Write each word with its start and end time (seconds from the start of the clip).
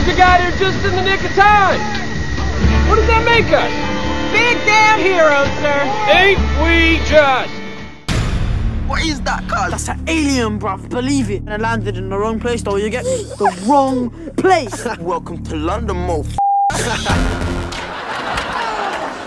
Boys, 0.00 0.16
got 0.16 0.40
here 0.40 0.50
just 0.52 0.82
in 0.82 0.96
the 0.96 1.02
nick 1.02 1.22
of 1.22 1.30
time. 1.32 1.78
What 2.88 2.96
does 2.96 3.06
that 3.06 3.22
make 3.26 3.52
us? 3.52 3.70
Big 4.32 4.56
damn 4.64 4.98
heroes, 4.98 5.48
sir. 5.60 5.76
Ain't 6.08 6.40
we 6.62 7.04
just? 7.06 7.52
What 8.88 9.04
is 9.04 9.20
that, 9.22 9.46
cuz? 9.46 9.70
That's 9.70 9.88
an 9.88 10.02
alien, 10.08 10.58
bruv. 10.58 10.88
Believe 10.88 11.30
it. 11.30 11.42
And 11.42 11.50
I 11.50 11.56
landed 11.58 11.98
in 11.98 12.08
the 12.08 12.16
wrong 12.16 12.40
place, 12.40 12.62
though. 12.62 12.76
You 12.76 12.88
get 12.88 13.04
me? 13.04 13.24
The 13.24 13.64
wrong 13.66 14.10
place. 14.36 14.86
Welcome 15.00 15.42
to 15.44 15.56
London, 15.56 15.98
mo. 15.98 16.24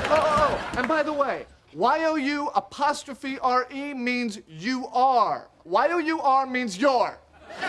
Oh, 0.06 0.16
oh, 0.16 0.70
oh, 0.74 0.78
and 0.78 0.88
by 0.88 1.04
the 1.04 1.14
way, 1.14 1.46
Y-O-U 1.74 2.50
apostrophe 2.56 3.38
R-E 3.40 3.94
means 3.94 4.40
you 4.48 4.88
are. 4.88 5.50
Y-O-U-R 5.66 6.46
means 6.48 6.78
you're. 6.78 7.20
You 7.62 7.68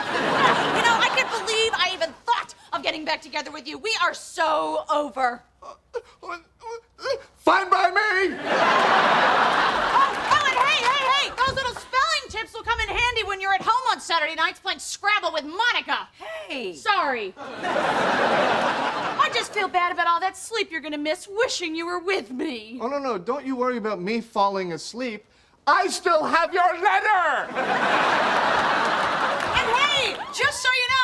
know, 0.84 0.96
I 1.00 1.11
can't 1.14 1.30
believe 1.30 1.73
I 1.74 1.91
even 1.95 2.12
thought 2.24 2.55
of 2.77 2.83
getting 2.83 3.05
back 3.05 3.23
together 3.23 3.51
with 3.51 3.69
you. 3.69 3.78
We 3.78 3.96
are 4.02 4.14
so 4.14 4.84
over. 4.91 5.42
Fine 7.37 7.70
by 7.70 7.91
me! 7.91 8.34
Oh, 8.34 8.50
and 10.47 10.59
hey, 10.59 10.83
hey, 10.83 11.05
hey! 11.10 11.30
Those 11.37 11.55
little 11.55 11.74
spelling 11.74 12.28
tips 12.28 12.52
will 12.55 12.62
come 12.62 12.80
in 12.80 12.88
handy 12.88 13.23
when 13.24 13.41
you're 13.41 13.52
at 13.52 13.62
home 13.62 13.91
on 13.91 14.00
Saturday 14.00 14.34
nights 14.34 14.60
playing 14.60 14.78
Scrabble 14.78 15.33
with 15.33 15.45
Monica. 15.45 16.09
Hey. 16.48 16.74
Sorry. 16.74 17.34
I 17.37 19.30
just 19.34 19.52
feel 19.52 19.69
bad 19.69 19.92
about 19.92 20.06
all 20.06 20.20
that 20.20 20.36
sleep 20.36 20.70
you're 20.70 20.80
gonna 20.80 20.98
miss 20.98 21.28
wishing 21.30 21.75
you 21.75 21.86
were 21.86 22.00
with 22.00 22.30
me. 22.30 22.78
Oh, 22.80 22.88
no, 22.88 22.98
no, 22.98 23.19
don't 23.19 23.45
you 23.47 23.56
worry 23.56 23.77
about 23.77 24.00
me 24.00 24.20
falling 24.20 24.72
asleep. 24.72 25.25
I 25.66 25.86
still 25.86 26.25
have 26.25 26.52
your 26.52 26.75
letter! 26.75 27.48
And 29.56 29.66
hey, 29.77 30.16
just 30.33 30.61
so 30.61 30.69
you 30.69 30.88
know, 30.88 31.03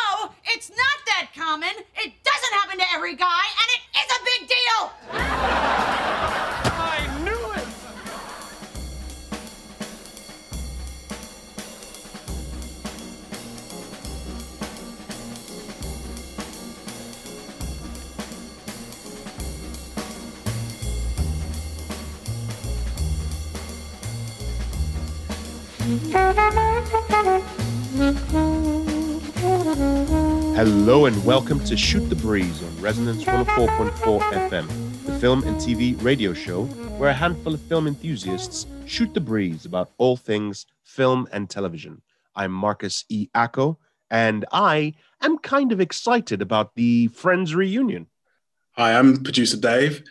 it's 0.52 0.70
not 0.70 0.98
that 1.06 1.30
common. 1.34 1.68
It 1.96 2.12
doesn't 2.24 2.52
happen 2.54 2.78
to 2.78 2.84
every 2.94 3.14
guy, 3.14 3.42
and 3.60 3.70
it 3.76 3.80
is 3.98 4.10
a 4.16 4.20
big 4.24 4.48
deal. 4.48 4.90
I 6.72 7.06
knew 7.24 7.52
it. 28.72 28.76
Hello 29.70 31.06
and 31.06 31.24
welcome 31.24 31.62
to 31.64 31.76
Shoot 31.76 32.00
the 32.08 32.16
Breeze 32.16 32.60
on 32.60 32.82
Resonance 32.82 33.22
104.4 33.22 34.20
FM, 34.50 35.04
the 35.04 35.16
film 35.20 35.44
and 35.44 35.54
TV 35.58 35.94
radio 36.02 36.34
show 36.34 36.64
where 36.98 37.10
a 37.10 37.14
handful 37.14 37.54
of 37.54 37.60
film 37.60 37.86
enthusiasts 37.86 38.66
shoot 38.84 39.14
the 39.14 39.20
breeze 39.20 39.66
about 39.66 39.92
all 39.96 40.16
things 40.16 40.66
film 40.82 41.28
and 41.30 41.48
television. 41.48 42.02
I'm 42.34 42.50
Marcus 42.50 43.04
E. 43.10 43.28
Acko, 43.32 43.78
and 44.10 44.44
I 44.50 44.94
am 45.20 45.38
kind 45.38 45.70
of 45.70 45.80
excited 45.80 46.42
about 46.42 46.74
the 46.74 47.06
Friends 47.06 47.54
reunion. 47.54 48.08
Hi, 48.72 48.98
I'm 48.98 49.22
producer 49.22 49.56
Dave. 49.56 50.02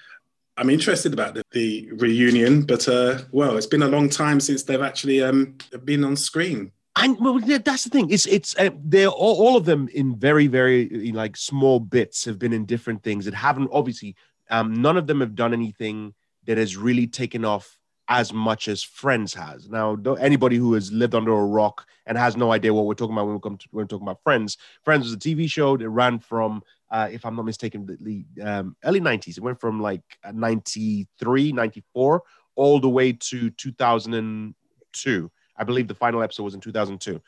I'm 0.55 0.69
interested 0.69 1.11
about 1.11 1.33
the, 1.33 1.43
the 1.51 1.91
reunion, 1.97 2.61
but 2.61 2.87
uh, 2.87 3.23
well, 3.33 3.57
it's 3.57 3.67
been 3.67 3.83
a 3.83 3.89
long 3.89 4.07
time 4.07 4.39
since 4.39 4.63
they've 4.63 4.81
actually 4.81 5.21
um, 5.21 5.57
been 5.83 6.05
on 6.05 6.15
screen. 6.15 6.71
And 6.95 7.17
well, 7.19 7.39
that's 7.39 7.83
the 7.83 7.89
thing. 7.89 8.09
It's 8.09 8.25
it's 8.25 8.57
uh, 8.57 8.71
they're 8.83 9.07
all, 9.07 9.37
all 9.37 9.55
of 9.55 9.65
them 9.65 9.87
in 9.93 10.15
very 10.17 10.47
very 10.47 11.11
like 11.13 11.37
small 11.37 11.79
bits 11.79 12.25
have 12.25 12.39
been 12.39 12.53
in 12.53 12.65
different 12.65 13.03
things. 13.03 13.27
It 13.27 13.33
haven't 13.33 13.69
obviously. 13.71 14.15
Um, 14.51 14.81
none 14.81 14.97
of 14.97 15.05
them 15.05 15.19
have 15.19 15.35
done 15.35 15.53
anything 15.53 16.15
that 16.45 16.57
has 16.57 16.75
really 16.75 17.05
taken 17.05 17.45
off 17.45 17.77
as 18.09 18.33
much 18.33 18.67
as 18.67 18.81
Friends 18.81 19.35
has. 19.35 19.69
Now, 19.69 19.95
anybody 20.19 20.55
who 20.55 20.73
has 20.73 20.91
lived 20.91 21.13
under 21.13 21.31
a 21.31 21.45
rock 21.45 21.85
and 22.07 22.17
has 22.17 22.35
no 22.35 22.51
idea 22.51 22.73
what 22.73 22.85
we're 22.85 22.95
talking 22.95 23.13
about 23.13 23.27
when 23.27 23.35
we 23.35 23.39
come 23.39 23.57
to 23.57 23.67
when 23.69 23.83
we're 23.83 23.87
talking 23.87 24.07
about 24.07 24.23
Friends, 24.23 24.57
Friends 24.83 25.05
was 25.05 25.13
a 25.13 25.17
TV 25.17 25.49
show 25.49 25.77
that 25.77 25.87
ran 25.87 26.17
from, 26.17 26.63
uh, 26.89 27.07
if 27.11 27.23
I'm 27.23 27.35
not 27.35 27.45
mistaken, 27.45 27.85
the, 27.85 28.25
the 28.35 28.43
um, 28.43 28.75
early 28.83 28.99
90s. 28.99 29.37
It 29.37 29.43
went 29.43 29.61
from 29.61 29.79
like 29.79 30.01
93, 30.33 31.51
94, 31.51 32.23
all 32.55 32.79
the 32.79 32.89
way 32.89 33.13
to 33.13 33.51
2002. 33.51 35.31
I 35.59 35.63
believe 35.63 35.87
the 35.87 35.95
final 35.95 36.23
episode 36.23 36.43
was 36.43 36.53
in 36.55 36.61
2002. 36.61 37.21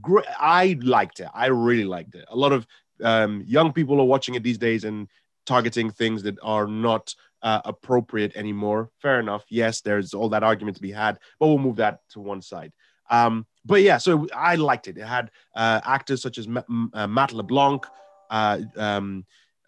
Great. 0.00 0.26
I 0.38 0.78
liked 0.82 1.20
it. 1.20 1.28
I 1.34 1.46
really 1.46 1.84
liked 1.84 2.14
it. 2.14 2.24
A 2.28 2.36
lot 2.36 2.52
of 2.52 2.66
um, 3.02 3.42
young 3.46 3.72
people 3.72 4.00
are 4.00 4.04
watching 4.04 4.34
it 4.34 4.42
these 4.42 4.58
days 4.58 4.84
and 4.84 5.08
targeting 5.46 5.90
things 5.90 6.22
that 6.22 6.38
are 6.42 6.66
not 6.66 7.14
uh, 7.42 7.60
appropriate 7.64 8.34
anymore. 8.34 8.90
Fair 9.00 9.20
enough. 9.20 9.44
Yes, 9.48 9.82
there's 9.82 10.14
all 10.14 10.30
that 10.30 10.42
argument 10.42 10.76
to 10.76 10.82
be 10.82 10.90
had, 10.90 11.18
but 11.38 11.48
we'll 11.48 11.58
move 11.58 11.76
that 11.76 12.00
to 12.10 12.20
one 12.20 12.40
side. 12.40 12.72
Um, 13.10 13.46
but 13.66 13.82
yeah, 13.82 13.98
so 13.98 14.26
I 14.34 14.54
liked 14.54 14.88
it. 14.88 14.96
It 14.96 15.04
had 15.04 15.30
uh, 15.54 15.80
actors 15.84 16.22
such 16.22 16.38
as 16.38 16.48
Ma- 16.48 16.62
uh, 16.94 17.06
Matt 17.06 17.32
LeBlanc, 17.32 17.84
uh, 18.30 18.60
um, 18.76 19.26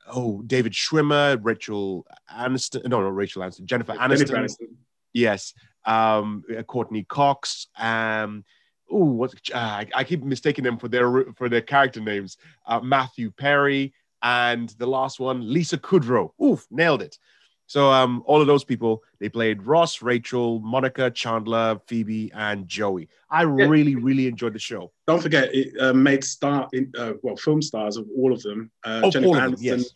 oh 0.08 0.42
David 0.42 0.72
Schwimmer, 0.72 1.38
Rachel 1.42 2.06
Aniston. 2.34 2.88
No, 2.88 3.02
no, 3.02 3.08
Rachel 3.08 3.42
Aniston. 3.42 3.66
Jennifer 3.66 3.92
Aniston. 3.92 4.08
Jennifer 4.08 4.36
Aniston. 4.36 4.74
Yes. 5.12 5.52
Um, 5.86 6.44
uh, 6.56 6.62
Courteney 6.62 7.04
Cox. 7.04 7.68
Um, 7.78 8.44
oh, 8.90 9.04
what? 9.04 9.34
Uh, 9.52 9.84
I, 9.94 10.04
keep 10.04 10.22
mistaking 10.22 10.64
them 10.64 10.78
for 10.78 10.88
their 10.88 11.32
for 11.34 11.48
their 11.48 11.60
character 11.60 12.00
names. 12.00 12.36
Uh, 12.66 12.80
Matthew 12.80 13.30
Perry 13.30 13.94
and 14.22 14.68
the 14.78 14.86
last 14.86 15.20
one, 15.20 15.52
Lisa 15.52 15.78
Kudrow. 15.78 16.30
Oof, 16.42 16.66
nailed 16.70 17.02
it. 17.02 17.18
So 17.66 17.90
um, 17.90 18.22
all 18.26 18.40
of 18.40 18.46
those 18.46 18.64
people, 18.64 19.02
they 19.18 19.28
played 19.28 19.62
Ross, 19.62 20.00
Rachel, 20.00 20.60
Monica, 20.60 21.10
Chandler, 21.10 21.80
Phoebe, 21.86 22.30
and 22.32 22.68
Joey. 22.68 23.08
I 23.28 23.42
really, 23.42 23.96
really 23.96 24.28
enjoyed 24.28 24.52
the 24.52 24.58
show. 24.60 24.92
Don't 25.06 25.20
forget, 25.20 25.52
it 25.52 25.72
uh, 25.80 25.92
made 25.92 26.22
star 26.22 26.68
in, 26.72 26.92
uh, 26.96 27.14
well 27.22 27.36
film 27.36 27.60
stars 27.60 27.96
of 27.96 28.06
all 28.16 28.32
of 28.32 28.42
them. 28.42 28.70
Uh, 28.84 29.02
Of 29.04 29.12
Jennifer 29.12 29.28
all 29.28 29.36
of 29.36 29.42
them, 29.42 29.52
Aniston 29.54 29.78
yes. 29.78 29.90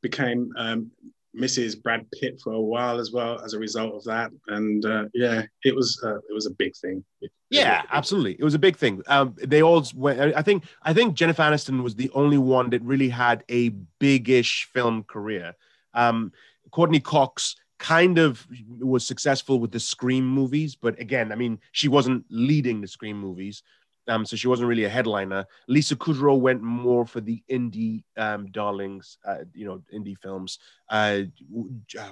became 0.00 0.52
um, 0.56 0.90
Mrs. 1.36 1.82
Brad 1.82 2.06
Pitt 2.12 2.40
for 2.42 2.52
a 2.52 2.60
while 2.60 2.98
as 3.00 3.10
well 3.12 3.40
as 3.40 3.54
a 3.54 3.58
result 3.58 3.94
of 3.94 4.04
that, 4.04 4.30
and 4.48 4.84
uh, 4.84 5.04
yeah, 5.14 5.42
it 5.64 5.74
was 5.74 5.98
uh, 6.04 6.16
it 6.16 6.32
was 6.32 6.46
a 6.46 6.50
big 6.50 6.74
thing. 6.76 7.02
It- 7.20 7.30
it 7.50 7.56
Yeah, 7.58 7.82
was- 7.82 7.88
absolutely. 7.92 8.36
It 8.38 8.44
was 8.44 8.54
a 8.54 8.58
big 8.58 8.76
thing. 8.76 9.02
Um, 9.08 9.34
they 9.38 9.62
all 9.62 9.84
went. 9.94 10.20
I 10.36 10.42
think. 10.42 10.64
I 10.82 10.92
think 10.94 11.14
Jennifer 11.14 11.42
Aniston 11.42 11.82
was 11.82 11.94
the 11.94 12.10
only 12.14 12.38
one 12.38 12.70
that 12.70 12.82
really 12.82 13.08
had 13.10 13.44
a 13.50 13.70
big-ish 13.98 14.64
film 14.72 15.04
career. 15.04 15.54
Um, 15.94 16.32
Courteney 16.70 17.00
Cox 17.00 17.56
kind 17.78 18.18
of 18.18 18.46
was 18.80 19.04
successful 19.06 19.58
with 19.58 19.72
the 19.72 19.80
Scream 19.80 20.26
movies, 20.26 20.76
but 20.76 20.98
again, 21.00 21.32
I 21.32 21.34
mean, 21.34 21.58
she 21.72 21.88
wasn't 21.88 22.24
leading 22.30 22.80
the 22.80 22.86
Scream 22.88 23.18
movies. 23.18 23.62
Um, 24.08 24.26
so 24.26 24.36
she 24.36 24.48
wasn't 24.48 24.68
really 24.68 24.84
a 24.84 24.88
headliner. 24.88 25.46
Lisa 25.68 25.94
Kudrow 25.94 26.38
went 26.38 26.60
more 26.60 27.06
for 27.06 27.20
the 27.20 27.42
indie 27.50 28.02
um, 28.16 28.50
darlings, 28.50 29.18
uh, 29.24 29.38
you 29.54 29.64
know, 29.64 29.82
indie 29.94 30.18
films. 30.18 30.58
Uh, 30.88 31.22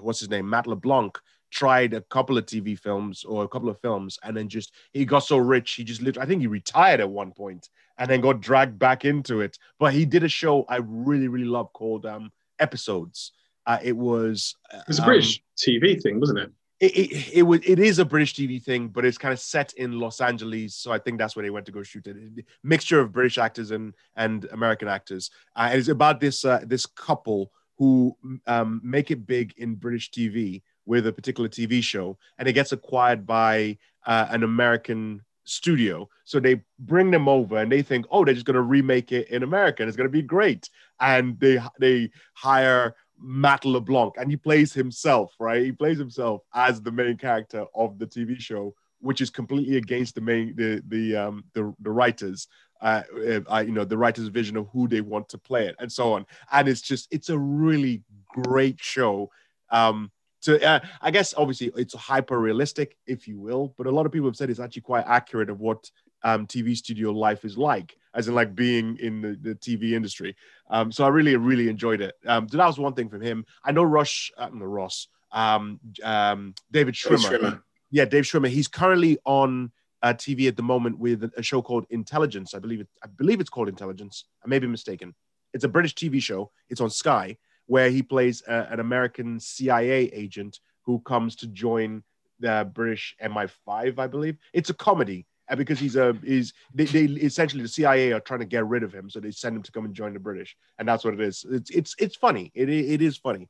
what's 0.01 0.21
his 0.21 0.31
name? 0.31 0.49
Matt 0.49 0.67
LeBlanc 0.67 1.19
tried 1.51 1.95
a 1.95 2.01
couple 2.03 2.39
of 2.39 2.47
TV 2.47 2.79
films 2.79 3.25
or 3.25 3.45
a 3.45 3.49
couple 3.49 3.69
of 3.69 3.81
films, 3.81 4.19
and 4.23 4.37
then 4.37 4.49
just 4.49 4.73
he 4.93 5.05
got 5.05 5.21
so 5.21 5.37
rich, 5.37 5.73
he 5.73 5.85
just 5.85 6.01
literally, 6.01 6.25
I 6.25 6.29
think 6.29 6.41
he 6.41 6.47
retired 6.47 7.01
at 7.01 7.11
one 7.11 7.33
point 7.33 7.69
and 7.99 8.09
then 8.09 8.21
got 8.21 8.41
dragged 8.41 8.79
back 8.79 9.05
into 9.05 9.41
it. 9.41 9.59
But 9.79 9.93
he 9.93 10.05
did 10.05 10.25
a 10.25 10.29
show 10.29 10.65
I 10.69 10.77
really, 10.77 11.29
really 11.29 11.47
love 11.47 11.73
called 11.73 12.07
um, 12.07 12.31
Episodes. 12.59 13.33
Uh, 13.67 13.79
it 13.83 13.97
was 13.97 14.57
It 14.73 14.83
was 14.89 14.99
a 14.99 15.03
um, 15.03 15.07
British 15.07 15.43
TV 15.59 16.01
thing, 16.01 16.21
wasn't 16.21 16.39
it? 16.39 16.53
It, 16.81 16.93
it, 16.93 17.31
it, 17.35 17.43
was, 17.43 17.61
it 17.65 17.79
is 17.79 17.99
a 17.99 18.05
British 18.05 18.35
TV 18.35 18.63
thing, 18.63 18.89
but 18.89 19.05
it's 19.05 19.19
kind 19.19 19.33
of 19.33 19.39
set 19.39 19.75
in 19.75 20.01
Los 20.01 20.21
Angeles. 20.21 20.75
So 20.75 20.91
I 20.91 20.99
think 20.99 21.19
that's 21.19 21.37
where 21.37 21.43
they 21.43 21.51
went 21.51 21.67
to 21.67 21.73
go 21.73 21.83
shoot 21.83 22.07
it. 22.07 22.17
Mixture 22.65 23.01
of 23.01 23.13
British 23.13 23.37
actors 23.37 23.71
and, 23.71 23.95
and 24.17 24.47
American 24.53 24.89
actors. 24.89 25.31
Uh, 25.55 25.69
and 25.71 25.79
it's 25.79 25.89
about 25.89 26.21
this, 26.21 26.45
uh, 26.45 26.61
this 26.65 26.87
couple 26.87 27.53
who 27.77 28.17
um, 28.47 28.81
make 28.83 29.11
it 29.11 29.27
big 29.27 29.55
in 29.59 29.75
British 29.75 30.11
TV 30.11 30.63
with 30.87 31.07
a 31.07 31.13
particular 31.13 31.49
TV 31.49 31.83
show, 31.83 32.19
and 32.39 32.49
it 32.49 32.53
gets 32.53 32.73
acquired 32.73 33.27
by 33.27 33.79
uh, 34.07 34.27
an 34.31 34.43
American 34.43 35.23
studio. 35.45 36.09
So 36.25 36.41
they 36.41 36.63
bring 36.79 37.11
them 37.11 37.29
over 37.29 37.59
and 37.59 37.71
they 37.71 37.83
think, 37.83 38.07
oh, 38.11 38.25
they're 38.25 38.35
just 38.35 38.47
going 38.47 38.55
to 38.55 38.63
remake 38.63 39.13
it 39.13 39.29
in 39.29 39.43
America 39.43 39.83
and 39.83 39.89
it's 39.89 39.97
going 39.97 40.09
to 40.09 40.13
be 40.13 40.23
great. 40.23 40.71
And 41.01 41.39
they, 41.41 41.61
they 41.79 42.11
hire 42.35 42.95
Matt 43.21 43.65
LeBlanc, 43.65 44.15
and 44.17 44.31
he 44.31 44.37
plays 44.37 44.73
himself, 44.73 45.35
right? 45.39 45.63
He 45.63 45.73
plays 45.73 45.99
himself 45.99 46.43
as 46.55 46.81
the 46.81 46.93
main 46.93 47.17
character 47.17 47.67
of 47.75 47.99
the 47.99 48.07
TV 48.07 48.41
show, 48.41 48.75
which 49.01 49.21
is 49.21 49.31
completely 49.31 49.77
against 49.77 50.15
the 50.15 50.21
main 50.21 50.55
the 50.57 50.83
the 50.89 51.17
um 51.17 51.45
the, 51.55 51.75
the 51.81 51.91
writers, 51.91 52.49
uh, 52.81 53.03
uh, 53.51 53.65
you 53.67 53.73
know, 53.73 53.85
the 53.85 53.99
writers' 53.99 54.29
vision 54.29 54.57
of 54.57 54.69
who 54.73 54.89
they 54.89 55.01
want 55.01 55.29
to 55.31 55.39
play 55.39 55.67
it, 55.67 55.77
and 55.79 55.91
so 55.91 56.13
on. 56.15 56.27
And 56.53 56.69
it's 56.69 56.81
just 56.81 57.09
it's 57.11 57.29
a 57.29 57.39
really 57.39 58.03
great 58.29 58.81
show. 58.81 59.31
Um, 59.71 60.11
so 60.41 60.57
uh, 60.57 60.81
I 61.03 61.11
guess 61.11 61.35
obviously 61.37 61.71
it's 61.77 61.95
hyper 61.95 62.39
realistic, 62.39 62.97
if 63.07 63.29
you 63.29 63.39
will, 63.39 63.75
but 63.77 63.87
a 63.87 63.91
lot 63.91 64.07
of 64.07 64.13
people 64.13 64.29
have 64.29 64.37
said 64.37 64.49
it's 64.49 64.61
actually 64.61 64.83
quite 64.83 65.05
accurate 65.07 65.51
of 65.51 65.61
what 65.61 65.91
um, 66.23 66.47
TV 66.47 66.77
studio 66.77 67.13
life 67.13 67.45
is 67.45 67.59
like. 67.59 67.97
As 68.15 68.29
in 68.29 68.35
like 68.35 68.55
being 68.55 68.97
in 68.99 69.21
the, 69.21 69.39
the 69.41 69.55
TV 69.55 69.93
industry. 69.93 70.37
Um, 70.69 70.91
so 70.91 71.05
I 71.05 71.09
really, 71.09 71.37
really 71.37 71.69
enjoyed 71.69 72.01
it. 72.01 72.15
Um, 72.27 72.49
so 72.49 72.57
that 72.57 72.67
was 72.67 72.79
one 72.79 72.95
thing 72.95 73.09
from 73.09 73.21
him. 73.21 73.45
I 73.65 73.73
know 73.73 73.83
Rush, 73.83 74.33
uh, 74.37 74.49
no, 74.53 74.65
Ross, 74.65 75.09
um, 75.33 75.81
um, 76.03 76.55
David 76.71 76.95
Schwimmer. 76.95 77.31
Schwimmer. 77.31 77.63
Yeah, 77.91 78.05
Dave 78.05 78.25
Schwimmer. 78.25 78.49
He's 78.49 78.69
currently 78.69 79.19
on 79.25 79.73
uh, 80.03 80.15
TV 80.15 80.49
at 80.49 80.57
the 80.57 80.63
moment 80.63 80.99
with 80.99 81.31
a 81.37 81.43
show 81.43 81.63
called 81.63 81.87
Intelligence. 81.91 82.55
I 82.55 82.59
believe 82.59 82.81
it. 82.81 82.89
I 83.03 83.07
believe 83.09 83.41
it's 83.41 83.51
called 83.51 83.69
Intelligence. 83.69 84.25
I 84.45 84.49
may 84.49 84.59
be 84.59 84.67
mistaken. 84.67 85.15
It's 85.53 85.65
a 85.65 85.69
British 85.69 85.95
TV 85.95 86.23
show. 86.23 86.51
It's 86.69 86.81
on 86.81 86.91
Sky, 86.91 87.37
where 87.67 87.91
he 87.91 88.03
plays 88.03 88.43
uh, 88.47 88.67
an 88.71 88.81
American 88.81 89.41
CIA 89.41 90.05
agent 90.13 90.61
who 90.83 91.01
comes 91.01 91.37
to 91.37 91.47
join 91.49 92.03
the 92.39 92.71
British 92.73 93.15
MI5. 93.23 93.99
I 93.99 94.07
believe 94.07 94.37
it's 94.53 94.71
a 94.71 94.75
comedy. 94.75 95.27
Uh, 95.51 95.57
Because 95.57 95.79
he's 95.79 95.97
a 95.97 96.17
is 96.23 96.53
they, 96.73 96.85
they 96.85 97.05
essentially 97.05 97.63
the 97.63 97.69
CIA 97.69 98.13
are 98.13 98.21
trying 98.21 98.41
to 98.41 98.47
get 98.47 98.67
rid 98.67 98.83
of 98.83 98.93
him, 98.93 99.11
so 99.11 99.21
they 99.21 99.31
send 99.31 99.57
him 99.57 99.63
to 99.63 99.73
come 99.73 99.85
and 99.85 99.95
join 99.95 100.13
the 100.15 100.21
British, 100.21 100.57
and 100.79 100.89
that's 100.89 101.05
what 101.05 101.15
it 101.15 101.21
is. 101.21 101.45
It's 101.51 101.71
it's 101.71 101.95
it's 101.99 102.17
funny. 102.17 102.51
It 102.55 102.69
it 102.69 103.03
is 103.03 103.17
funny. 103.19 103.49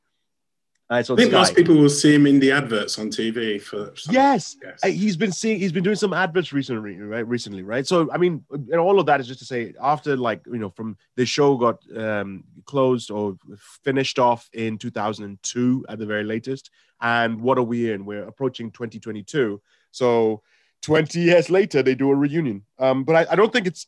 Uh, 0.91 0.95
it's 0.95 1.09
I 1.09 1.15
think 1.15 1.31
Sky. 1.31 1.37
most 1.37 1.55
people 1.55 1.75
will 1.77 1.87
see 1.89 2.13
him 2.13 2.27
in 2.27 2.37
the 2.41 2.51
adverts 2.51 2.99
on 2.99 3.07
TV 3.09 3.61
for. 3.61 3.93
some- 3.95 4.13
Yes, 4.13 4.57
Yes. 4.61 4.79
Uh, 4.83 4.87
he's 4.89 5.15
been 5.15 5.31
seeing. 5.31 5.57
He's 5.57 5.71
been 5.71 5.85
doing 5.85 5.95
some 5.95 6.11
adverts 6.11 6.51
recently, 6.51 6.97
right? 6.99 7.25
Recently, 7.25 7.63
right? 7.63 7.87
So, 7.87 8.11
I 8.11 8.17
mean, 8.17 8.43
and 8.51 8.75
all 8.75 8.99
of 8.99 9.05
that 9.05 9.21
is 9.21 9.27
just 9.27 9.39
to 9.39 9.45
say, 9.45 9.73
after 9.81 10.17
like 10.17 10.41
you 10.47 10.57
know, 10.57 10.69
from 10.69 10.97
the 11.15 11.25
show 11.25 11.55
got 11.55 11.77
um, 11.97 12.43
closed 12.65 13.09
or 13.09 13.37
finished 13.85 14.19
off 14.19 14.49
in 14.51 14.77
2002 14.77 15.85
at 15.87 15.97
the 15.97 16.05
very 16.05 16.25
latest, 16.25 16.69
and 16.99 17.39
what 17.39 17.57
are 17.57 17.63
we 17.63 17.89
in? 17.93 18.03
We're 18.03 18.27
approaching 18.27 18.69
2022. 18.71 19.61
So, 19.91 20.41
20 20.81 21.19
years 21.19 21.49
later, 21.49 21.83
they 21.83 21.95
do 21.95 22.11
a 22.11 22.15
reunion. 22.15 22.63
Um, 22.79 23.03
but 23.03 23.15
I, 23.15 23.33
I 23.33 23.35
don't 23.35 23.53
think 23.53 23.67
it's 23.67 23.87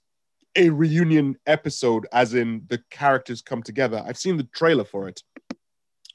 a 0.55 0.69
reunion 0.69 1.37
episode, 1.47 2.07
as 2.11 2.33
in 2.33 2.63
the 2.67 2.81
characters 2.89 3.41
come 3.41 3.63
together. 3.63 4.03
I've 4.05 4.17
seen 4.17 4.37
the 4.37 4.43
trailer 4.43 4.83
for 4.83 5.07
it, 5.07 5.21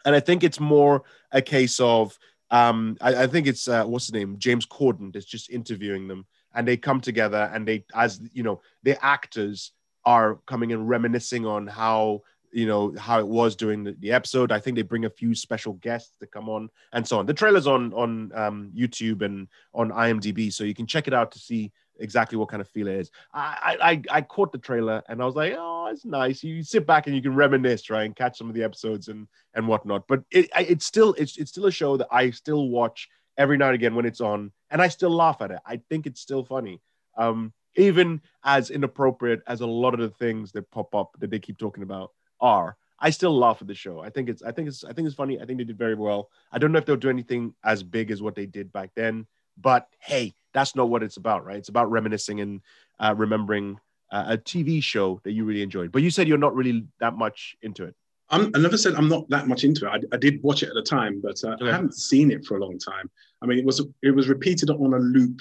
and 0.04 0.14
I 0.14 0.20
think 0.20 0.44
it's 0.44 0.60
more 0.60 1.02
a 1.32 1.42
case 1.42 1.80
of 1.80 2.16
um, 2.50 2.96
I, 3.00 3.24
I 3.24 3.26
think 3.26 3.46
it's 3.46 3.68
uh, 3.68 3.84
what's 3.84 4.08
the 4.08 4.18
name 4.18 4.36
James 4.38 4.66
Corden 4.66 5.12
that's 5.12 5.26
just 5.26 5.50
interviewing 5.50 6.08
them, 6.08 6.26
and 6.54 6.66
they 6.66 6.76
come 6.76 7.00
together 7.00 7.50
and 7.52 7.66
they, 7.66 7.84
as 7.94 8.20
you 8.32 8.42
know, 8.42 8.62
the 8.82 9.02
actors 9.04 9.72
are 10.04 10.36
coming 10.46 10.72
and 10.72 10.88
reminiscing 10.88 11.44
on 11.44 11.66
how 11.66 12.22
you 12.52 12.66
know 12.66 12.94
how 12.98 13.18
it 13.18 13.26
was 13.26 13.56
during 13.56 13.84
the, 13.84 13.92
the 14.00 14.12
episode. 14.12 14.52
I 14.52 14.60
think 14.60 14.76
they 14.76 14.82
bring 14.82 15.04
a 15.04 15.10
few 15.10 15.34
special 15.34 15.74
guests 15.74 16.16
to 16.20 16.26
come 16.26 16.48
on 16.48 16.70
and 16.92 17.06
so 17.06 17.18
on. 17.18 17.26
The 17.26 17.34
trailer's 17.34 17.66
on 17.66 17.92
on 17.94 18.32
um, 18.34 18.72
YouTube 18.74 19.22
and 19.22 19.48
on 19.74 19.90
IMDb, 19.90 20.52
so 20.52 20.64
you 20.64 20.74
can 20.74 20.86
check 20.86 21.06
it 21.08 21.14
out 21.14 21.32
to 21.32 21.38
see 21.38 21.72
exactly 22.00 22.38
what 22.38 22.48
kind 22.48 22.60
of 22.60 22.68
feel 22.68 22.86
it 22.86 22.94
is. 22.94 23.10
I, 23.34 23.76
I 24.10 24.18
I- 24.18 24.22
caught 24.22 24.52
the 24.52 24.58
trailer 24.58 25.02
and 25.08 25.20
I 25.20 25.24
was 25.26 25.34
like, 25.34 25.54
oh, 25.56 25.88
it's 25.90 26.04
nice. 26.04 26.42
You 26.42 26.62
sit 26.62 26.86
back 26.86 27.06
and 27.06 27.16
you 27.16 27.22
can 27.22 27.34
reminisce, 27.34 27.90
right, 27.90 28.04
and 28.04 28.14
catch 28.14 28.38
some 28.38 28.48
of 28.48 28.54
the 28.54 28.62
episodes 28.62 29.08
and 29.08 29.26
and 29.54 29.66
whatnot. 29.66 30.06
But 30.08 30.22
it 30.30 30.48
it's 30.56 30.86
still 30.86 31.14
it's 31.18 31.36
it's 31.36 31.50
still 31.50 31.66
a 31.66 31.72
show 31.72 31.96
that 31.96 32.08
I 32.10 32.30
still 32.30 32.68
watch 32.68 33.08
every 33.36 33.56
now 33.56 33.66
and 33.66 33.74
again 33.74 33.94
when 33.94 34.06
it's 34.06 34.20
on, 34.20 34.52
and 34.70 34.80
I 34.80 34.88
still 34.88 35.10
laugh 35.10 35.40
at 35.42 35.50
it. 35.50 35.60
I 35.66 35.80
think 35.88 36.06
it's 36.06 36.20
still 36.20 36.44
funny. 36.44 36.80
Um, 37.16 37.52
even 37.76 38.20
as 38.44 38.70
inappropriate 38.70 39.42
as 39.46 39.60
a 39.60 39.66
lot 39.66 39.94
of 39.94 40.00
the 40.00 40.08
things 40.08 40.52
that 40.52 40.70
pop 40.70 40.94
up 40.94 41.16
that 41.20 41.30
they 41.30 41.38
keep 41.38 41.58
talking 41.58 41.82
about 41.82 42.10
are. 42.40 42.76
I 43.00 43.10
still 43.10 43.36
laugh 43.36 43.58
at 43.60 43.68
the 43.68 43.74
show. 43.74 44.00
I 44.00 44.10
think 44.10 44.28
it's 44.28 44.42
I 44.42 44.50
think 44.50 44.68
it's 44.68 44.84
I 44.84 44.92
think 44.92 45.06
it's 45.06 45.14
funny. 45.14 45.40
I 45.40 45.44
think 45.44 45.58
they 45.58 45.64
did 45.64 45.78
very 45.78 45.94
well. 45.94 46.30
I 46.50 46.58
don't 46.58 46.72
know 46.72 46.78
if 46.78 46.86
they'll 46.86 46.96
do 46.96 47.10
anything 47.10 47.54
as 47.64 47.82
big 47.82 48.10
as 48.10 48.20
what 48.20 48.34
they 48.34 48.46
did 48.46 48.72
back 48.72 48.90
then, 48.96 49.26
but 49.56 49.86
hey, 50.00 50.34
that's 50.52 50.74
not 50.74 50.88
what 50.88 51.02
it's 51.02 51.16
about, 51.16 51.44
right? 51.44 51.56
It's 51.56 51.68
about 51.68 51.90
reminiscing 51.90 52.40
and 52.40 52.60
uh, 52.98 53.14
remembering 53.16 53.78
uh, 54.10 54.24
a 54.30 54.38
TV 54.38 54.82
show 54.82 55.20
that 55.22 55.32
you 55.32 55.44
really 55.44 55.62
enjoyed. 55.62 55.92
But 55.92 56.02
you 56.02 56.10
said 56.10 56.26
you're 56.26 56.38
not 56.38 56.56
really 56.56 56.86
that 56.98 57.14
much 57.14 57.56
into 57.62 57.84
it. 57.84 57.94
I'm, 58.30 58.50
I 58.54 58.58
never 58.58 58.76
said 58.76 58.94
I'm 58.94 59.08
not 59.08 59.28
that 59.30 59.46
much 59.46 59.64
into 59.64 59.86
it. 59.86 59.90
I, 59.90 60.14
I 60.14 60.18
did 60.18 60.42
watch 60.42 60.62
it 60.62 60.68
at 60.68 60.74
the 60.74 60.82
time, 60.82 61.20
but 61.22 61.36
uh, 61.44 61.50
Okay. 61.52 61.68
I 61.68 61.72
haven't 61.72 61.94
seen 61.94 62.30
it 62.30 62.44
for 62.44 62.58
a 62.58 62.60
long 62.60 62.78
time. 62.78 63.08
I 63.42 63.46
mean, 63.46 63.58
it 63.58 63.64
was 63.64 63.80
it 64.02 64.10
was 64.10 64.28
repeated 64.28 64.70
on 64.70 64.92
a 64.92 64.98
loop 64.98 65.40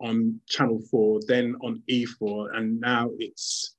on 0.00 0.40
Channel 0.48 0.80
Four, 0.90 1.20
then 1.26 1.56
on 1.62 1.82
E4, 1.88 2.56
and 2.56 2.80
now 2.80 3.10
it's 3.18 3.76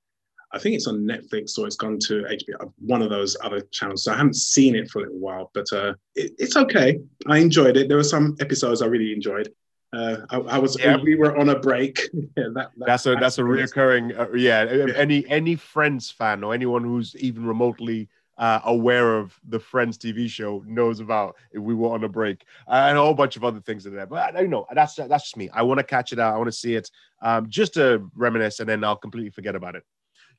I 0.51 0.59
think 0.59 0.75
it's 0.75 0.87
on 0.87 0.99
Netflix 1.01 1.57
or 1.59 1.67
it's 1.67 1.75
gone 1.75 1.99
to 2.07 2.23
HBO, 2.23 2.73
one 2.79 3.01
of 3.01 3.09
those 3.09 3.37
other 3.43 3.61
channels. 3.71 4.03
So 4.03 4.11
I 4.13 4.17
haven't 4.17 4.35
seen 4.35 4.75
it 4.75 4.89
for 4.89 4.99
a 4.99 5.01
little 5.03 5.19
while, 5.19 5.51
but 5.53 5.71
uh, 5.71 5.93
it, 6.15 6.31
it's 6.39 6.57
okay. 6.57 6.99
I 7.27 7.37
enjoyed 7.37 7.77
it. 7.77 7.87
There 7.87 7.97
were 7.97 8.03
some 8.03 8.35
episodes 8.39 8.81
I 8.81 8.87
really 8.87 9.13
enjoyed. 9.13 9.49
Uh, 9.93 10.17
I, 10.29 10.37
I 10.37 10.57
was 10.59 10.77
Yeah. 10.79 10.97
we 10.97 11.15
were 11.15 11.35
on 11.37 11.49
a 11.49 11.59
break. 11.59 11.99
yeah, 12.13 12.27
that, 12.53 12.71
that- 12.77 12.85
That's 12.85 13.05
a 13.05 13.15
that's 13.15 13.37
a 13.37 13.41
reoccurring 13.41 14.17
uh, 14.17 14.31
yeah, 14.33 14.93
Any 14.95 15.27
any 15.27 15.55
Friends 15.55 16.11
fan 16.11 16.43
or 16.43 16.53
anyone 16.53 16.83
who's 16.83 17.15
even 17.17 17.45
remotely 17.45 18.07
uh, 18.37 18.61
aware 18.65 19.17
of 19.17 19.37
the 19.49 19.59
Friends 19.59 19.97
TV 19.97 20.29
show 20.29 20.63
knows 20.65 20.99
about 20.99 21.35
if 21.51 21.61
we 21.61 21.73
were 21.75 21.89
on 21.89 22.03
a 22.05 22.07
break 22.09 22.45
uh, 22.67 22.85
and 22.87 22.97
a 22.97 23.01
whole 23.01 23.13
bunch 23.13 23.35
of 23.35 23.43
other 23.43 23.59
things 23.59 23.85
in 23.85 23.93
there. 23.95 24.05
But 24.05 24.35
I 24.35 24.41
don't 24.41 24.49
know. 24.49 24.65
That's 24.73 24.95
that's 24.95 25.23
just 25.25 25.37
me. 25.37 25.49
I 25.53 25.61
want 25.63 25.79
to 25.79 25.83
catch 25.83 26.13
it 26.13 26.19
out. 26.19 26.33
I 26.33 26.37
want 26.37 26.47
to 26.47 26.53
see 26.57 26.75
it 26.75 26.89
um, 27.21 27.49
just 27.49 27.73
to 27.73 28.09
reminisce, 28.15 28.59
and 28.61 28.69
then 28.69 28.83
I'll 28.83 28.95
completely 28.95 29.31
forget 29.31 29.55
about 29.55 29.75
it. 29.75 29.83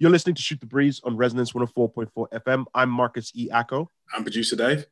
You're 0.01 0.11
listening 0.11 0.35
to 0.37 0.41
Shoot 0.43 0.61
the 0.61 0.67
Breeze 0.67 0.99
on 1.05 1.15
Resonance 1.19 1.53
104.4 1.53 2.09
FM. 2.33 2.65
I'm 2.75 2.89
Marcus 2.89 3.31
E. 3.35 3.51
Acco. 3.51 3.87
I'm 4.15 4.23
producer 4.23 4.57
Dave. 4.57 4.87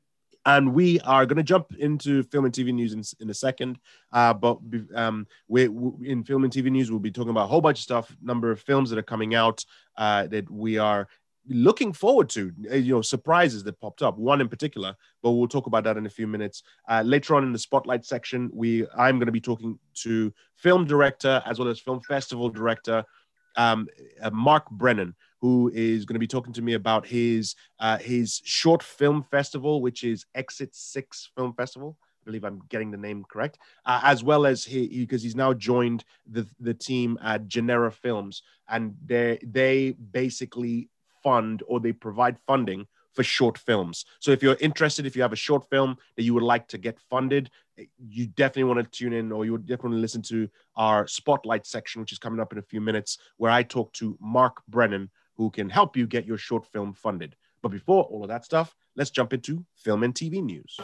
and 0.44 0.75
we 0.75 1.00
are 1.00 1.25
going 1.25 1.38
to 1.38 1.43
jump 1.43 1.75
into 1.78 2.22
film 2.25 2.44
and 2.44 2.52
TV 2.52 2.75
news 2.75 2.93
in, 2.93 3.02
in 3.19 3.31
a 3.31 3.34
second. 3.34 3.78
Uh, 4.12 4.34
but 4.34 4.58
um, 4.94 5.26
we, 5.49 5.66
we 5.69 6.10
in 6.10 6.25
film 6.25 6.44
and 6.44 6.52
TV 6.52 6.70
news, 6.70 6.90
we'll 6.90 7.00
be 7.00 7.10
talking 7.10 7.31
about 7.31 7.44
a 7.44 7.46
whole 7.49 7.62
bunch 7.62 7.78
of 7.78 7.82
stuff, 7.84 8.14
number 8.20 8.50
of 8.50 8.60
films 8.60 8.90
that 8.90 8.99
are 8.99 9.02
coming 9.02 9.34
out 9.34 9.64
uh, 9.96 10.26
that 10.26 10.50
we 10.50 10.76
are 10.76 11.08
looking 11.49 11.94
forward 11.94 12.28
to. 12.28 12.52
uh, 12.70 12.75
You 12.75 12.96
know, 12.96 13.00
surprises 13.00 13.64
that 13.64 13.81
popped 13.81 14.02
up. 14.02 14.19
One 14.19 14.43
in 14.43 14.49
particular, 14.50 14.94
but 15.22 15.31
we'll 15.31 15.49
talk 15.49 15.66
about 15.66 15.84
that 15.84 15.96
in 15.96 16.04
a 16.04 16.11
few 16.11 16.26
minutes. 16.26 16.62
Uh, 16.87 17.00
later 17.02 17.34
on 17.34 17.44
in 17.44 17.52
the 17.54 17.58
spotlight 17.58 18.04
section, 18.04 18.50
we 18.52 18.87
I'm 18.94 19.16
going 19.19 19.25
to 19.26 19.32
be 19.32 19.40
talking 19.40 19.78
to 20.02 20.34
film 20.56 20.84
director 20.84 21.43
as 21.46 21.58
well 21.58 21.69
as 21.69 21.81
film 21.81 22.00
festival 22.02 22.50
director 22.50 23.02
um, 23.56 23.89
uh, 24.23 24.31
Mark 24.31 24.71
Brennan, 24.71 25.15
who 25.41 25.71
is 25.75 26.05
going 26.05 26.15
to 26.15 26.21
be 26.21 26.27
talking 26.27 26.53
to 26.55 26.62
me 26.62 26.75
about 26.75 27.06
his 27.06 27.55
uh, 27.81 27.99
his 27.99 28.41
short 28.45 28.83
film 28.83 29.23
festival, 29.31 29.81
which 29.83 30.05
is 30.05 30.27
Exit 30.35 30.75
Six 30.75 31.31
Film 31.37 31.55
Festival. 31.55 31.97
I 32.00 32.25
believe 32.25 32.45
I'm 32.45 32.62
getting 32.69 32.91
the 32.91 32.97
name 32.97 33.25
correct, 33.25 33.59
uh, 33.85 34.00
as 34.03 34.23
well 34.23 34.47
as 34.47 34.65
he 34.65 34.87
because 34.89 35.23
he's 35.23 35.37
now 35.37 35.53
joined 35.53 36.05
the 36.31 36.47
the 36.61 36.75
team 36.75 37.19
at 37.23 37.47
Genera 37.47 37.93
Films, 37.93 38.43
and 38.69 38.95
they 39.05 39.39
they 39.43 39.93
basically 39.93 40.91
fund 41.23 41.62
or 41.67 41.81
they 41.81 41.93
provide 41.93 42.38
funding 42.47 42.87
for 43.18 43.25
short 43.25 43.58
films. 43.58 44.04
So 44.20 44.30
if 44.30 44.44
you're 44.44 44.56
interested, 44.60 45.04
if 45.04 45.16
you 45.16 45.22
have 45.22 45.32
a 45.32 45.37
short 45.37 45.68
film 45.68 45.96
that 46.14 46.22
you 46.22 46.34
would 46.34 46.44
like 46.44 46.68
to 46.68 46.78
get 46.78 47.00
funded, 47.00 47.50
eh, 47.76 47.87
you 47.98 48.28
definitely 48.28 48.62
want 48.72 48.78
to 48.78 48.88
tune 48.96 49.12
in 49.12 49.32
or 49.32 49.44
you 49.44 49.50
would 49.50 49.66
definitely 49.66 49.98
listen 49.98 50.22
to 50.22 50.48
our 50.76 51.04
spotlight 51.08 51.66
section, 51.66 52.00
which 52.00 52.12
is 52.12 52.20
coming 52.20 52.38
up 52.38 52.52
in 52.52 52.60
a 52.60 52.62
few 52.62 52.80
minutes, 52.80 53.18
where 53.37 53.50
I 53.50 53.64
talk 53.64 53.92
to 53.94 54.16
Mark 54.20 54.62
Brennan, 54.68 55.10
who 55.34 55.50
can 55.50 55.68
help 55.68 55.96
you 55.96 56.06
get 56.06 56.26
your 56.26 56.38
short 56.38 56.64
film 56.64 56.92
funded. 56.92 57.34
But 57.60 57.70
before 57.70 58.04
all 58.04 58.22
of 58.22 58.28
that 58.28 58.44
stuff, 58.44 58.76
let's 58.94 59.10
jump 59.10 59.32
into 59.32 59.66
film 59.75 60.04
and 60.04 60.14
TV 60.14 60.40
news. 60.40 60.78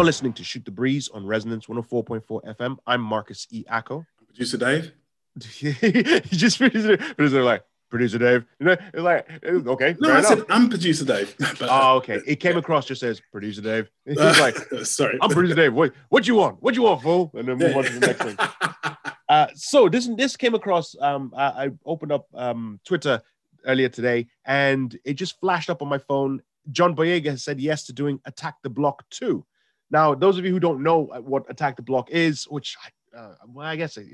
You're 0.00 0.06
listening 0.06 0.32
to 0.32 0.44
Shoot 0.44 0.64
the 0.64 0.70
Breeze 0.70 1.10
on 1.10 1.26
Resonance 1.26 1.66
104.4 1.66 2.56
FM. 2.56 2.78
I'm 2.86 3.02
Marcus 3.02 3.46
E. 3.50 3.64
Acco. 3.70 4.06
Producer 4.28 4.56
Dave. 4.56 4.92
he 5.44 5.72
just 6.30 6.56
producer, 6.56 6.96
producer 6.96 7.42
like 7.42 7.64
producer 7.90 8.16
Dave. 8.16 8.46
You 8.58 8.64
know, 8.64 8.76
it's 8.94 9.02
like 9.02 9.28
okay. 9.44 9.96
No, 10.00 10.08
I 10.08 10.20
enough. 10.20 10.24
said 10.24 10.44
I'm 10.48 10.70
producer 10.70 11.04
Dave. 11.04 11.36
But, 11.38 11.68
Oh, 11.70 11.96
okay. 11.96 12.18
It 12.26 12.36
came 12.36 12.56
across 12.56 12.86
just 12.86 13.02
as 13.02 13.20
producer 13.30 13.60
Dave. 13.60 13.90
He's 14.06 14.16
like, 14.16 14.56
sorry. 14.84 15.18
I'm 15.20 15.28
producer 15.28 15.54
Dave. 15.54 15.74
What, 15.74 15.92
what 16.08 16.26
you 16.26 16.34
want? 16.34 16.62
What 16.62 16.72
do 16.72 16.80
you 16.80 16.86
want, 16.86 17.02
fool? 17.02 17.30
And 17.34 17.46
then 17.46 17.58
move 17.58 17.76
on 17.76 17.84
to 17.84 17.92
the 17.92 18.06
next 18.06 18.22
thing. 18.22 18.36
Uh, 19.28 19.48
so 19.54 19.90
this 19.90 20.08
this 20.16 20.34
came 20.34 20.54
across. 20.54 20.96
Um, 20.98 21.30
I, 21.36 21.44
I 21.44 21.70
opened 21.84 22.12
up 22.12 22.26
um, 22.32 22.80
Twitter 22.86 23.20
earlier 23.66 23.90
today, 23.90 24.28
and 24.46 24.98
it 25.04 25.12
just 25.12 25.38
flashed 25.40 25.68
up 25.68 25.82
on 25.82 25.88
my 25.88 25.98
phone. 25.98 26.40
John 26.72 26.96
Boyega 26.96 27.26
has 27.26 27.44
said 27.44 27.60
yes 27.60 27.84
to 27.84 27.92
doing 27.92 28.18
Attack 28.24 28.62
the 28.62 28.70
Block 28.70 29.04
2. 29.10 29.44
Now, 29.90 30.14
those 30.14 30.38
of 30.38 30.44
you 30.44 30.52
who 30.52 30.60
don't 30.60 30.82
know 30.82 31.04
what 31.24 31.44
Attack 31.48 31.76
the 31.76 31.82
Block 31.82 32.10
is, 32.10 32.44
which 32.44 32.76
uh, 33.16 33.34
well, 33.48 33.66
I 33.66 33.76
guess 33.76 33.96
it, 33.96 34.06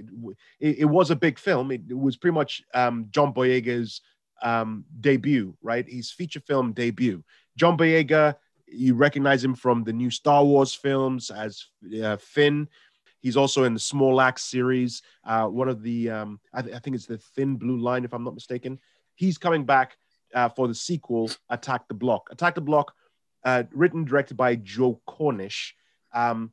it, 0.61 0.78
it 0.78 0.85
was 0.85 1.11
a 1.11 1.16
big 1.16 1.38
film. 1.38 1.71
It, 1.71 1.83
it 1.88 1.99
was 1.99 2.16
pretty 2.16 2.35
much 2.35 2.62
um, 2.75 3.06
John 3.11 3.33
Boyega's 3.33 4.00
um, 4.42 4.85
debut, 5.00 5.56
right? 5.62 5.87
His 5.88 6.11
feature 6.11 6.40
film 6.40 6.73
debut. 6.73 7.23
John 7.56 7.76
Boyega, 7.76 8.37
you 8.66 8.95
recognize 8.95 9.45
him 9.45 9.54
from 9.54 9.85
the 9.85 9.92
new 9.92 10.11
Star 10.11 10.45
Wars 10.45 10.75
films 10.75 11.30
as 11.30 11.66
uh, 12.02 12.16
Finn. 12.16 12.68
He's 13.21 13.37
also 13.37 13.64
in 13.64 13.75
the 13.75 13.80
Small 13.80 14.21
Axe 14.21 14.45
series. 14.45 15.02
Uh, 15.25 15.47
one 15.47 15.68
of 15.68 15.83
the, 15.83 16.11
um, 16.11 16.40
I, 16.52 16.62
th- 16.62 16.75
I 16.75 16.78
think 16.78 16.97
it's 16.97 17.06
the 17.06 17.18
Thin 17.18 17.56
Blue 17.56 17.78
Line, 17.78 18.04
if 18.04 18.12
I'm 18.12 18.25
not 18.25 18.35
mistaken. 18.35 18.78
He's 19.14 19.38
coming 19.38 19.64
back 19.64 19.97
uh, 20.35 20.49
for 20.49 20.68
the 20.68 20.75
sequel, 20.75 21.30
Attack 21.49 21.88
the 21.88 21.95
Block. 21.95 22.28
Attack 22.30 22.54
the 22.54 22.61
Block, 22.61 22.92
uh, 23.47 23.62
written 23.73 24.05
directed 24.05 24.37
by 24.37 24.57
Joe 24.57 25.00
Cornish. 25.07 25.75
Um, 26.12 26.50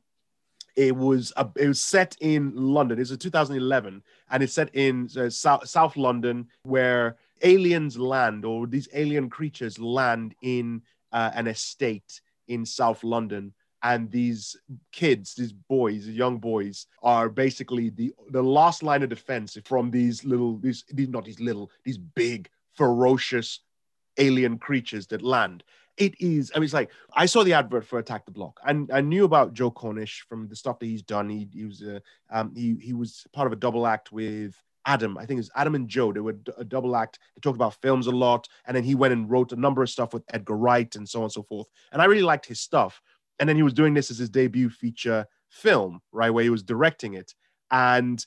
it 0.76 0.94
was 0.94 1.32
a, 1.36 1.48
it 1.56 1.66
was 1.68 1.80
set 1.80 2.16
in 2.20 2.52
London. 2.54 3.00
It's 3.00 3.10
a 3.10 3.16
2011, 3.16 4.02
and 4.30 4.42
it's 4.42 4.52
set 4.52 4.74
in 4.74 5.08
uh, 5.18 5.28
South, 5.28 5.68
South 5.68 5.96
London, 5.96 6.48
where 6.62 7.16
aliens 7.42 7.98
land 7.98 8.44
or 8.44 8.66
these 8.66 8.88
alien 8.94 9.28
creatures 9.28 9.78
land 9.78 10.34
in 10.40 10.82
uh, 11.12 11.32
an 11.34 11.48
estate 11.48 12.20
in 12.48 12.64
South 12.64 13.02
London. 13.02 13.52
And 13.82 14.10
these 14.10 14.56
kids, 14.92 15.34
these 15.34 15.52
boys, 15.52 16.08
young 16.08 16.38
boys, 16.38 16.86
are 17.02 17.28
basically 17.28 17.90
the 17.90 18.14
the 18.30 18.42
last 18.42 18.82
line 18.82 19.02
of 19.02 19.10
defense 19.10 19.58
from 19.64 19.90
these 19.90 20.24
little, 20.24 20.58
these, 20.58 20.84
these 20.92 21.08
not 21.08 21.24
these 21.24 21.40
little, 21.40 21.70
these 21.84 21.98
big, 21.98 22.48
ferocious 22.72 23.60
alien 24.16 24.58
creatures 24.58 25.08
that 25.08 25.22
land 25.22 25.64
it 25.96 26.14
is. 26.20 26.50
I 26.54 26.58
mean, 26.58 26.64
it's 26.64 26.74
like 26.74 26.90
I 27.12 27.26
saw 27.26 27.44
the 27.44 27.52
advert 27.52 27.86
for 27.86 27.98
Attack 27.98 28.24
the 28.24 28.32
Block, 28.32 28.60
and 28.66 28.90
I 28.92 29.00
knew 29.00 29.24
about 29.24 29.54
Joe 29.54 29.70
Cornish 29.70 30.24
from 30.28 30.48
the 30.48 30.56
stuff 30.56 30.78
that 30.78 30.86
he's 30.86 31.02
done. 31.02 31.28
He, 31.28 31.48
he 31.52 31.64
was 31.64 31.82
a, 31.82 32.02
um, 32.30 32.54
he 32.54 32.76
he 32.80 32.92
was 32.92 33.26
part 33.32 33.46
of 33.46 33.52
a 33.52 33.56
double 33.56 33.86
act 33.86 34.12
with 34.12 34.60
Adam. 34.86 35.16
I 35.16 35.26
think 35.26 35.38
it 35.38 35.40
was 35.40 35.50
Adam 35.54 35.74
and 35.74 35.88
Joe. 35.88 36.12
They 36.12 36.20
were 36.20 36.36
a 36.58 36.64
double 36.64 36.96
act. 36.96 37.18
They 37.34 37.40
talked 37.40 37.56
about 37.56 37.80
films 37.80 38.06
a 38.06 38.12
lot, 38.12 38.48
and 38.66 38.76
then 38.76 38.84
he 38.84 38.94
went 38.94 39.12
and 39.12 39.30
wrote 39.30 39.52
a 39.52 39.56
number 39.56 39.82
of 39.82 39.90
stuff 39.90 40.12
with 40.12 40.24
Edgar 40.32 40.56
Wright 40.56 40.94
and 40.96 41.08
so 41.08 41.20
on 41.20 41.24
and 41.24 41.32
so 41.32 41.42
forth. 41.42 41.68
And 41.92 42.02
I 42.02 42.06
really 42.06 42.22
liked 42.22 42.46
his 42.46 42.60
stuff. 42.60 43.00
And 43.38 43.48
then 43.48 43.56
he 43.56 43.62
was 43.62 43.72
doing 43.72 43.94
this 43.94 44.10
as 44.10 44.18
his 44.18 44.30
debut 44.30 44.70
feature 44.70 45.26
film, 45.48 46.00
right, 46.12 46.30
where 46.30 46.44
he 46.44 46.50
was 46.50 46.62
directing 46.62 47.14
it, 47.14 47.34
and 47.70 48.24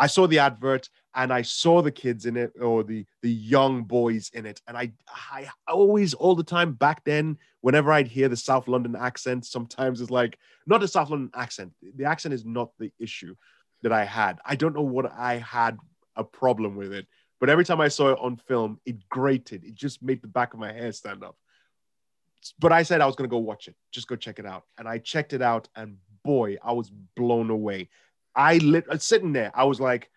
I 0.00 0.06
saw 0.06 0.26
the 0.26 0.38
advert 0.38 0.88
and 1.14 1.30
I 1.30 1.42
saw 1.42 1.82
the 1.82 1.90
kids 1.92 2.24
in 2.24 2.36
it 2.38 2.52
or 2.58 2.82
the 2.82 3.04
the 3.20 3.30
young 3.30 3.82
boys 3.82 4.30
in 4.32 4.46
it, 4.46 4.60
and 4.66 4.76
I 4.76 4.92
I 5.30 5.48
always 5.68 6.14
all 6.14 6.34
the 6.34 6.42
time 6.42 6.72
back 6.72 7.04
then, 7.04 7.36
whenever 7.60 7.92
I'd 7.92 8.08
hear 8.08 8.28
the 8.28 8.36
South 8.36 8.66
London 8.66 8.96
accent, 8.96 9.44
sometimes 9.44 10.00
it's 10.00 10.10
like 10.10 10.38
not 10.66 10.80
the 10.80 10.88
South 10.88 11.10
London 11.10 11.30
accent. 11.34 11.72
The 11.96 12.06
accent 12.06 12.32
is 12.32 12.46
not 12.46 12.70
the 12.78 12.90
issue 12.98 13.34
that 13.82 13.92
I 13.92 14.04
had. 14.04 14.38
I 14.44 14.56
don't 14.56 14.74
know 14.74 14.80
what 14.80 15.12
I 15.12 15.36
had 15.36 15.76
a 16.16 16.24
problem 16.24 16.76
with 16.76 16.94
it, 16.94 17.06
but 17.38 17.50
every 17.50 17.66
time 17.66 17.80
I 17.80 17.88
saw 17.88 18.12
it 18.12 18.18
on 18.20 18.36
film, 18.36 18.80
it 18.86 19.06
grated. 19.10 19.64
It 19.64 19.74
just 19.74 20.02
made 20.02 20.22
the 20.22 20.28
back 20.28 20.54
of 20.54 20.60
my 20.60 20.72
hair 20.72 20.92
stand 20.92 21.22
up. 21.22 21.36
But 22.58 22.72
I 22.72 22.84
said 22.84 23.02
I 23.02 23.06
was 23.06 23.16
gonna 23.16 23.28
go 23.28 23.38
watch 23.38 23.68
it, 23.68 23.74
just 23.92 24.08
go 24.08 24.16
check 24.16 24.38
it 24.38 24.46
out, 24.46 24.64
and 24.78 24.88
I 24.88 24.96
checked 24.96 25.34
it 25.34 25.42
out, 25.42 25.68
and 25.76 25.98
boy, 26.24 26.56
I 26.64 26.72
was 26.72 26.90
blown 27.16 27.50
away. 27.50 27.90
I 28.40 28.56
lit 28.56 28.86
uh, 28.88 28.96
sitting 28.96 29.34
there. 29.34 29.50
I 29.54 29.64
was 29.64 29.80
like, 29.80 30.08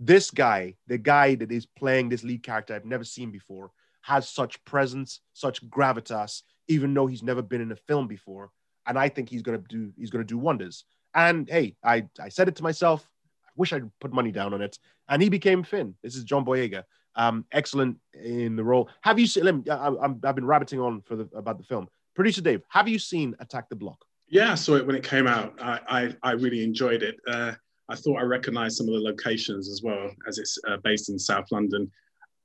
this 0.00 0.30
guy, 0.30 0.76
the 0.86 0.96
guy 0.96 1.34
that 1.34 1.52
is 1.52 1.66
playing 1.66 2.08
this 2.08 2.24
lead 2.24 2.42
character 2.42 2.74
I've 2.74 2.86
never 2.86 3.04
seen 3.04 3.30
before, 3.30 3.70
has 4.00 4.28
such 4.28 4.64
presence, 4.64 5.20
such 5.34 5.62
gravitas, 5.68 6.42
even 6.68 6.94
though 6.94 7.06
he's 7.06 7.22
never 7.22 7.42
been 7.42 7.60
in 7.60 7.72
a 7.72 7.76
film 7.76 8.06
before. 8.06 8.50
And 8.86 8.98
I 8.98 9.10
think 9.10 9.28
he's 9.28 9.42
gonna 9.42 9.58
do 9.58 9.92
he's 9.98 10.10
gonna 10.10 10.24
do 10.24 10.38
wonders. 10.38 10.84
And 11.12 11.48
hey, 11.50 11.76
I 11.84 12.06
I 12.18 12.30
said 12.30 12.48
it 12.48 12.56
to 12.56 12.62
myself. 12.62 13.06
I 13.46 13.50
wish 13.56 13.74
I'd 13.74 13.90
put 14.00 14.12
money 14.12 14.32
down 14.32 14.54
on 14.54 14.62
it. 14.62 14.78
And 15.08 15.20
he 15.20 15.28
became 15.28 15.62
Finn. 15.62 15.94
This 16.02 16.16
is 16.16 16.24
John 16.24 16.46
Boyega. 16.46 16.84
Um, 17.14 17.44
excellent 17.52 17.98
in 18.14 18.56
the 18.56 18.64
role. 18.64 18.88
Have 19.02 19.18
you 19.18 19.26
seen? 19.26 19.44
Let 19.44 19.54
me, 19.56 19.70
I, 19.70 19.88
I've 19.88 20.34
been 20.34 20.46
rabbiting 20.46 20.80
on 20.80 21.02
for 21.02 21.16
the 21.16 21.28
about 21.34 21.58
the 21.58 21.64
film. 21.64 21.88
Producer 22.14 22.40
Dave, 22.40 22.62
have 22.70 22.88
you 22.88 22.98
seen 22.98 23.36
Attack 23.40 23.68
the 23.68 23.76
Block? 23.76 24.02
Yeah, 24.28 24.52
I 24.52 24.54
saw 24.54 24.76
it 24.76 24.86
when 24.86 24.96
it 24.96 25.04
came 25.04 25.26
out. 25.26 25.60
I 25.60 25.80
I, 25.98 26.30
I 26.30 26.32
really 26.32 26.64
enjoyed 26.64 27.02
it. 27.02 27.16
Uh, 27.26 27.52
I 27.88 27.96
thought 27.96 28.18
I 28.18 28.22
recognised 28.22 28.76
some 28.76 28.88
of 28.88 28.94
the 28.94 29.00
locations 29.00 29.70
as 29.70 29.82
well, 29.82 30.10
as 30.26 30.38
it's 30.38 30.58
uh, 30.68 30.76
based 30.82 31.08
in 31.08 31.18
South 31.18 31.50
London. 31.52 31.90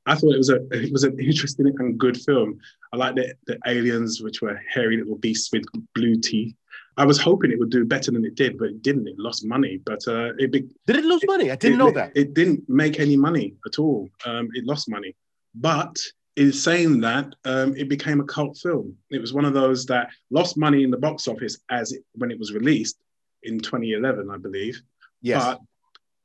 I 0.05 0.15
thought 0.15 0.33
it 0.33 0.37
was 0.37 0.49
a 0.49 0.61
it 0.71 0.91
was 0.91 1.03
an 1.03 1.19
interesting 1.19 1.73
and 1.79 1.97
good 1.97 2.19
film. 2.19 2.59
I 2.93 2.97
liked 2.97 3.15
the, 3.17 3.33
the 3.47 3.59
aliens, 3.67 4.21
which 4.21 4.41
were 4.41 4.59
hairy 4.69 4.97
little 4.97 5.17
beasts 5.17 5.51
with 5.51 5.63
blue 5.95 6.15
teeth. 6.17 6.55
I 6.97 7.05
was 7.05 7.19
hoping 7.19 7.51
it 7.51 7.59
would 7.59 7.69
do 7.69 7.85
better 7.85 8.11
than 8.11 8.25
it 8.25 8.35
did, 8.35 8.57
but 8.57 8.69
it 8.69 8.81
didn't. 8.81 9.07
It 9.07 9.17
lost 9.17 9.45
money. 9.45 9.79
But 9.85 10.05
uh, 10.07 10.33
it 10.37 10.51
be, 10.51 10.67
did 10.85 10.97
it 10.97 11.05
lose 11.05 11.23
money? 11.25 11.49
I 11.49 11.55
didn't 11.55 11.75
it, 11.75 11.83
know 11.83 11.91
that. 11.91 12.11
It 12.15 12.33
didn't 12.33 12.67
make 12.67 12.99
any 12.99 13.15
money 13.15 13.55
at 13.65 13.79
all. 13.79 14.09
Um, 14.25 14.49
it 14.53 14.65
lost 14.65 14.89
money. 14.89 15.15
But 15.55 15.97
in 16.35 16.51
saying 16.51 16.99
that, 17.01 17.33
um, 17.45 17.75
it 17.75 17.87
became 17.87 18.19
a 18.19 18.25
cult 18.25 18.57
film. 18.57 18.95
It 19.09 19.19
was 19.19 19.33
one 19.33 19.45
of 19.45 19.53
those 19.53 19.85
that 19.87 20.09
lost 20.29 20.57
money 20.57 20.83
in 20.83 20.91
the 20.91 20.97
box 20.97 21.27
office 21.27 21.59
as 21.69 21.93
it, 21.93 22.03
when 22.13 22.31
it 22.31 22.39
was 22.39 22.53
released 22.53 22.97
in 23.43 23.59
2011, 23.59 24.29
I 24.29 24.37
believe. 24.37 24.81
Yes. 25.21 25.43
But 25.43 25.59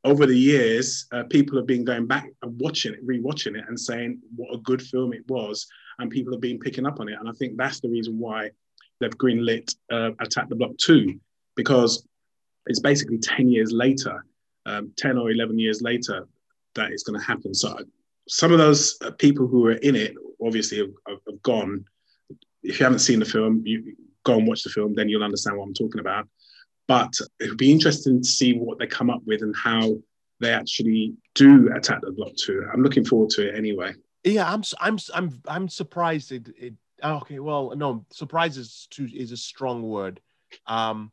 over 0.05 0.27
the 0.27 0.39
years, 0.39 1.07
uh, 1.13 1.25
people 1.25 1.59
have 1.59 1.67
been 1.67 1.85
going 1.85 2.07
back 2.07 2.29
and 2.43 2.61
watching 2.61 2.95
it, 2.95 3.07
rewatching 3.07 3.59
it, 3.59 3.65
and 3.69 3.79
saying 3.79 4.21
what 4.37 4.55
a 4.55 4.59
good 4.59 4.81
film 4.81 5.13
it 5.13 5.29
was, 5.29 5.67
and 5.99 6.11
people 6.11 6.33
have 6.33 6.41
been 6.41 6.59
picking 6.59 6.87
up 6.87 7.01
on 7.01 7.09
it. 7.09 7.17
And 7.19 7.29
I 7.29 7.33
think 7.33 7.57
that's 7.57 7.81
the 7.81 7.89
reason 7.89 8.19
why 8.19 8.51
they've 9.01 9.11
greenlit 9.19 9.75
uh, 9.91 10.11
Attack 10.21 10.49
the 10.49 10.55
Block 10.55 10.77
2, 10.79 11.19
because 11.57 12.07
it's 12.67 12.81
basically 12.81 13.19
10 13.19 13.49
years 13.49 13.73
later, 13.73 14.25
um, 14.65 14.93
10 14.97 15.19
or 15.19 15.31
11 15.31 15.59
years 15.59 15.83
later, 15.83 16.27
that 16.75 16.93
it's 16.93 17.03
going 17.03 17.19
to 17.19 17.27
happen. 17.27 17.55
So 17.55 17.79
some 18.29 18.53
of 18.53 18.59
those 18.59 18.97
uh, 19.05 19.11
people 19.13 19.47
who 19.47 19.61
were 19.61 19.73
in 19.73 19.97
it 19.97 20.15
obviously 20.45 20.79
have, 20.79 20.91
have, 21.09 21.19
have, 21.29 21.43
gone. 21.43 21.85
If 22.63 22.79
you 22.79 22.85
haven't 22.85 23.01
seen 23.01 23.19
the 23.19 23.25
film, 23.25 23.63
you 23.65 23.97
go 24.25 24.37
and 24.39 24.47
watch 24.47 24.63
the 24.63 24.71
film, 24.71 24.95
then 24.95 25.09
you'll 25.09 25.25
understand 25.25 25.57
what 25.57 25.65
I'm 25.65 25.75
talking 25.75 26.01
about. 26.01 26.29
But 26.89 27.13
it 27.41 27.49
would 27.49 27.59
be 27.59 27.73
interesting 27.73 28.23
to 28.23 28.29
see 28.29 28.53
what 28.55 28.79
they 28.79 28.87
come 28.87 29.11
up 29.11 29.23
with 29.27 29.43
and 29.43 29.55
how 29.57 29.97
they 30.41 30.53
actually 30.53 31.15
do 31.35 31.73
attack 31.75 32.01
the 32.03 32.13
block 32.13 32.37
too. 32.37 32.65
I'm 32.73 32.83
looking 32.83 33.05
forward 33.05 33.31
to 33.31 33.49
it 33.49 33.57
anyway. 33.57 33.95
Yeah, 34.25 34.53
I'm 34.53 34.63
I'm 34.81 34.99
I'm 35.15 35.43
I'm 35.47 35.69
surprised. 35.69 36.33
It, 36.33 36.49
it 36.59 36.75
okay. 37.03 37.39
Well, 37.39 37.75
no, 37.77 38.05
surprise 38.11 38.57
is 38.57 38.87
too 38.91 39.09
is 39.13 39.33
a 39.33 39.37
strong 39.37 39.83
word. 39.83 40.21
Um, 40.67 41.11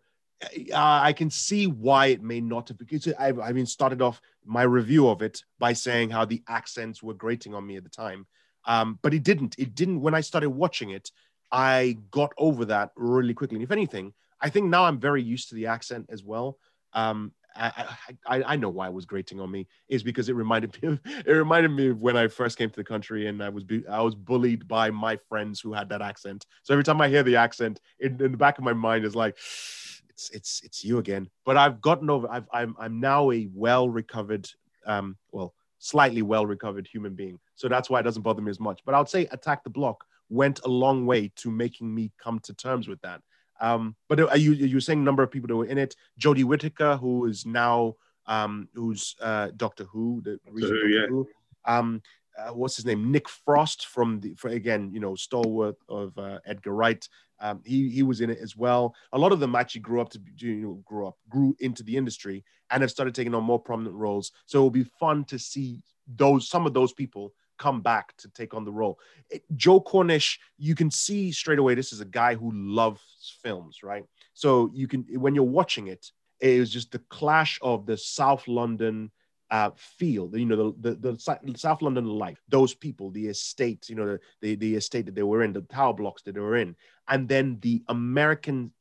I 0.75 1.13
can 1.13 1.29
see 1.29 1.67
why 1.67 2.07
it 2.07 2.21
may 2.21 2.41
not 2.41 2.67
have 2.67 2.77
because 2.77 3.07
I, 3.19 3.29
I 3.29 3.53
mean 3.53 3.65
started 3.65 4.01
off 4.01 4.21
my 4.45 4.63
review 4.63 5.07
of 5.07 5.21
it 5.21 5.43
by 5.59 5.73
saying 5.73 6.09
how 6.09 6.25
the 6.25 6.43
accents 6.47 7.01
were 7.01 7.13
grating 7.13 7.53
on 7.53 7.65
me 7.65 7.77
at 7.77 7.83
the 7.83 7.89
time, 7.89 8.25
um, 8.65 8.99
but 9.01 9.13
it 9.13 9.23
didn't. 9.23 9.55
It 9.57 9.75
didn't 9.75 10.01
when 10.01 10.15
I 10.15 10.21
started 10.21 10.49
watching 10.49 10.89
it. 10.89 11.11
I 11.51 11.97
got 12.09 12.33
over 12.37 12.65
that 12.65 12.91
really 12.95 13.33
quickly. 13.35 13.57
And 13.57 13.63
if 13.63 13.71
anything, 13.71 14.13
I 14.43 14.49
think 14.49 14.67
now 14.67 14.83
I'm 14.83 14.99
very 14.99 15.23
used 15.23 15.49
to 15.49 15.55
the 15.55 15.67
accent 15.67 16.07
as 16.09 16.23
well. 16.23 16.57
Um, 16.93 17.31
I, 17.55 17.95
I, 18.25 18.43
I 18.43 18.55
know 18.55 18.69
why 18.69 18.87
it 18.87 18.93
was 18.93 19.05
grating 19.05 19.39
on 19.39 19.49
me 19.49 19.67
is 19.87 20.03
because 20.03 20.27
it 20.27 20.35
reminded 20.35 20.73
me 20.81 20.89
of 20.89 20.99
it 21.05 21.31
reminded 21.31 21.69
me 21.69 21.89
of 21.89 22.01
when 22.01 22.17
I 22.17 22.27
first 22.27 22.57
came 22.57 22.69
to 22.69 22.75
the 22.75 22.83
country 22.83 23.27
and 23.27 23.41
I 23.41 23.49
was 23.49 23.63
I 23.89 24.01
was 24.01 24.15
bullied 24.15 24.67
by 24.67 24.89
my 24.91 25.17
friends 25.29 25.59
who 25.59 25.73
had 25.73 25.89
that 25.89 26.01
accent. 26.01 26.45
So 26.63 26.73
every 26.73 26.83
time 26.83 26.99
I 27.01 27.09
hear 27.09 27.23
the 27.23 27.37
accent, 27.37 27.79
in, 27.99 28.21
in 28.21 28.31
the 28.31 28.37
back 28.37 28.57
of 28.57 28.63
my 28.63 28.73
mind 28.73 29.05
is 29.05 29.15
like, 29.15 29.35
it's 30.09 30.29
it's 30.31 30.61
it's 30.63 30.83
you 30.83 30.97
again. 30.97 31.29
But 31.45 31.57
I've 31.57 31.81
gotten 31.81 32.09
over. 32.09 32.27
I've, 32.29 32.47
I'm 32.51 32.75
I'm 32.77 32.99
now 32.99 33.31
a 33.31 33.47
well 33.53 33.89
recovered, 33.89 34.49
um, 34.85 35.17
well, 35.31 35.53
slightly 35.79 36.21
well 36.21 36.45
recovered 36.45 36.87
human 36.87 37.15
being. 37.15 37.39
So 37.55 37.67
that's 37.67 37.89
why 37.89 37.99
it 37.99 38.03
doesn't 38.03 38.23
bother 38.23 38.41
me 38.41 38.49
as 38.49 38.59
much. 38.59 38.81
But 38.85 38.95
I 38.95 38.99
would 38.99 39.09
say 39.09 39.27
Attack 39.31 39.63
the 39.63 39.69
Block 39.69 40.03
went 40.29 40.59
a 40.63 40.69
long 40.69 41.05
way 41.05 41.31
to 41.35 41.51
making 41.51 41.93
me 41.93 42.11
come 42.17 42.39
to 42.39 42.53
terms 42.53 42.87
with 42.87 43.01
that. 43.01 43.21
Um, 43.63 43.95
but 44.09 44.19
are 44.19 44.37
you 44.37 44.51
you 44.51 44.75
were 44.75 44.81
saying 44.81 44.99
a 44.99 45.03
number 45.03 45.23
of 45.23 45.31
people 45.31 45.47
that 45.47 45.55
were 45.55 45.65
in 45.65 45.77
it? 45.77 45.95
Jodie 46.19 46.43
Whittaker, 46.43 46.97
who 46.97 47.25
is 47.25 47.45
now 47.45 47.95
um, 48.25 48.67
who's 48.73 49.15
uh, 49.21 49.51
Doctor 49.55 49.85
Who, 49.85 50.21
the 50.21 50.37
Doctor 50.45 50.67
Who, 50.67 50.87
yeah. 50.87 51.07
Who. 51.07 51.27
Um, 51.63 52.01
uh, 52.37 52.49
what's 52.49 52.75
his 52.75 52.85
name? 52.85 53.09
Nick 53.09 53.29
Frost 53.29 53.85
from 53.87 54.19
the 54.19 54.33
for, 54.35 54.49
again, 54.49 54.91
you 54.91 54.99
know, 54.99 55.15
stalwart 55.15 55.77
of 55.87 56.17
uh, 56.17 56.39
Edgar 56.45 56.73
Wright. 56.73 57.07
Um, 57.39 57.61
he 57.63 57.89
he 57.89 58.03
was 58.03 58.19
in 58.19 58.29
it 58.29 58.39
as 58.39 58.57
well. 58.57 58.93
A 59.13 59.17
lot 59.17 59.31
of 59.31 59.39
them 59.39 59.55
actually 59.55 59.81
grew 59.81 60.01
up 60.01 60.09
to 60.09 60.19
you 60.39 60.55
know 60.55 60.73
grew 60.83 61.07
up 61.07 61.17
grew 61.29 61.55
into 61.61 61.83
the 61.83 61.95
industry 61.95 62.43
and 62.69 62.81
have 62.81 62.91
started 62.91 63.15
taking 63.15 63.33
on 63.33 63.45
more 63.45 63.59
prominent 63.59 63.95
roles. 63.95 64.33
So 64.45 64.57
it'll 64.57 64.71
be 64.71 64.89
fun 64.99 65.23
to 65.25 65.39
see 65.39 65.81
those 66.07 66.49
some 66.49 66.65
of 66.65 66.73
those 66.73 66.91
people 66.91 67.33
come 67.57 67.81
back 67.81 68.15
to 68.17 68.29
take 68.29 68.53
on 68.53 68.65
the 68.65 68.71
role. 68.71 68.99
It, 69.29 69.43
Joe 69.55 69.79
Cornish, 69.79 70.39
you 70.57 70.75
can 70.75 70.91
see 70.91 71.31
straight 71.31 71.59
away 71.59 71.75
this 71.75 71.93
is 71.93 72.01
a 72.01 72.05
guy 72.05 72.35
who 72.35 72.51
loves 72.53 73.01
films, 73.29 73.83
right? 73.83 74.05
So 74.33 74.71
you 74.73 74.87
can 74.87 75.05
when 75.13 75.35
you're 75.35 75.43
watching 75.43 75.87
it, 75.87 76.11
it 76.39 76.59
was 76.59 76.71
just 76.71 76.91
the 76.91 76.99
clash 77.09 77.59
of 77.61 77.85
the 77.85 77.97
South 77.97 78.47
London 78.47 79.11
uh, 79.51 79.69
feel, 79.75 80.31
you 80.33 80.45
know, 80.45 80.73
the, 80.79 80.95
the, 80.95 81.11
the 81.13 81.57
South 81.57 81.81
London 81.83 82.05
life, 82.05 82.41
those 82.49 82.73
people, 82.73 83.11
the 83.11 83.27
estate, 83.27 83.87
you 83.87 83.95
know, 83.95 84.05
the, 84.05 84.19
the, 84.41 84.55
the 84.55 84.75
estate 84.75 85.05
that 85.05 85.13
they 85.13 85.21
were 85.21 85.43
in, 85.43 85.53
the 85.53 85.61
tower 85.61 85.93
blocks 85.93 86.23
that 86.23 86.33
they 86.33 86.41
were 86.41 86.57
in, 86.57 86.75
and 87.07 87.29
then 87.29 87.59
the 87.61 87.83
American 87.87 88.71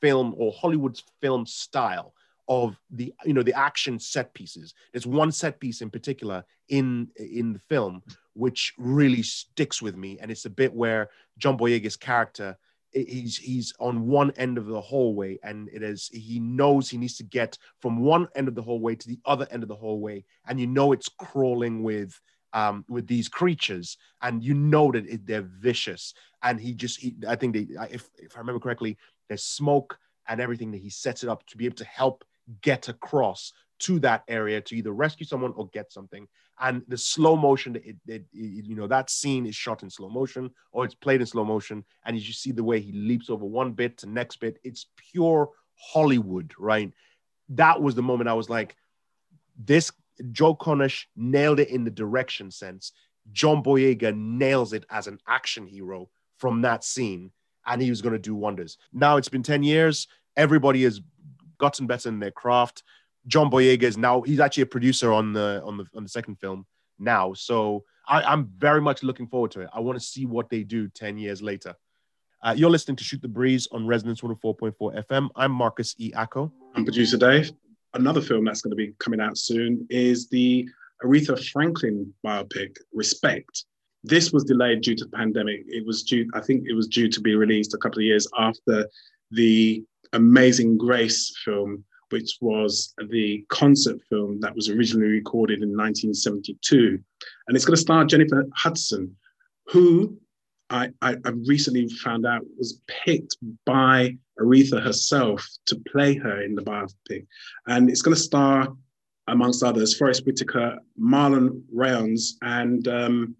film 0.00 0.34
or 0.36 0.52
Hollywood's 0.52 1.02
film 1.20 1.46
style 1.46 2.12
of 2.50 2.76
the 2.90 3.14
you 3.24 3.32
know 3.32 3.44
the 3.44 3.56
action 3.56 3.96
set 3.96 4.34
pieces 4.34 4.74
there's 4.92 5.06
one 5.06 5.30
set 5.30 5.60
piece 5.60 5.82
in 5.82 5.88
particular 5.88 6.44
in 6.68 7.08
in 7.16 7.52
the 7.52 7.58
film 7.60 8.02
which 8.34 8.74
really 8.76 9.22
sticks 9.22 9.80
with 9.80 9.96
me 9.96 10.18
and 10.20 10.32
it's 10.32 10.46
a 10.46 10.50
bit 10.50 10.74
where 10.74 11.08
john 11.38 11.56
boyega's 11.56 11.96
character 11.96 12.58
he's 12.92 13.36
he's 13.36 13.72
on 13.78 14.06
one 14.06 14.30
end 14.32 14.58
of 14.58 14.66
the 14.66 14.80
hallway 14.80 15.38
and 15.42 15.68
it 15.72 15.82
is 15.82 16.08
he 16.12 16.40
knows 16.40 16.88
he 16.88 16.98
needs 16.98 17.16
to 17.16 17.24
get 17.24 17.56
from 17.80 18.00
one 18.00 18.28
end 18.34 18.48
of 18.48 18.54
the 18.54 18.62
hallway 18.62 18.94
to 18.94 19.08
the 19.08 19.18
other 19.24 19.46
end 19.50 19.62
of 19.62 19.68
the 19.68 19.76
hallway. 19.76 20.24
And 20.46 20.60
you 20.60 20.66
know 20.66 20.92
it's 20.92 21.08
crawling 21.08 21.82
with 21.82 22.20
um 22.52 22.84
with 22.88 23.06
these 23.06 23.28
creatures 23.28 23.96
and 24.22 24.42
you 24.42 24.54
know 24.54 24.90
that 24.92 25.06
it, 25.06 25.26
they're 25.26 25.48
vicious. 25.60 26.14
And 26.42 26.60
he 26.60 26.74
just 26.74 27.00
he, 27.00 27.14
i 27.28 27.36
think 27.36 27.54
they 27.54 27.66
if 27.90 28.08
if 28.18 28.36
i 28.36 28.40
remember 28.40 28.60
correctly 28.60 28.96
there's 29.28 29.44
smoke 29.44 29.98
and 30.28 30.40
everything 30.40 30.70
that 30.72 30.80
he 30.80 30.90
sets 30.90 31.22
it 31.22 31.28
up 31.28 31.46
to 31.46 31.56
be 31.56 31.66
able 31.66 31.76
to 31.76 31.84
help 31.84 32.24
get 32.62 32.88
across 32.88 33.52
to 33.80 33.98
that 34.00 34.24
area 34.28 34.60
to 34.60 34.76
either 34.76 34.92
rescue 34.92 35.26
someone 35.26 35.52
or 35.56 35.68
get 35.68 35.92
something. 35.92 36.26
And 36.60 36.82
the 36.88 36.98
slow 36.98 37.36
motion 37.36 37.76
it, 37.76 37.96
it, 38.06 38.24
it- 38.32 38.64
you 38.66 38.74
know 38.74 38.86
that 38.86 39.10
scene 39.10 39.46
is 39.46 39.56
shot 39.56 39.82
in 39.82 39.90
slow 39.90 40.08
motion 40.08 40.50
or 40.72 40.84
it's 40.84 40.94
played 40.94 41.20
in 41.20 41.26
slow 41.26 41.44
motion. 41.44 41.84
And 42.04 42.16
as 42.16 42.26
you 42.26 42.34
see 42.34 42.52
the 42.52 42.64
way 42.64 42.80
he 42.80 42.92
leaps 42.92 43.30
over 43.30 43.44
one 43.44 43.72
bit 43.72 43.98
to 43.98 44.06
next 44.08 44.40
bit 44.40 44.58
it's 44.64 44.86
pure 45.12 45.50
hollywood 45.74 46.52
right? 46.58 46.92
That 47.50 47.80
was 47.82 47.94
the 47.94 48.02
moment 48.02 48.28
i 48.28 48.34
was 48.34 48.48
like 48.48 48.76
this 49.64 49.90
joe 50.32 50.54
cornish 50.54 51.08
nailed 51.16 51.60
it 51.60 51.68
in 51.68 51.84
the 51.84 51.90
direction 51.90 52.50
sense. 52.50 52.92
John 53.32 53.62
boyega 53.62 54.14
nails 54.16 54.72
it 54.72 54.84
as 54.90 55.06
an 55.06 55.18
action 55.26 55.66
hero 55.66 56.08
from 56.38 56.62
that 56.62 56.84
scene. 56.84 57.30
And 57.66 57.80
he 57.80 57.90
was 57.90 58.02
going 58.02 58.14
to 58.14 58.18
do 58.18 58.34
wonders. 58.34 58.78
Now 58.92 59.16
it's 59.16 59.28
been 59.28 59.42
10 59.42 59.62
years. 59.62 60.08
Everybody 60.36 60.82
has 60.84 61.00
gotten 61.58 61.86
better 61.86 62.08
in 62.08 62.18
their 62.18 62.30
craft 62.30 62.82
John 63.26 63.50
Boyega 63.50 63.82
is 63.82 63.96
now 63.96 64.22
he's 64.22 64.40
actually 64.40 64.64
a 64.64 64.66
producer 64.66 65.12
on 65.12 65.32
the 65.32 65.62
on 65.64 65.76
the 65.76 65.84
on 65.94 66.02
the 66.02 66.08
second 66.08 66.36
film 66.36 66.66
now. 66.98 67.32
So 67.34 67.84
I, 68.06 68.22
I'm 68.22 68.50
very 68.56 68.80
much 68.80 69.02
looking 69.02 69.26
forward 69.26 69.50
to 69.52 69.60
it. 69.60 69.70
I 69.72 69.80
want 69.80 69.98
to 69.98 70.04
see 70.04 70.26
what 70.26 70.50
they 70.50 70.62
do 70.62 70.88
10 70.88 71.18
years 71.18 71.42
later. 71.42 71.74
Uh, 72.42 72.54
you're 72.56 72.70
listening 72.70 72.96
to 72.96 73.04
Shoot 73.04 73.20
the 73.20 73.28
Breeze 73.28 73.68
on 73.70 73.86
Resonance 73.86 74.22
104.4 74.22 75.04
FM. 75.06 75.28
I'm 75.36 75.52
Marcus 75.52 75.94
E. 75.98 76.10
Acko. 76.14 76.50
I'm 76.74 76.84
producer 76.84 77.18
Dave. 77.18 77.52
Another 77.92 78.22
film 78.22 78.44
that's 78.44 78.62
going 78.62 78.70
to 78.70 78.76
be 78.76 78.94
coming 78.98 79.20
out 79.20 79.36
soon 79.36 79.86
is 79.90 80.28
the 80.28 80.66
Aretha 81.04 81.42
Franklin 81.50 82.12
biopic, 82.24 82.76
Respect. 82.94 83.64
This 84.02 84.32
was 84.32 84.44
delayed 84.44 84.80
due 84.80 84.94
to 84.94 85.04
the 85.04 85.10
pandemic. 85.10 85.64
It 85.66 85.84
was 85.84 86.02
due, 86.02 86.30
I 86.32 86.40
think 86.40 86.64
it 86.66 86.74
was 86.74 86.88
due 86.88 87.08
to 87.10 87.20
be 87.20 87.34
released 87.34 87.74
a 87.74 87.78
couple 87.78 87.98
of 87.98 88.04
years 88.04 88.26
after 88.38 88.88
the 89.30 89.84
Amazing 90.14 90.78
Grace 90.78 91.32
film, 91.44 91.84
which 92.10 92.38
was 92.40 92.94
the 93.08 93.44
concert 93.48 94.00
film 94.08 94.40
that 94.40 94.54
was 94.54 94.68
originally 94.68 95.08
recorded 95.08 95.62
in 95.62 95.70
1972. 95.70 96.98
And 97.46 97.56
it's 97.56 97.64
going 97.64 97.76
to 97.76 97.80
star 97.80 98.04
Jennifer 98.04 98.46
Hudson, 98.54 99.16
who 99.66 100.18
I, 100.70 100.90
I, 101.02 101.16
I 101.24 101.30
recently 101.46 101.88
found 101.88 102.26
out 102.26 102.42
was 102.56 102.80
picked 102.86 103.36
by 103.66 104.16
Aretha 104.38 104.82
herself 104.82 105.46
to 105.66 105.76
play 105.90 106.14
her 106.16 106.42
in 106.42 106.54
the 106.54 106.62
biopic. 106.62 107.26
And 107.66 107.90
it's 107.90 108.02
going 108.02 108.14
to 108.14 108.20
star, 108.20 108.68
amongst 109.26 109.62
others, 109.62 109.96
Forest 109.96 110.26
Whitaker, 110.26 110.78
Marlon 111.00 111.62
Wayans, 111.74 112.32
and 112.42 112.86
um, 112.88 113.36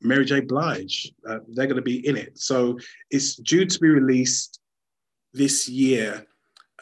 Mary 0.00 0.24
J. 0.24 0.40
Blige. 0.40 1.12
Uh, 1.28 1.38
they're 1.48 1.66
going 1.66 1.76
to 1.76 1.82
be 1.82 2.06
in 2.06 2.16
it. 2.16 2.38
So 2.38 2.78
it's 3.10 3.36
due 3.36 3.64
to 3.64 3.78
be 3.78 3.88
released 3.88 4.60
this 5.32 5.68
year 5.68 6.26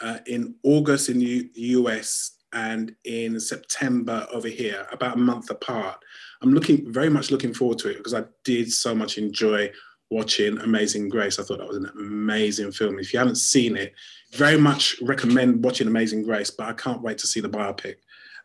uh, 0.02 0.18
in 0.26 0.54
August 0.62 1.09
in 1.09 1.21
the 1.21 1.50
US 1.54 2.38
and 2.52 2.94
in 3.04 3.40
September 3.40 4.26
over 4.32 4.49
here, 4.49 4.87
about 4.92 5.16
a 5.16 5.21
month 5.21 5.50
apart. 5.50 5.99
I'm 6.42 6.52
looking 6.52 6.92
very 6.92 7.09
much 7.09 7.30
looking 7.30 7.54
forward 7.54 7.78
to 7.78 7.90
it 7.90 7.97
because 7.97 8.14
I 8.14 8.25
did 8.44 8.71
so 8.71 8.94
much 8.94 9.16
enjoy 9.16 9.71
watching 10.11 10.59
Amazing 10.59 11.09
Grace. 11.09 11.38
I 11.38 11.44
thought 11.44 11.59
that 11.59 11.68
was 11.68 11.78
an 11.78 11.90
amazing 11.99 12.73
film. 12.73 12.99
If 12.99 13.12
you 13.12 13.18
haven't 13.18 13.37
seen 13.37 13.76
it, 13.76 13.94
very 14.32 14.59
much 14.59 14.97
recommend 15.00 15.64
watching 15.64 15.87
Amazing 15.87 16.25
Grace, 16.25 16.50
but 16.50 16.68
I 16.68 16.73
can't 16.75 17.00
wait 17.00 17.18
to 17.18 17.26
see 17.26 17.40
the 17.40 17.49
biopic. 17.49 17.97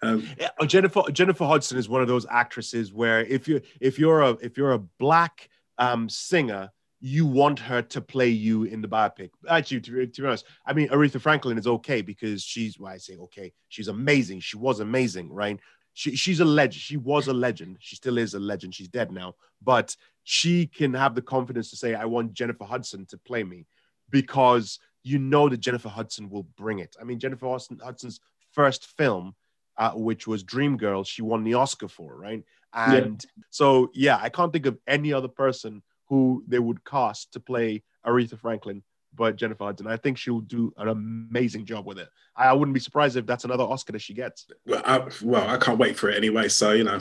Um, 0.02 0.28
Yeah, 0.40 0.50
uh, 0.60 0.66
Jennifer 0.66 1.04
Jennifer 1.12 1.46
Hudson 1.46 1.78
is 1.78 1.90
one 1.90 2.02
of 2.02 2.08
those 2.08 2.26
actresses 2.30 2.94
where 2.94 3.22
if 3.22 3.48
you 3.48 3.62
if 3.82 3.98
you're 4.00 4.22
a 4.22 4.30
if 4.42 4.58
you're 4.58 4.74
a 4.74 4.80
black 4.80 5.50
um, 5.78 6.08
singer, 6.08 6.72
you 7.00 7.26
want 7.26 7.60
her 7.60 7.82
to 7.82 8.02
play 8.02 8.30
you 8.30 8.64
in 8.64 8.82
the 8.82 8.88
biopic. 8.88 9.30
Actually, 9.48 9.82
to, 9.82 9.92
be- 9.92 10.08
to 10.08 10.22
be 10.22 10.28
honest, 10.28 10.46
I 10.66 10.74
mean 10.74 10.90
Aretha 10.90 11.22
Franklin 11.22 11.58
is 11.58 11.68
okay 11.68 12.02
because 12.02 12.44
she's 12.44 12.80
well, 12.80 12.94
I 12.94 12.98
say 12.98 13.18
okay, 13.18 13.54
she's 13.70 13.88
amazing. 13.88 14.40
She 14.40 14.58
was 14.58 14.80
amazing, 14.80 15.32
right? 15.32 15.60
She, 15.94 16.16
she's 16.16 16.40
a 16.40 16.46
legend. 16.46 16.82
She 16.82 16.98
was 16.98 17.28
a 17.28 17.34
legend. 17.34 17.78
She 17.80 17.96
still 17.96 18.18
is 18.18 18.34
a 18.36 18.40
legend. 18.40 18.76
She's 18.76 18.88
dead 18.88 19.12
now, 19.12 19.36
but 19.62 19.96
she 20.24 20.68
can 20.68 20.94
have 20.94 21.16
the 21.16 21.22
confidence 21.22 21.70
to 21.72 21.76
say, 21.76 21.96
"I 21.96 22.06
want 22.06 22.34
Jennifer 22.34 22.66
Hudson 22.66 23.06
to 23.08 23.18
play 23.18 23.44
me," 23.44 23.66
because 24.10 24.80
you 25.04 25.20
know 25.20 25.50
that 25.50 25.58
Jennifer 25.58 25.90
Hudson 25.90 26.30
will 26.30 26.44
bring 26.44 26.80
it. 26.80 26.96
I 27.00 27.04
mean, 27.04 27.20
Jennifer 27.20 27.48
Hudson, 27.48 27.80
Hudson's 27.82 28.20
first 28.52 28.86
film 28.98 29.36
uh, 29.78 29.92
which 29.92 30.28
was 30.28 30.44
Dreamgirls, 30.44 31.08
she 31.08 31.22
won 31.22 31.44
the 31.44 31.54
Oscar 31.54 31.88
for, 31.88 32.16
right? 32.16 32.44
And 32.74 33.24
so, 33.50 33.90
yeah, 33.94 34.20
I 34.22 34.30
can't 34.30 34.52
think 34.52 34.66
of 34.66 34.78
any 34.88 35.14
other 35.14 35.28
person 35.28 35.82
who 36.08 36.44
they 36.48 36.60
would 36.60 36.84
cast 36.86 37.34
to 37.34 37.40
play 37.40 37.84
Aretha 38.06 38.40
Franklin 38.40 38.84
but 39.18 39.36
Jennifer 39.36 39.66
Hudson. 39.66 39.88
I 39.88 39.98
think 39.98 40.18
she'll 40.18 40.40
do 40.40 40.72
an 40.78 40.88
amazing 40.88 41.66
job 41.66 41.86
with 41.86 41.98
it. 42.00 42.08
I, 42.36 42.54
wouldn't 42.54 42.74
be 42.74 42.80
surprised 42.80 43.18
if 43.18 43.26
that's 43.26 43.44
another 43.44 43.64
Oscar 43.64 43.92
that 43.94 44.02
she 44.02 44.14
gets. 44.14 44.46
well, 44.66 44.82
I, 44.86 45.08
well, 45.24 45.50
I 45.50 45.58
can't 45.58 45.80
wait 45.80 45.98
for 45.98 46.10
it 46.10 46.16
anyway. 46.16 46.48
So 46.48 46.72
you 46.72 46.84
know, 46.84 47.00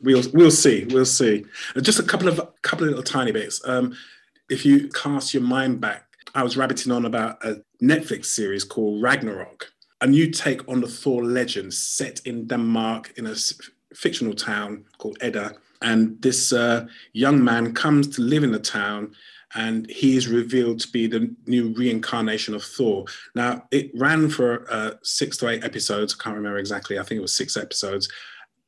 we'll 0.00 0.24
we'll 0.32 0.50
see, 0.50 0.86
we'll 0.90 1.04
see. 1.04 1.44
Just 1.80 2.00
a 2.00 2.02
couple 2.02 2.26
of 2.26 2.40
couple 2.62 2.84
of 2.84 2.90
little 2.90 3.04
tiny 3.04 3.30
bits. 3.30 3.60
Um, 3.68 3.94
if 4.48 4.64
you 4.64 4.88
cast 4.88 5.34
your 5.34 5.42
mind 5.42 5.80
back, 5.80 6.06
I 6.34 6.42
was 6.42 6.56
rabbiting 6.56 6.90
on 6.90 7.04
about 7.04 7.44
a 7.44 7.62
Netflix 7.82 8.26
series 8.26 8.64
called 8.64 9.02
Ragnarok, 9.02 9.70
a 10.00 10.06
new 10.06 10.30
take 10.30 10.66
on 10.68 10.80
the 10.80 10.88
Thor 10.88 11.22
legend 11.22 11.74
set 11.74 12.20
in 12.20 12.46
Denmark 12.46 13.12
in 13.16 13.26
a 13.26 13.34
fictional 13.94 14.34
town 14.34 14.86
called 14.96 15.18
Edda. 15.20 15.54
And 15.82 16.20
this 16.20 16.52
uh, 16.52 16.86
young 17.12 17.42
man 17.42 17.72
comes 17.72 18.08
to 18.16 18.22
live 18.22 18.42
in 18.42 18.52
the 18.52 18.58
town 18.58 19.14
and 19.54 19.88
he 19.88 20.16
is 20.16 20.28
revealed 20.28 20.80
to 20.80 20.88
be 20.88 21.06
the 21.06 21.34
new 21.46 21.72
reincarnation 21.74 22.54
of 22.54 22.62
Thor. 22.62 23.06
Now, 23.34 23.66
it 23.70 23.90
ran 23.94 24.28
for 24.28 24.70
uh, 24.70 24.92
six 25.02 25.36
to 25.38 25.48
eight 25.48 25.64
episodes. 25.64 26.14
I 26.14 26.22
can't 26.22 26.36
remember 26.36 26.58
exactly. 26.58 26.98
I 26.98 27.02
think 27.02 27.18
it 27.18 27.22
was 27.22 27.34
six 27.34 27.56
episodes. 27.56 28.08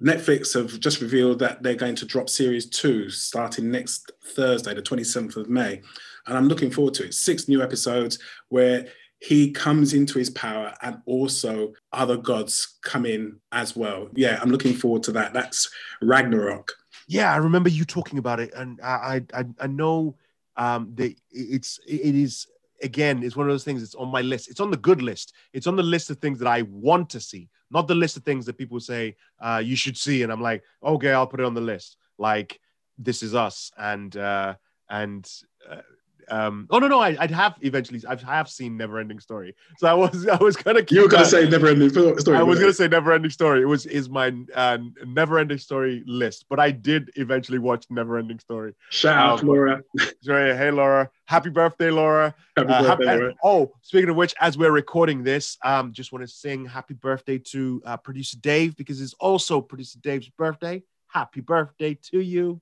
Netflix 0.02 0.54
have 0.54 0.80
just 0.80 1.02
revealed 1.02 1.38
that 1.40 1.62
they're 1.62 1.74
going 1.74 1.96
to 1.96 2.06
drop 2.06 2.30
series 2.30 2.66
two 2.66 3.10
starting 3.10 3.70
next 3.70 4.10
Thursday, 4.34 4.72
the 4.72 4.80
27th 4.80 5.36
of 5.36 5.50
May. 5.50 5.82
And 6.26 6.36
I'm 6.36 6.48
looking 6.48 6.70
forward 6.70 6.94
to 6.94 7.04
it. 7.04 7.14
Six 7.14 7.48
new 7.48 7.62
episodes 7.62 8.18
where 8.48 8.86
he 9.18 9.50
comes 9.50 9.92
into 9.92 10.18
his 10.18 10.30
power 10.30 10.74
and 10.80 11.02
also 11.04 11.74
other 11.92 12.16
gods 12.16 12.78
come 12.82 13.04
in 13.04 13.38
as 13.52 13.76
well. 13.76 14.08
Yeah, 14.14 14.38
I'm 14.40 14.50
looking 14.50 14.72
forward 14.72 15.02
to 15.04 15.12
that. 15.12 15.34
That's 15.34 15.70
Ragnarok. 16.00 16.72
Yeah, 17.10 17.32
I 17.32 17.38
remember 17.38 17.68
you 17.68 17.84
talking 17.84 18.18
about 18.20 18.38
it, 18.38 18.52
and 18.54 18.80
I 18.80 19.20
I, 19.34 19.44
I 19.60 19.66
know 19.66 20.14
um, 20.56 20.92
that 20.94 21.12
it's 21.32 21.80
it 21.84 22.14
is 22.14 22.46
again 22.84 23.24
it's 23.24 23.34
one 23.34 23.48
of 23.48 23.52
those 23.52 23.64
things. 23.64 23.82
It's 23.82 23.96
on 23.96 24.10
my 24.10 24.20
list. 24.20 24.48
It's 24.48 24.60
on 24.60 24.70
the 24.70 24.76
good 24.76 25.02
list. 25.02 25.34
It's 25.52 25.66
on 25.66 25.74
the 25.74 25.82
list 25.82 26.10
of 26.10 26.18
things 26.18 26.38
that 26.38 26.46
I 26.46 26.62
want 26.62 27.10
to 27.10 27.18
see, 27.18 27.48
not 27.72 27.88
the 27.88 27.96
list 27.96 28.16
of 28.16 28.22
things 28.22 28.46
that 28.46 28.56
people 28.56 28.78
say 28.78 29.16
uh, 29.40 29.60
you 29.64 29.74
should 29.74 29.96
see, 29.98 30.22
and 30.22 30.30
I'm 30.30 30.40
like, 30.40 30.62
okay, 30.84 31.10
I'll 31.12 31.26
put 31.26 31.40
it 31.40 31.46
on 31.46 31.54
the 31.54 31.60
list. 31.60 31.96
Like 32.16 32.60
This 32.96 33.24
Is 33.24 33.34
Us 33.34 33.72
and 33.76 34.16
uh, 34.16 34.54
and. 34.88 35.28
Uh, 35.68 35.82
um, 36.30 36.66
oh 36.70 36.78
no 36.78 36.86
no 36.88 37.00
I, 37.00 37.16
I'd 37.18 37.30
have 37.30 37.56
eventually 37.60 38.00
I've, 38.08 38.48
seen 38.48 38.76
Never 38.76 38.98
Ending 38.98 39.20
Story 39.20 39.54
so 39.78 39.86
I 39.88 39.94
was 39.94 40.26
I 40.28 40.36
was 40.36 40.56
gonna 40.56 40.82
keep 40.82 40.96
You 40.96 41.02
were 41.02 41.08
going 41.08 41.24
to 41.24 41.30
that- 41.30 41.42
say 41.44 41.48
never 41.48 41.66
ending 41.68 41.90
story. 41.90 42.36
I 42.38 42.42
was 42.42 42.58
gonna 42.60 42.72
say 42.72 42.88
Never 42.88 43.12
Ending 43.12 43.30
Story. 43.30 43.62
It 43.62 43.66
was 43.66 43.86
is 43.86 44.08
my 44.08 44.34
uh, 44.54 44.78
Never 45.06 45.38
Ending 45.38 45.58
Story 45.58 46.02
list, 46.06 46.46
but 46.48 46.58
I 46.60 46.70
did 46.70 47.10
eventually 47.16 47.58
watch 47.58 47.86
Never 47.90 48.18
Ending 48.18 48.38
Story. 48.38 48.74
Shout 48.90 49.16
out, 49.16 49.40
um, 49.42 49.48
Laura. 49.48 49.82
So, 50.22 50.34
hey 50.34 50.70
Laura, 50.70 51.10
happy 51.26 51.50
birthday, 51.50 51.90
Laura. 51.90 52.34
Happy 52.56 52.68
Uh, 52.68 52.82
birthday, 52.82 53.06
happy- 53.06 53.20
Laura. 53.20 53.34
oh, 53.42 53.72
speaking 53.82 54.10
of 54.10 54.16
which, 54.16 54.34
as 54.40 54.56
we're 54.58 54.70
recording 54.70 55.22
this, 55.22 55.56
um, 55.64 55.92
just 55.92 56.12
want 56.12 56.22
to 56.22 56.28
sing 56.28 56.66
happy 56.66 56.94
birthday 56.94 57.38
to 57.38 57.82
uh, 57.86 57.96
producer 57.96 58.36
Dave 58.38 58.76
because 58.76 59.00
it's 59.00 59.14
also 59.14 59.60
producer 59.60 59.98
Dave's 60.00 60.28
birthday. 60.28 60.82
Happy 61.08 61.40
birthday 61.40 61.94
to 62.10 62.20
you. 62.20 62.60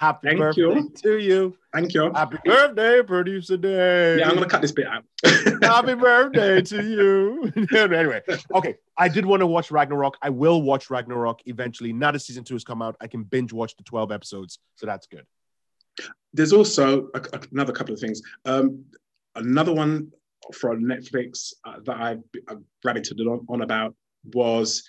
Happy 0.00 0.28
Thank 0.28 0.38
birthday 0.38 0.62
you. 0.62 0.92
to 1.02 1.18
you. 1.18 1.56
Thank 1.74 1.92
you. 1.92 2.10
Happy 2.14 2.38
birthday, 2.42 3.02
producer 3.02 3.58
Dave. 3.58 4.18
Yeah, 4.18 4.28
I'm 4.30 4.34
going 4.34 4.44
to 4.44 4.48
cut 4.48 4.62
this 4.62 4.72
bit 4.72 4.86
out. 4.86 5.04
Happy 5.62 5.92
birthday 5.92 6.62
to 6.62 6.82
you. 6.88 7.52
anyway, 7.76 8.22
okay. 8.54 8.76
I 8.96 9.08
did 9.10 9.26
want 9.26 9.40
to 9.40 9.46
watch 9.46 9.70
Ragnarok. 9.70 10.16
I 10.22 10.30
will 10.30 10.62
watch 10.62 10.88
Ragnarok 10.88 11.40
eventually. 11.44 11.92
Now 11.92 12.12
that 12.12 12.20
season 12.20 12.44
two 12.44 12.54
has 12.54 12.64
come 12.64 12.80
out, 12.80 12.96
I 13.02 13.08
can 13.08 13.24
binge 13.24 13.52
watch 13.52 13.76
the 13.76 13.82
12 13.82 14.10
episodes. 14.10 14.58
So 14.76 14.86
that's 14.86 15.06
good. 15.06 15.26
There's 16.32 16.54
also 16.54 17.10
a, 17.14 17.18
a- 17.18 17.42
another 17.52 17.74
couple 17.74 17.92
of 17.92 18.00
things. 18.00 18.22
Um, 18.46 18.86
another 19.34 19.74
one 19.74 20.12
from 20.54 20.82
Netflix 20.82 21.52
uh, 21.66 21.74
that 21.84 21.96
I, 21.96 22.16
I 22.48 22.54
rabbited 22.86 23.20
on, 23.20 23.44
on 23.50 23.60
about 23.60 23.94
was 24.32 24.82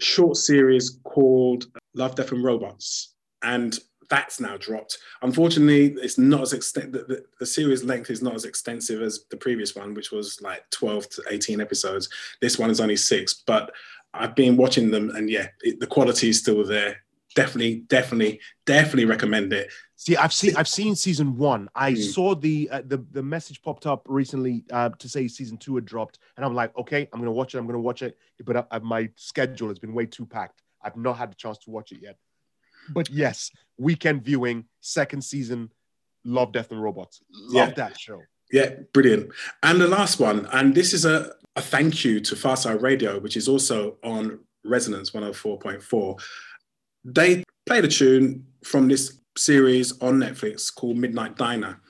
short 0.00 0.36
series 0.36 0.98
called 1.04 1.66
Love, 1.94 2.16
Death 2.16 2.32
and 2.32 2.42
Robots. 2.42 3.14
And 3.40 3.78
that's 4.10 4.40
now 4.40 4.56
dropped. 4.56 4.98
Unfortunately, 5.22 5.94
it's 6.02 6.18
not 6.18 6.42
as 6.42 6.52
extent. 6.52 6.92
The, 6.92 7.24
the, 7.38 7.46
series 7.46 7.84
length 7.84 8.10
is 8.10 8.22
not 8.22 8.34
as 8.34 8.44
extensive 8.44 9.02
as 9.02 9.24
the 9.30 9.36
previous 9.36 9.74
one, 9.74 9.94
which 9.94 10.10
was 10.10 10.40
like 10.40 10.68
12 10.70 11.08
to 11.10 11.22
18 11.30 11.60
episodes. 11.60 12.08
This 12.40 12.58
one 12.58 12.70
is 12.70 12.80
only 12.80 12.96
six, 12.96 13.34
but 13.46 13.72
I've 14.14 14.34
been 14.34 14.56
watching 14.56 14.90
them, 14.90 15.10
and 15.10 15.28
yeah, 15.28 15.48
it, 15.60 15.80
the 15.80 15.86
quality 15.86 16.30
is 16.30 16.38
still 16.38 16.64
there. 16.64 16.96
Definitely, 17.34 17.80
definitely, 17.88 18.40
definitely 18.64 19.04
recommend 19.04 19.52
it. 19.52 19.70
See, 19.96 20.16
I've 20.16 20.32
seen 20.32 20.56
I've 20.56 20.68
seen 20.68 20.94
season 20.94 21.36
one. 21.36 21.68
I 21.74 21.92
mm. 21.92 22.02
saw 22.02 22.34
the 22.34 22.68
uh, 22.70 22.82
the 22.86 23.04
the 23.10 23.22
message 23.22 23.60
popped 23.62 23.86
up 23.86 24.06
recently 24.08 24.64
uh, 24.72 24.90
to 24.90 25.08
say 25.08 25.28
season 25.28 25.58
two 25.58 25.74
had 25.74 25.84
dropped, 25.84 26.18
and 26.36 26.44
I'm 26.44 26.54
like, 26.54 26.76
okay, 26.78 27.08
I'm 27.12 27.20
gonna 27.20 27.32
watch 27.32 27.54
it. 27.54 27.58
I'm 27.58 27.66
gonna 27.66 27.80
watch 27.80 28.02
it, 28.02 28.16
but 28.44 28.56
uh, 28.56 28.64
uh, 28.70 28.80
my 28.80 29.10
schedule 29.16 29.68
has 29.68 29.78
been 29.78 29.92
way 29.92 30.06
too 30.06 30.24
packed. 30.24 30.62
I've 30.82 30.96
not 30.96 31.18
had 31.18 31.30
the 31.30 31.34
chance 31.34 31.58
to 31.58 31.70
watch 31.70 31.92
it 31.92 31.98
yet. 32.00 32.16
But 32.92 33.10
yes, 33.10 33.50
weekend 33.78 34.22
viewing, 34.22 34.64
second 34.80 35.22
season, 35.22 35.70
Love, 36.24 36.52
Death, 36.52 36.70
and 36.72 36.82
Robots. 36.82 37.20
Love 37.30 37.68
yeah. 37.68 37.74
that 37.74 37.98
show. 37.98 38.20
Yeah, 38.52 38.70
brilliant. 38.92 39.30
And 39.62 39.80
the 39.80 39.88
last 39.88 40.20
one, 40.20 40.46
and 40.52 40.74
this 40.74 40.92
is 40.92 41.04
a, 41.04 41.32
a 41.56 41.60
thank 41.60 42.04
you 42.04 42.20
to 42.20 42.34
Farside 42.34 42.82
Radio, 42.82 43.18
which 43.18 43.36
is 43.36 43.48
also 43.48 43.96
on 44.02 44.40
Resonance 44.64 45.10
104.4. 45.10 46.20
They 47.04 47.44
played 47.66 47.84
a 47.84 47.88
tune 47.88 48.46
from 48.64 48.88
this 48.88 49.18
series 49.36 50.00
on 50.00 50.18
Netflix 50.18 50.74
called 50.74 50.96
Midnight 50.96 51.36
Diner. 51.36 51.80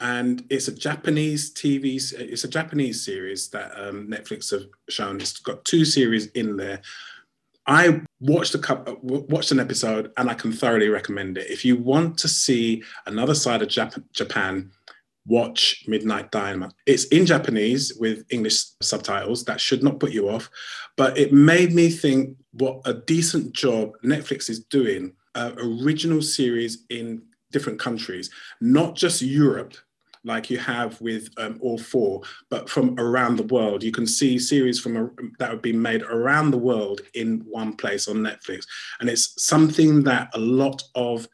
And 0.00 0.44
it's 0.48 0.68
a 0.68 0.74
Japanese 0.74 1.52
TV, 1.52 1.96
it's 2.12 2.44
a 2.44 2.48
Japanese 2.48 3.04
series 3.04 3.48
that 3.50 3.72
um, 3.76 4.08
Netflix 4.08 4.50
have 4.52 4.66
shown. 4.88 5.20
It's 5.20 5.38
got 5.38 5.64
two 5.64 5.84
series 5.84 6.26
in 6.28 6.56
there. 6.56 6.80
I 7.66 8.00
watched 8.20 8.54
a 8.54 8.96
watched 9.02 9.52
an 9.52 9.60
episode, 9.60 10.12
and 10.16 10.30
I 10.30 10.34
can 10.34 10.52
thoroughly 10.52 10.88
recommend 10.88 11.38
it. 11.38 11.50
If 11.50 11.64
you 11.64 11.76
want 11.76 12.18
to 12.18 12.28
see 12.28 12.82
another 13.06 13.34
side 13.34 13.62
of 13.62 13.68
Jap- 13.68 14.02
Japan, 14.12 14.70
watch 15.26 15.84
Midnight 15.86 16.30
Diner. 16.30 16.70
It's 16.86 17.04
in 17.06 17.26
Japanese 17.26 17.94
with 17.98 18.24
English 18.30 18.64
subtitles. 18.82 19.44
That 19.44 19.60
should 19.60 19.82
not 19.82 20.00
put 20.00 20.12
you 20.12 20.28
off, 20.28 20.50
but 20.96 21.16
it 21.18 21.32
made 21.32 21.72
me 21.72 21.90
think 21.90 22.36
what 22.52 22.80
a 22.84 22.94
decent 22.94 23.52
job 23.52 23.92
Netflix 24.04 24.50
is 24.50 24.60
doing. 24.60 25.12
Uh, 25.34 25.52
original 25.58 26.20
series 26.20 26.84
in 26.88 27.22
different 27.52 27.78
countries, 27.78 28.30
not 28.60 28.96
just 28.96 29.22
Europe, 29.22 29.74
like 30.24 30.50
you 30.50 30.58
have 30.58 31.00
with 31.00 31.28
um, 31.38 31.58
all 31.60 31.78
four, 31.78 32.22
but 32.50 32.68
from 32.68 32.98
around 32.98 33.36
the 33.36 33.44
world. 33.44 33.82
You 33.82 33.92
can 33.92 34.06
see 34.06 34.38
series 34.38 34.80
from 34.80 34.96
a, 34.96 35.10
that 35.38 35.50
have 35.50 35.62
been 35.62 35.80
made 35.80 36.02
around 36.02 36.50
the 36.50 36.58
world 36.58 37.00
in 37.14 37.40
one 37.48 37.76
place 37.76 38.08
on 38.08 38.16
Netflix, 38.16 38.66
and 39.00 39.08
it's 39.08 39.42
something 39.42 40.02
that 40.04 40.30
a 40.34 40.38
lot 40.38 40.82
of 40.94 41.28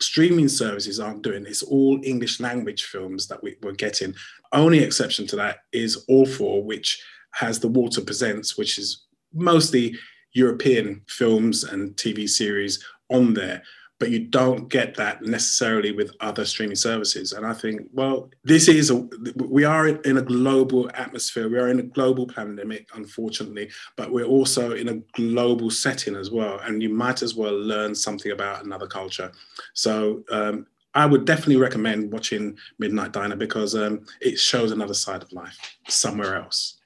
streaming 0.00 0.48
services 0.48 1.00
aren't 1.00 1.22
doing. 1.22 1.44
It's 1.46 1.62
all 1.62 2.00
English 2.04 2.40
language 2.40 2.84
films 2.84 3.26
that 3.28 3.42
we, 3.42 3.56
we're 3.62 3.72
getting. 3.72 4.14
Only 4.52 4.78
exception 4.78 5.26
to 5.28 5.36
that 5.36 5.58
is 5.72 6.04
All 6.08 6.26
Four, 6.26 6.62
which 6.62 7.02
has 7.32 7.60
The 7.60 7.68
Walter 7.68 8.00
Presents, 8.00 8.56
which 8.56 8.78
is 8.78 9.06
mostly 9.32 9.96
European 10.32 11.02
films 11.08 11.64
and 11.64 11.96
TV 11.96 12.28
series 12.28 12.84
on 13.10 13.34
there 13.34 13.62
but 13.98 14.10
you 14.10 14.20
don't 14.20 14.68
get 14.68 14.94
that 14.96 15.22
necessarily 15.22 15.92
with 15.92 16.14
other 16.20 16.44
streaming 16.44 16.76
services. 16.76 17.32
And 17.32 17.44
I 17.44 17.52
think, 17.52 17.82
well, 17.92 18.30
this 18.44 18.68
is 18.68 18.90
a, 18.90 19.08
we 19.36 19.64
are 19.64 19.88
in 19.88 20.18
a 20.18 20.22
global 20.22 20.90
atmosphere. 20.94 21.48
We 21.48 21.58
are 21.58 21.68
in 21.68 21.80
a 21.80 21.84
global 21.84 22.26
pandemic, 22.26 22.88
unfortunately, 22.94 23.70
but 23.96 24.12
we're 24.12 24.24
also 24.24 24.72
in 24.72 24.88
a 24.88 24.94
global 25.12 25.70
setting 25.70 26.14
as 26.14 26.30
well. 26.30 26.60
And 26.60 26.82
you 26.82 26.90
might 26.90 27.22
as 27.22 27.34
well 27.34 27.56
learn 27.58 27.94
something 27.94 28.32
about 28.32 28.64
another 28.64 28.86
culture. 28.86 29.32
So 29.74 30.22
um, 30.30 30.66
I 30.94 31.04
would 31.06 31.24
definitely 31.24 31.56
recommend 31.56 32.12
watching 32.12 32.56
Midnight 32.78 33.12
Diner 33.12 33.36
because 33.36 33.74
um, 33.74 34.04
it 34.20 34.38
shows 34.38 34.70
another 34.72 34.94
side 34.94 35.22
of 35.22 35.32
life 35.32 35.58
somewhere 35.88 36.36
else. 36.36 36.77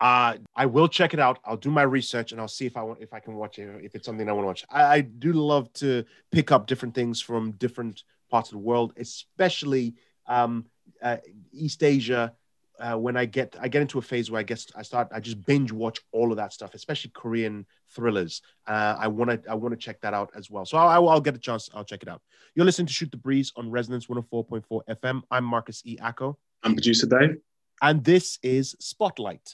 Uh, 0.00 0.36
I 0.54 0.66
will 0.66 0.88
check 0.88 1.12
it 1.12 1.20
out. 1.20 1.40
I'll 1.44 1.56
do 1.56 1.70
my 1.70 1.82
research 1.82 2.32
and 2.32 2.40
I'll 2.40 2.48
see 2.48 2.66
if 2.66 2.76
I 2.76 2.82
want 2.82 3.00
if 3.00 3.12
I 3.12 3.20
can 3.20 3.34
watch 3.34 3.58
it 3.58 3.68
if 3.82 3.94
it's 3.94 4.06
something 4.06 4.28
I 4.28 4.32
want 4.32 4.44
to 4.44 4.46
watch. 4.46 4.64
I, 4.70 4.82
I 4.84 5.00
do 5.00 5.32
love 5.32 5.72
to 5.74 6.04
pick 6.30 6.52
up 6.52 6.66
different 6.66 6.94
things 6.94 7.20
from 7.20 7.52
different 7.52 8.04
parts 8.30 8.50
of 8.50 8.52
the 8.52 8.58
world, 8.58 8.92
especially 8.96 9.94
um, 10.26 10.66
uh, 11.02 11.16
East 11.52 11.82
Asia. 11.82 12.34
Uh, 12.80 12.96
when 12.96 13.16
I 13.16 13.24
get 13.24 13.56
I 13.60 13.66
get 13.66 13.82
into 13.82 13.98
a 13.98 14.02
phase 14.02 14.30
where 14.30 14.38
I 14.38 14.44
guess 14.44 14.68
I 14.76 14.82
start 14.82 15.08
I 15.12 15.18
just 15.18 15.44
binge 15.44 15.72
watch 15.72 15.98
all 16.12 16.30
of 16.30 16.36
that 16.36 16.52
stuff, 16.52 16.74
especially 16.74 17.10
Korean 17.12 17.66
thrillers. 17.90 18.40
Uh, 18.68 18.94
I 18.96 19.08
want 19.08 19.30
to 19.30 19.50
I 19.50 19.54
want 19.54 19.72
to 19.72 19.76
check 19.76 20.00
that 20.02 20.14
out 20.14 20.30
as 20.36 20.48
well. 20.48 20.64
So 20.64 20.78
I'll, 20.78 21.08
I'll, 21.08 21.20
get 21.20 21.34
a 21.34 21.40
chance. 21.40 21.68
I'll 21.74 21.82
check 21.82 22.04
it 22.04 22.08
out. 22.08 22.22
You're 22.54 22.64
listening 22.64 22.86
to 22.86 22.92
Shoot 22.92 23.10
the 23.10 23.16
Breeze 23.16 23.52
on 23.56 23.68
Resonance 23.68 24.06
104.4 24.06 24.62
FM. 24.90 25.22
I'm 25.28 25.42
Marcus 25.42 25.82
E. 25.86 25.98
Acko. 26.00 26.36
I'm 26.62 26.74
producer 26.74 27.06
Dave 27.08 27.38
and 27.82 28.04
this 28.04 28.38
is 28.42 28.76
Spotlight. 28.78 29.52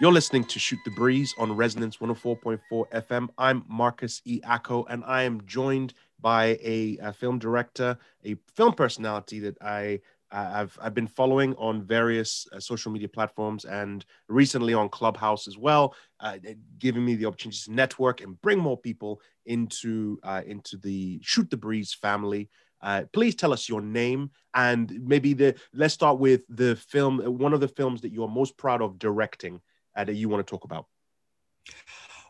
You're 0.00 0.12
listening 0.12 0.44
to 0.44 0.60
Shoot 0.60 0.78
the 0.84 0.92
Breeze 0.92 1.34
on 1.38 1.56
Resonance 1.56 1.96
104.4 1.96 2.60
FM. 2.70 3.28
I'm 3.36 3.64
Marcus 3.66 4.22
E. 4.24 4.40
Acko, 4.44 4.84
and 4.88 5.02
I 5.04 5.24
am 5.24 5.44
joined 5.44 5.92
by 6.20 6.58
a, 6.62 6.98
a 7.02 7.12
film 7.12 7.38
director, 7.38 7.96
a 8.24 8.36
film 8.54 8.72
personality 8.72 9.40
that 9.40 9.56
I 9.62 10.00
uh, 10.30 10.50
I've 10.54 10.78
I've 10.80 10.94
been 10.94 11.06
following 11.06 11.54
on 11.56 11.82
various 11.82 12.46
uh, 12.52 12.60
social 12.60 12.92
media 12.92 13.08
platforms 13.08 13.64
and 13.64 14.04
recently 14.28 14.74
on 14.74 14.88
Clubhouse 14.88 15.48
as 15.48 15.56
well, 15.56 15.94
uh, 16.20 16.38
giving 16.78 17.04
me 17.04 17.14
the 17.14 17.26
opportunity 17.26 17.58
to 17.64 17.72
network 17.72 18.20
and 18.20 18.40
bring 18.42 18.58
more 18.58 18.76
people 18.76 19.20
into 19.46 20.18
uh, 20.22 20.42
into 20.46 20.76
the 20.76 21.18
Shoot 21.22 21.48
the 21.50 21.56
Breeze 21.56 21.94
family. 21.94 22.50
Uh, 22.80 23.04
please 23.12 23.34
tell 23.34 23.52
us 23.52 23.68
your 23.68 23.80
name 23.80 24.30
and 24.54 25.00
maybe 25.02 25.32
the 25.32 25.54
let's 25.72 25.94
start 25.94 26.18
with 26.18 26.42
the 26.48 26.76
film, 26.76 27.18
one 27.38 27.52
of 27.52 27.60
the 27.60 27.66
films 27.66 28.02
that 28.02 28.12
you 28.12 28.22
are 28.22 28.28
most 28.28 28.56
proud 28.56 28.82
of 28.82 28.98
directing 28.98 29.60
that 29.96 30.14
you 30.14 30.28
want 30.28 30.46
to 30.46 30.48
talk 30.48 30.64
about. 30.64 30.86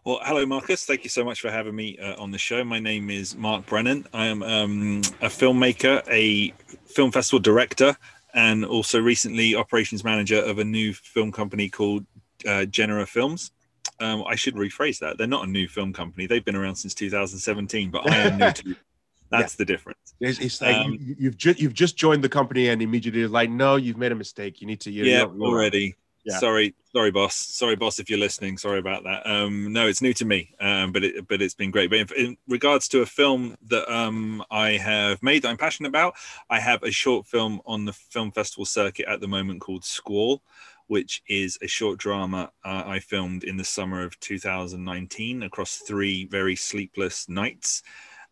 Well, 0.04 0.20
hello, 0.22 0.46
Marcus. 0.46 0.84
Thank 0.84 1.02
you 1.02 1.10
so 1.10 1.24
much 1.24 1.40
for 1.40 1.50
having 1.50 1.74
me 1.74 1.98
uh, 1.98 2.20
on 2.22 2.30
the 2.30 2.38
show. 2.38 2.62
My 2.62 2.78
name 2.78 3.10
is 3.10 3.36
Mark 3.36 3.66
Brennan. 3.66 4.06
I 4.14 4.26
am 4.26 4.42
um, 4.42 4.98
a 5.20 5.26
filmmaker, 5.26 6.02
a 6.08 6.54
film 6.86 7.10
festival 7.10 7.40
director, 7.40 7.96
and 8.32 8.64
also 8.64 9.00
recently 9.00 9.56
operations 9.56 10.04
manager 10.04 10.40
of 10.40 10.60
a 10.60 10.64
new 10.64 10.94
film 10.94 11.32
company 11.32 11.68
called 11.68 12.06
uh, 12.46 12.64
Genera 12.66 13.06
Films. 13.06 13.50
Um, 13.98 14.24
I 14.28 14.36
should 14.36 14.54
rephrase 14.54 15.00
that. 15.00 15.18
They're 15.18 15.26
not 15.26 15.46
a 15.46 15.50
new 15.50 15.66
film 15.66 15.92
company. 15.92 16.26
They've 16.26 16.44
been 16.44 16.56
around 16.56 16.76
since 16.76 16.94
2017, 16.94 17.90
but 17.90 18.08
I 18.08 18.16
am 18.18 18.38
new 18.38 18.52
to. 18.52 18.76
That's 19.30 19.54
yeah. 19.54 19.58
the 19.58 19.64
difference. 19.66 20.14
It's, 20.20 20.38
it's 20.38 20.62
like 20.62 20.76
um, 20.76 20.96
you, 21.00 21.28
have 21.28 21.36
just 21.36 21.60
you've 21.60 21.74
just 21.74 21.98
joined 21.98 22.24
the 22.24 22.30
company 22.30 22.68
and 22.68 22.80
immediately 22.80 23.26
like, 23.26 23.50
no, 23.50 23.76
you've 23.76 23.98
made 23.98 24.12
a 24.12 24.14
mistake. 24.14 24.62
You 24.62 24.66
need 24.66 24.80
to. 24.80 24.90
yeah, 24.90 25.24
already. 25.24 25.96
Yeah. 26.24 26.38
Sorry, 26.38 26.74
sorry, 26.92 27.10
boss. 27.10 27.34
Sorry, 27.34 27.76
boss, 27.76 27.98
if 27.98 28.10
you're 28.10 28.18
listening. 28.18 28.58
Sorry 28.58 28.78
about 28.78 29.04
that. 29.04 29.26
Um, 29.26 29.72
no, 29.72 29.86
it's 29.86 30.02
new 30.02 30.12
to 30.14 30.24
me, 30.24 30.54
um, 30.60 30.92
but 30.92 31.04
it, 31.04 31.26
but 31.28 31.40
it's 31.40 31.54
been 31.54 31.70
great. 31.70 31.90
But 31.90 32.00
in, 32.00 32.08
in 32.16 32.36
regards 32.48 32.88
to 32.88 33.00
a 33.00 33.06
film 33.06 33.56
that 33.68 33.90
um, 33.92 34.44
I 34.50 34.70
have 34.72 35.22
made 35.22 35.42
that 35.42 35.48
I'm 35.48 35.56
passionate 35.56 35.88
about, 35.88 36.14
I 36.50 36.60
have 36.60 36.82
a 36.82 36.90
short 36.90 37.26
film 37.26 37.60
on 37.66 37.84
the 37.84 37.92
film 37.92 38.30
festival 38.32 38.64
circuit 38.64 39.06
at 39.08 39.20
the 39.20 39.28
moment 39.28 39.60
called 39.60 39.84
Squall, 39.84 40.42
which 40.88 41.22
is 41.28 41.58
a 41.62 41.66
short 41.66 41.98
drama 41.98 42.50
uh, 42.64 42.82
I 42.84 42.98
filmed 42.98 43.44
in 43.44 43.56
the 43.56 43.64
summer 43.64 44.02
of 44.02 44.18
2019 44.20 45.44
across 45.44 45.76
three 45.76 46.24
very 46.24 46.56
sleepless 46.56 47.28
nights 47.28 47.82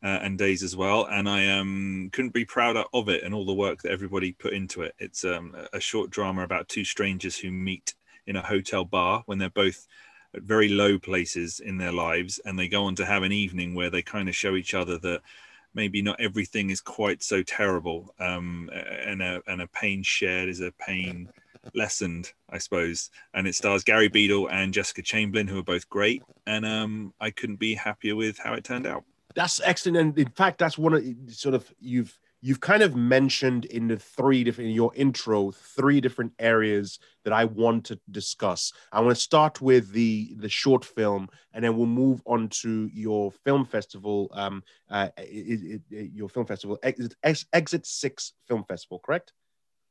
uh, 0.07 0.21
and 0.23 0.38
days 0.38 0.62
as 0.62 0.77
well. 0.77 1.09
And 1.11 1.29
I 1.29 1.49
um, 1.49 2.11
couldn't 2.12 2.33
be 2.33 2.45
prouder 2.45 2.85
of 2.95 3.09
it 3.09 3.25
and 3.25 3.35
all 3.35 3.45
the 3.45 3.53
work 3.53 3.83
that 3.83 3.90
everybody 3.90 4.31
put 4.31 4.53
into 4.53 4.83
it. 4.83 4.95
It's 5.01 5.25
um, 5.25 5.57
a 5.73 5.81
short 5.81 6.11
drama 6.11 6.45
about 6.45 6.69
two 6.69 6.85
strangers 6.85 7.37
who 7.37 7.51
meet 7.51 7.92
in 8.29 8.37
a 8.37 8.42
hotel 8.42 8.85
bar 8.85 9.25
when 9.27 9.38
they're 9.38 9.51
both 9.51 9.88
at 10.33 10.42
very 10.42 10.69
low 10.69 10.97
places 10.97 11.59
in 11.59 11.77
their 11.77 11.90
lives. 11.90 12.38
And 12.45 12.57
they 12.57 12.69
go 12.69 12.85
on 12.85 12.95
to 12.95 13.05
have 13.05 13.25
an 13.25 13.33
evening 13.33 13.75
where 13.75 13.90
they 13.90 14.01
kind 14.01 14.29
of 14.29 14.37
show 14.37 14.55
each 14.55 14.75
other 14.75 14.97
that 14.99 15.23
maybe 15.75 16.03
not 16.03 16.21
everything 16.21 16.71
is 16.71 16.81
quite 16.81 17.25
so 17.25 17.42
terrible. 17.42 18.14
Um, 18.21 18.71
and, 18.73 19.21
a, 19.21 19.42
and 19.49 19.61
a 19.61 19.66
pain 19.66 20.05
shared 20.05 20.49
is 20.49 20.61
a 20.61 20.71
pain 20.79 21.29
lessened 21.75 22.33
i 22.49 22.59
suppose. 22.59 23.11
And 23.35 23.49
it 23.49 23.57
stars 23.57 23.83
gary 23.83 24.07
beadle 24.07 24.49
and 24.49 24.73
jessica 24.73 25.03
chamberlain 25.03 25.49
who 25.49 25.59
are 25.59 25.64
both 25.64 25.88
great. 25.88 26.23
And 26.47 26.64
um, 26.64 27.12
i 27.21 27.33
couldn't 27.33 27.59
be 27.59 27.75
happier 27.75 28.14
with 28.14 28.38
how 28.38 28.55
it 28.55 28.62
turned 28.62 28.87
out 28.87 29.03
that's 29.37 29.61
excellent. 29.62 29.99
And 29.99 30.18
in 30.18 30.31
fact, 30.31 30.59
that's 30.59 30.79
one 30.79 30.94
of 30.94 31.05
sort 31.29 31.55
of 31.55 31.72
you've 31.79 32.18
you've 32.40 32.61
kind 32.61 32.83
of 32.83 32.96
mentioned 32.96 33.66
in 33.66 33.88
the 33.88 33.99
three 33.99 34.42
different 34.42 34.70
in 34.70 34.75
your 34.75 34.92
intro 34.94 35.51
three 35.51 36.01
different 36.01 36.33
areas 36.38 36.99
that 37.25 37.33
I 37.33 37.44
want 37.44 37.85
to 37.87 38.01
discuss. 38.11 38.72
I 38.92 39.01
want 39.01 39.14
to 39.14 39.20
start 39.20 39.61
with 39.61 39.92
the 39.92 40.35
the 40.38 40.49
short 40.49 40.85
film, 40.85 41.29
and 41.53 41.62
then 41.62 41.77
we'll 41.77 41.87
move 41.87 42.22
on 42.27 42.49
to 42.62 42.90
your 42.92 43.31
film 43.31 43.66
festival. 43.66 44.31
Um, 44.33 44.64
uh, 44.90 45.11
it, 45.18 45.22
it, 45.22 45.83
it, 45.90 46.11
your 46.14 46.31
film 46.31 46.46
festival, 46.46 46.79
Exit, 46.83 47.14
Exit 47.53 47.87
Six 47.87 48.33
Film 48.49 48.64
Festival, 48.64 49.01
correct? 49.05 49.33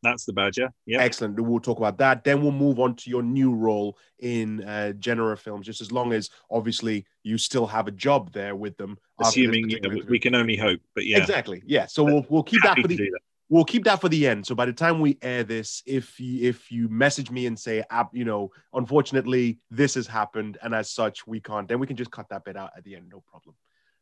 That's 0.03 0.25
the 0.25 0.33
badger. 0.33 0.69
Yeah. 0.85 1.01
Excellent. 1.01 1.39
We'll 1.39 1.59
talk 1.59 1.77
about 1.77 1.97
that. 1.97 2.23
Then 2.23 2.41
we'll 2.41 2.51
move 2.51 2.79
on 2.79 2.95
to 2.97 3.09
your 3.09 3.23
new 3.23 3.53
role 3.53 3.97
in 4.19 4.63
uh, 4.63 4.93
Genera 4.93 5.35
Films, 5.35 5.65
just 5.65 5.81
as 5.81 5.91
long 5.91 6.13
as 6.13 6.29
obviously 6.51 7.05
you 7.23 7.37
still 7.37 7.65
have 7.65 7.87
a 7.87 7.91
job 7.91 8.31
there 8.31 8.55
with 8.55 8.77
them. 8.77 8.97
Assuming 9.19 9.69
yeah, 9.69 9.79
we 10.07 10.19
can 10.19 10.35
only 10.35 10.57
hope, 10.57 10.81
but 10.93 11.05
yeah. 11.05 11.17
Exactly. 11.17 11.63
Yeah. 11.65 11.87
So 11.87 12.03
we'll 12.03 12.25
we'll 12.29 12.43
keep 12.43 12.61
that 12.63 12.77
for 12.77 12.87
the 12.87 13.09
we'll 13.49 13.65
keep 13.65 13.83
that 13.85 14.01
for 14.01 14.09
the 14.09 14.27
end. 14.27 14.45
So 14.45 14.55
by 14.55 14.65
the 14.65 14.73
time 14.73 14.99
we 14.99 15.17
air 15.21 15.43
this, 15.43 15.83
if 15.85 16.19
you, 16.19 16.49
if 16.49 16.71
you 16.71 16.89
message 16.89 17.31
me 17.31 17.45
and 17.45 17.57
say, 17.57 17.83
you 18.11 18.25
know, 18.25 18.51
unfortunately 18.73 19.59
this 19.69 19.95
has 19.95 20.07
happened, 20.07 20.57
and 20.61 20.73
as 20.73 20.91
such 20.91 21.25
we 21.27 21.39
can't, 21.39 21.67
then 21.67 21.79
we 21.79 21.87
can 21.87 21.95
just 21.95 22.11
cut 22.11 22.29
that 22.29 22.43
bit 22.43 22.57
out 22.57 22.71
at 22.77 22.83
the 22.83 22.95
end, 22.95 23.09
no 23.09 23.23
problem. 23.29 23.55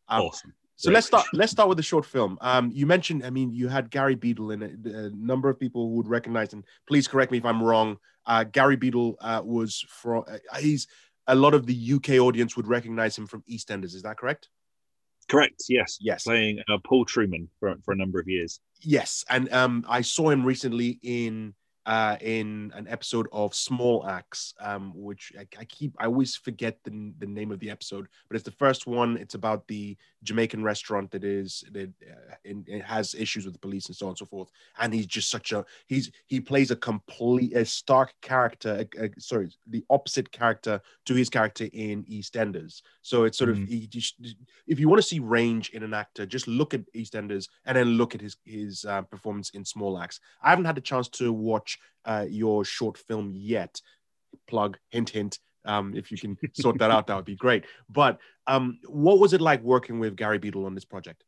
Um, 0.08 0.22
awesome. 0.24 0.54
So 0.76 0.92
let's 0.92 1.08
start. 1.08 1.26
Let's 1.34 1.52
start 1.52 1.70
with 1.70 1.78
the 1.78 1.84
short 1.84 2.06
film. 2.06 2.38
Um, 2.42 2.72
you 2.74 2.86
mentioned, 2.86 3.26
I 3.26 3.30
mean, 3.30 3.52
you 3.54 3.68
had 3.68 3.90
Gary 3.90 4.16
Beadle 4.16 4.52
in 4.52 4.64
it. 4.64 4.72
A 4.86 5.12
number 5.16 5.50
of 5.50 5.60
people 5.60 5.88
who 5.88 5.96
would 5.96 6.08
recognize, 6.08 6.54
and 6.54 6.64
please 6.88 7.08
correct 7.08 7.32
me 7.32 7.38
if 7.38 7.46
I'm 7.46 7.62
wrong. 7.62 7.98
Uh, 8.26 8.44
Gary 8.44 8.76
Beadle 8.76 9.16
uh, 9.22 9.42
was 9.44 9.86
from. 9.88 10.24
Uh, 10.28 10.58
he's 10.60 10.88
a 11.28 11.36
lot 11.36 11.54
of 11.54 11.66
the 11.66 11.94
UK 11.94 12.20
audience 12.20 12.58
would 12.58 12.68
recognize 12.68 13.18
him 13.18 13.28
from 13.28 13.44
EastEnders. 13.50 13.96
Is 13.96 14.02
that 14.02 14.18
correct? 14.18 14.50
Correct. 15.30 15.64
Yes. 15.70 15.98
Yes. 16.02 16.24
Playing 16.24 16.60
uh, 16.70 16.78
Paul 16.84 17.06
Trueman 17.06 17.48
for 17.60 17.76
for 17.86 17.94
a 17.94 17.96
number 17.96 18.20
of 18.20 18.28
years. 18.28 18.60
Yes, 18.82 19.24
and 19.30 19.52
um, 19.54 19.86
I 19.88 20.02
saw 20.02 20.30
him 20.30 20.44
recently 20.44 21.00
in 21.04 21.54
uh, 21.86 22.18
in 22.22 22.72
an 22.76 22.88
episode 22.88 23.28
of 23.32 23.54
Small 23.54 24.08
Axe, 24.08 24.54
um, 24.60 24.94
which 24.96 25.34
I, 25.38 25.46
I, 25.60 25.66
keep, 25.66 25.94
I 26.00 26.06
always 26.06 26.36
forget 26.36 26.78
the, 26.84 27.14
the 27.20 27.28
name 27.28 27.52
of 27.52 27.60
the 27.60 27.70
episode, 27.70 28.08
but 28.30 28.36
it's 28.36 28.46
the 28.46 28.52
first 28.52 28.88
one. 28.88 29.18
It's 29.18 29.36
about 29.36 29.68
the 29.68 29.98
Jamaican 30.24 30.64
restaurant 30.64 31.12
that 31.12 31.24
is 31.24 31.64
that 31.72 31.90
uh, 32.02 32.36
in, 32.46 32.64
it 32.68 32.84
has 32.84 33.14
issues 33.14 33.46
with 33.46 33.54
the 33.54 33.60
police 33.60 33.88
and 33.88 33.96
so 33.96 34.08
on 34.08 34.12
and 34.12 34.18
so 34.18 34.26
forth. 34.26 34.50
And 34.80 34.94
he's 34.94 35.06
just 35.06 35.30
such 35.30 35.52
a 35.52 35.66
he's 35.88 36.12
he 36.28 36.40
plays 36.40 36.72
a 36.72 36.76
complete 36.76 37.54
a 37.56 37.66
stark 37.66 38.14
character. 38.22 38.86
A, 38.98 39.06
a, 39.06 39.10
sorry, 39.20 39.50
the 39.68 39.84
opposite 39.90 40.32
character 40.32 40.82
to 41.06 41.14
his 41.14 41.30
character 41.30 41.68
in 41.74 42.04
EastEnders. 42.06 42.82
So 43.02 43.26
it's 43.26 43.38
sort 43.38 43.52
mm-hmm. 43.52 43.64
of 43.64 43.70
he, 43.70 43.90
if 44.68 44.80
you 44.80 44.90
want 44.90 45.02
to 45.02 45.08
see 45.08 45.20
range 45.20 45.70
in 45.70 45.84
an 45.84 45.94
actor, 45.94 46.26
just 46.26 46.48
look 46.48 46.74
at 46.74 46.92
EastEnders 46.94 47.50
and 47.66 47.78
then 47.78 47.90
look 47.90 48.16
at 48.16 48.22
his 48.22 48.38
his 48.46 48.86
uh, 48.86 49.02
performance 49.04 49.50
in 49.52 49.66
Small 49.66 50.00
Axe. 50.00 50.20
I 50.42 50.50
haven't 50.50 50.66
had 50.66 50.76
the 50.76 50.82
chance 50.82 51.10
to 51.10 51.32
watch 51.34 51.78
uh, 52.06 52.26
your 52.30 52.66
short 52.66 52.98
film 52.98 53.34
yet. 53.36 53.82
Plug 54.48 54.78
hint 54.90 55.10
hint 55.10 55.40
um, 55.66 55.96
if 55.96 56.12
you 56.12 56.18
can 56.18 56.38
sort 56.54 56.78
that 56.80 56.92
out, 56.92 57.08
that 57.08 57.16
would 57.16 57.26
be 57.26 57.36
great. 57.36 57.66
But 57.90 58.20
um, 58.48 58.80
what 58.88 59.20
was 59.20 59.34
it 59.34 59.42
like 59.42 59.62
working 59.62 60.00
with 60.00 60.16
Gary 60.16 60.38
Beadle 60.38 60.66
on 60.66 60.76
this 60.76 60.86
project? 60.86 61.24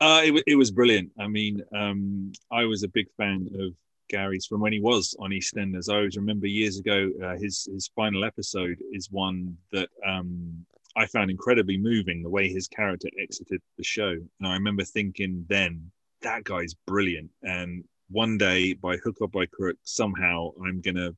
Uh, 0.00 0.22
it, 0.24 0.44
it 0.46 0.54
was 0.54 0.70
brilliant. 0.70 1.10
I 1.18 1.26
mean, 1.26 1.62
um, 1.74 2.32
I 2.52 2.64
was 2.64 2.84
a 2.84 2.88
big 2.88 3.06
fan 3.16 3.48
of 3.58 3.74
Gary's 4.08 4.46
from 4.46 4.60
when 4.60 4.72
he 4.72 4.80
was 4.80 5.14
on 5.18 5.30
EastEnders. 5.30 5.92
I 5.92 5.96
always 5.96 6.16
remember 6.16 6.46
years 6.46 6.78
ago, 6.78 7.10
uh, 7.22 7.36
his 7.36 7.68
his 7.72 7.90
final 7.94 8.24
episode 8.24 8.78
is 8.92 9.10
one 9.10 9.56
that 9.72 9.88
um, 10.06 10.64
I 10.96 11.06
found 11.06 11.30
incredibly 11.30 11.76
moving. 11.76 12.22
The 12.22 12.30
way 12.30 12.48
his 12.48 12.68
character 12.68 13.08
exited 13.20 13.60
the 13.76 13.84
show, 13.84 14.10
and 14.10 14.48
I 14.48 14.54
remember 14.54 14.84
thinking 14.84 15.44
then 15.48 15.90
that 16.22 16.44
guy's 16.44 16.74
brilliant. 16.86 17.30
And 17.42 17.84
one 18.08 18.38
day, 18.38 18.74
by 18.74 18.96
hook 18.96 19.16
or 19.20 19.28
by 19.28 19.46
crook, 19.46 19.76
somehow 19.82 20.52
I'm 20.64 20.80
gonna 20.80 21.14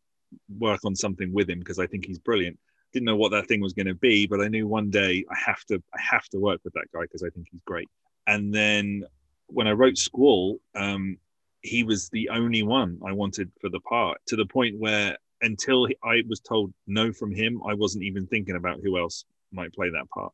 work 0.58 0.80
on 0.84 0.94
something 0.94 1.32
with 1.32 1.48
him 1.48 1.58
because 1.58 1.78
I 1.78 1.86
think 1.86 2.06
he's 2.06 2.18
brilliant. 2.18 2.58
Didn't 2.92 3.06
know 3.06 3.16
what 3.16 3.30
that 3.32 3.46
thing 3.46 3.60
was 3.60 3.72
going 3.72 3.86
to 3.86 3.94
be, 3.94 4.26
but 4.26 4.40
I 4.40 4.48
knew 4.48 4.66
one 4.66 4.90
day 4.90 5.24
I 5.30 5.38
have 5.38 5.64
to 5.66 5.82
I 5.94 6.00
have 6.00 6.28
to 6.30 6.38
work 6.38 6.60
with 6.64 6.72
that 6.74 6.86
guy 6.92 7.02
because 7.02 7.22
I 7.22 7.30
think 7.30 7.46
he's 7.50 7.62
great. 7.64 7.88
And 8.26 8.54
then 8.54 9.04
when 9.46 9.66
I 9.66 9.72
wrote 9.72 9.98
Squall, 9.98 10.58
um, 10.74 11.18
he 11.62 11.84
was 11.84 12.08
the 12.08 12.30
only 12.30 12.62
one 12.62 12.98
I 13.04 13.12
wanted 13.12 13.50
for 13.60 13.68
the 13.68 13.80
part 13.80 14.18
to 14.26 14.36
the 14.36 14.46
point 14.46 14.78
where 14.78 15.16
until 15.42 15.88
I 16.02 16.22
was 16.28 16.40
told 16.40 16.72
no 16.86 17.12
from 17.12 17.32
him, 17.32 17.60
I 17.66 17.74
wasn't 17.74 18.04
even 18.04 18.26
thinking 18.26 18.56
about 18.56 18.80
who 18.82 18.98
else 18.98 19.24
might 19.52 19.72
play 19.72 19.90
that 19.90 20.08
part. 20.10 20.32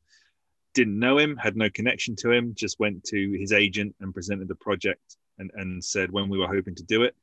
Didn't 0.75 0.99
know 0.99 1.19
him, 1.19 1.37
had 1.37 1.57
no 1.57 1.71
connection 1.71 2.17
to 2.17 2.31
him, 2.31 2.53
just 2.55 2.79
went 2.79 3.05
to 3.05 3.33
his 3.39 3.53
agent 3.53 3.95
and 4.01 4.13
presented 4.13 4.49
the 4.49 4.57
project 4.57 5.17
and, 5.39 5.51
and 5.55 5.83
said 5.83 6.11
when 6.11 6.29
we 6.29 6.39
were 6.39 6.49
hoping 6.49 6.75
to 6.75 6.83
do 6.83 7.03
it 7.03 7.15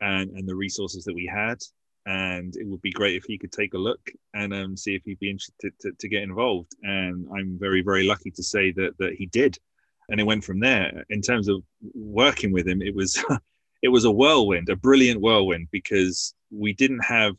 and, 0.00 0.30
and 0.30 0.48
the 0.48 0.54
resources 0.54 1.04
that 1.04 1.14
we 1.14 1.26
had 1.26 1.58
and 2.06 2.54
it 2.56 2.66
would 2.66 2.82
be 2.82 2.90
great 2.90 3.16
if 3.16 3.24
he 3.24 3.38
could 3.38 3.52
take 3.52 3.74
a 3.74 3.78
look 3.78 4.10
and 4.34 4.52
um, 4.52 4.76
see 4.76 4.94
if 4.94 5.02
he'd 5.04 5.18
be 5.18 5.30
interested 5.30 5.72
to, 5.80 5.92
to, 5.98 6.08
get 6.08 6.22
involved. 6.22 6.74
And 6.82 7.26
I'm 7.34 7.58
very, 7.58 7.82
very 7.82 8.04
lucky 8.04 8.30
to 8.32 8.42
say 8.42 8.72
that 8.72 8.96
that 8.98 9.14
he 9.14 9.26
did, 9.26 9.58
and 10.08 10.20
it 10.20 10.24
went 10.24 10.44
from 10.44 10.60
there. 10.60 11.04
In 11.08 11.22
terms 11.22 11.48
of 11.48 11.62
working 11.94 12.52
with 12.52 12.68
him, 12.68 12.82
it 12.82 12.94
was 12.94 13.22
it 13.82 13.88
was 13.88 14.04
a 14.04 14.10
whirlwind, 14.10 14.68
a 14.68 14.76
brilliant 14.76 15.20
whirlwind, 15.20 15.68
because 15.70 16.34
we 16.50 16.72
didn't 16.72 17.04
have 17.04 17.34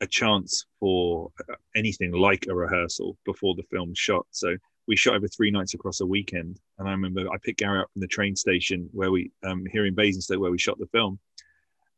a 0.00 0.06
chance 0.06 0.66
for 0.80 1.30
uh, 1.48 1.54
anything 1.76 2.10
like 2.12 2.46
a 2.48 2.54
rehearsal 2.54 3.16
before 3.24 3.54
the 3.54 3.62
film 3.70 3.94
shot. 3.94 4.26
So 4.32 4.56
we 4.88 4.96
shot 4.96 5.14
over 5.14 5.28
three 5.28 5.52
nights 5.52 5.74
across 5.74 6.00
a 6.00 6.06
weekend, 6.06 6.58
and 6.78 6.88
I 6.88 6.90
remember 6.90 7.20
I 7.30 7.36
picked 7.40 7.60
Gary 7.60 7.80
up 7.80 7.90
from 7.92 8.00
the 8.00 8.08
train 8.08 8.34
station 8.34 8.90
where 8.92 9.12
we 9.12 9.30
um, 9.44 9.64
here 9.70 9.86
in 9.86 9.94
Basingstoke 9.94 10.40
where 10.40 10.50
we 10.50 10.58
shot 10.58 10.80
the 10.80 10.86
film 10.86 11.20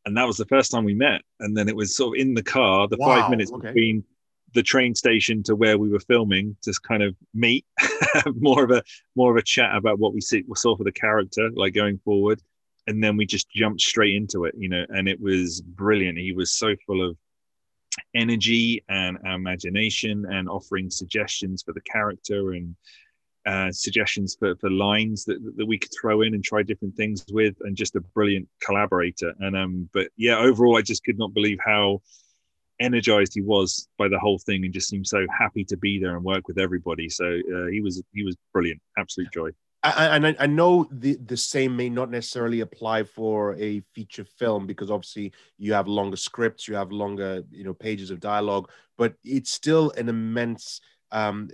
and 0.06 0.16
that 0.16 0.26
was 0.26 0.36
the 0.36 0.46
first 0.46 0.70
time 0.70 0.84
we 0.84 0.94
met. 0.94 1.22
And 1.40 1.56
then 1.56 1.68
it 1.68 1.76
was 1.76 1.96
sort 1.96 2.16
of 2.16 2.20
in 2.20 2.34
the 2.34 2.42
car, 2.42 2.88
the 2.88 2.96
wow, 2.98 3.20
five 3.20 3.30
minutes 3.30 3.52
okay. 3.52 3.68
between 3.68 4.04
the 4.54 4.62
train 4.62 4.94
station 4.94 5.42
to 5.42 5.56
where 5.56 5.78
we 5.78 5.90
were 5.90 6.00
filming, 6.00 6.56
just 6.64 6.82
kind 6.82 7.02
of 7.02 7.14
meet, 7.34 7.66
more 8.36 8.64
of 8.64 8.70
a 8.70 8.82
more 9.16 9.30
of 9.32 9.36
a 9.36 9.42
chat 9.42 9.74
about 9.74 9.98
what 9.98 10.14
we 10.14 10.20
see, 10.20 10.44
we 10.46 10.54
saw 10.56 10.76
for 10.76 10.84
the 10.84 10.92
character, 10.92 11.50
like 11.54 11.74
going 11.74 11.98
forward, 12.04 12.40
and 12.86 13.02
then 13.02 13.16
we 13.16 13.26
just 13.26 13.50
jumped 13.50 13.80
straight 13.80 14.14
into 14.14 14.44
it, 14.44 14.54
you 14.56 14.68
know. 14.68 14.84
And 14.88 15.08
it 15.08 15.20
was 15.20 15.60
brilliant. 15.60 16.18
He 16.18 16.32
was 16.32 16.52
so 16.52 16.76
full 16.86 17.06
of 17.06 17.16
energy 18.14 18.82
and 18.88 19.18
imagination, 19.24 20.24
and 20.30 20.48
offering 20.48 20.90
suggestions 20.90 21.62
for 21.62 21.72
the 21.72 21.82
character 21.82 22.52
and 22.52 22.76
uh, 23.46 23.70
suggestions 23.70 24.36
for, 24.38 24.56
for 24.56 24.70
lines 24.70 25.24
that, 25.24 25.38
that 25.56 25.66
we 25.66 25.78
could 25.78 25.90
throw 26.00 26.22
in 26.22 26.34
and 26.34 26.42
try 26.42 26.62
different 26.62 26.96
things 26.96 27.24
with, 27.30 27.54
and 27.60 27.76
just 27.76 27.96
a 27.96 28.00
brilliant 28.00 28.48
collaborator. 28.62 29.34
And 29.40 29.56
um, 29.56 29.88
but 29.92 30.08
yeah, 30.16 30.38
overall, 30.38 30.76
I 30.78 30.82
just 30.82 31.04
could 31.04 31.18
not 31.18 31.34
believe 31.34 31.58
how 31.64 32.00
energized 32.80 33.32
he 33.34 33.42
was 33.42 33.88
by 33.98 34.08
the 34.08 34.18
whole 34.18 34.38
thing, 34.38 34.64
and 34.64 34.72
just 34.72 34.88
seemed 34.88 35.06
so 35.06 35.26
happy 35.36 35.64
to 35.64 35.76
be 35.76 35.98
there 35.98 36.16
and 36.16 36.24
work 36.24 36.48
with 36.48 36.58
everybody. 36.58 37.08
So 37.08 37.24
uh, 37.26 37.66
he 37.66 37.80
was 37.80 38.02
he 38.14 38.24
was 38.24 38.36
brilliant, 38.52 38.80
absolute 38.98 39.30
joy. 39.32 39.50
And 39.84 40.26
I, 40.26 40.34
I, 40.38 40.46
know 40.46 40.88
the, 40.90 41.16
the 41.26 41.36
same 41.36 41.76
may 41.76 41.90
not 41.90 42.10
necessarily 42.10 42.60
apply 42.60 43.02
for 43.02 43.54
a 43.56 43.82
feature 43.94 44.24
film 44.24 44.66
because 44.66 44.90
obviously 44.90 45.34
you 45.58 45.74
have 45.74 45.86
longer 45.86 46.16
scripts, 46.16 46.66
you 46.66 46.74
have 46.74 46.90
longer 46.90 47.42
you 47.50 47.64
know 47.64 47.74
pages 47.74 48.10
of 48.10 48.18
dialogue, 48.18 48.70
but 48.96 49.12
it's 49.24 49.50
still 49.52 49.90
an 49.98 50.08
immense 50.08 50.80
um, 51.12 51.48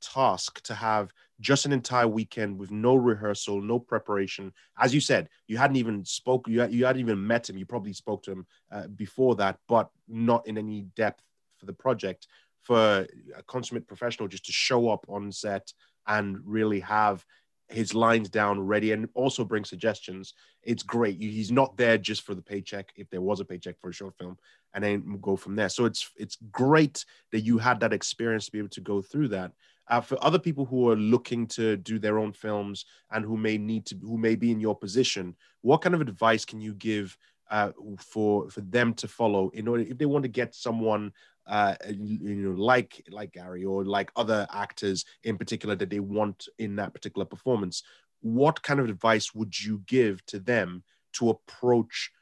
task 0.00 0.62
to 0.62 0.74
have 0.74 1.12
just 1.40 1.66
an 1.66 1.72
entire 1.72 2.06
weekend 2.06 2.58
with 2.58 2.70
no 2.70 2.94
rehearsal, 2.94 3.60
no 3.60 3.78
preparation. 3.78 4.52
As 4.78 4.94
you 4.94 5.00
said, 5.00 5.28
you 5.48 5.56
hadn't 5.56 5.76
even 5.76 6.04
spoke, 6.04 6.46
you, 6.48 6.64
you 6.68 6.86
hadn't 6.86 7.00
even 7.00 7.26
met 7.26 7.50
him. 7.50 7.56
You 7.56 7.66
probably 7.66 7.92
spoke 7.92 8.22
to 8.24 8.32
him 8.32 8.46
uh, 8.70 8.86
before 8.88 9.34
that, 9.36 9.58
but 9.68 9.90
not 10.08 10.46
in 10.46 10.56
any 10.56 10.82
depth 10.94 11.22
for 11.58 11.66
the 11.66 11.72
project. 11.72 12.26
For 12.62 13.08
a 13.36 13.42
consummate 13.42 13.88
professional 13.88 14.28
just 14.28 14.46
to 14.46 14.52
show 14.52 14.88
up 14.88 15.04
on 15.08 15.32
set 15.32 15.72
and 16.06 16.38
really 16.44 16.78
have 16.80 17.24
his 17.68 17.94
lines 17.94 18.28
down 18.28 18.60
ready 18.60 18.92
and 18.92 19.08
also 19.14 19.44
bring 19.44 19.64
suggestions. 19.64 20.34
It's 20.62 20.82
great. 20.82 21.18
He's 21.18 21.50
not 21.50 21.76
there 21.76 21.98
just 21.98 22.22
for 22.22 22.34
the 22.34 22.42
paycheck, 22.42 22.92
if 22.96 23.10
there 23.10 23.20
was 23.20 23.40
a 23.40 23.44
paycheck 23.44 23.80
for 23.80 23.90
a 23.90 23.92
short 23.92 24.14
film, 24.16 24.36
and 24.74 24.82
then 24.82 25.18
go 25.20 25.36
from 25.36 25.56
there. 25.56 25.68
So 25.68 25.84
it's 25.84 26.10
it's 26.16 26.38
great 26.50 27.04
that 27.30 27.40
you 27.40 27.58
had 27.58 27.80
that 27.80 27.92
experience 27.92 28.46
to 28.46 28.52
be 28.52 28.58
able 28.58 28.68
to 28.70 28.80
go 28.80 29.02
through 29.02 29.28
that. 29.28 29.52
Uh, 29.88 30.00
for 30.00 30.16
other 30.24 30.38
people 30.38 30.64
who 30.64 30.88
are 30.88 30.96
looking 30.96 31.46
to 31.46 31.76
do 31.76 31.98
their 31.98 32.18
own 32.18 32.32
films 32.32 32.86
and 33.10 33.24
who 33.24 33.36
may 33.36 33.58
need 33.58 33.84
to, 33.84 33.96
who 33.96 34.16
may 34.16 34.36
be 34.36 34.50
in 34.50 34.60
your 34.60 34.76
position, 34.76 35.34
what 35.60 35.82
kind 35.82 35.94
of 35.94 36.00
advice 36.00 36.44
can 36.44 36.60
you 36.60 36.72
give 36.74 37.16
uh, 37.50 37.70
for 37.98 38.48
for 38.48 38.60
them 38.62 38.94
to 38.94 39.08
follow 39.08 39.50
in 39.50 39.68
order 39.68 39.82
if 39.82 39.98
they 39.98 40.06
want 40.06 40.22
to 40.22 40.28
get 40.28 40.54
someone 40.54 41.12
uh, 41.46 41.74
you 41.90 42.36
know, 42.36 42.62
like 42.62 43.04
like 43.10 43.32
Gary 43.32 43.64
or 43.64 43.84
like 43.84 44.12
other 44.16 44.46
actors 44.52 45.04
in 45.24 45.36
particular 45.36 45.74
that 45.74 45.90
they 45.90 46.00
want 46.00 46.48
in 46.58 46.76
that 46.76 46.94
particular 46.94 47.24
performance, 47.24 47.82
what 48.20 48.62
kind 48.62 48.80
of 48.80 48.88
advice 48.88 49.34
would 49.34 49.58
you 49.58 49.82
give 49.86 50.24
to 50.26 50.38
them 50.38 50.84
to 51.14 51.30
approach 51.30 52.12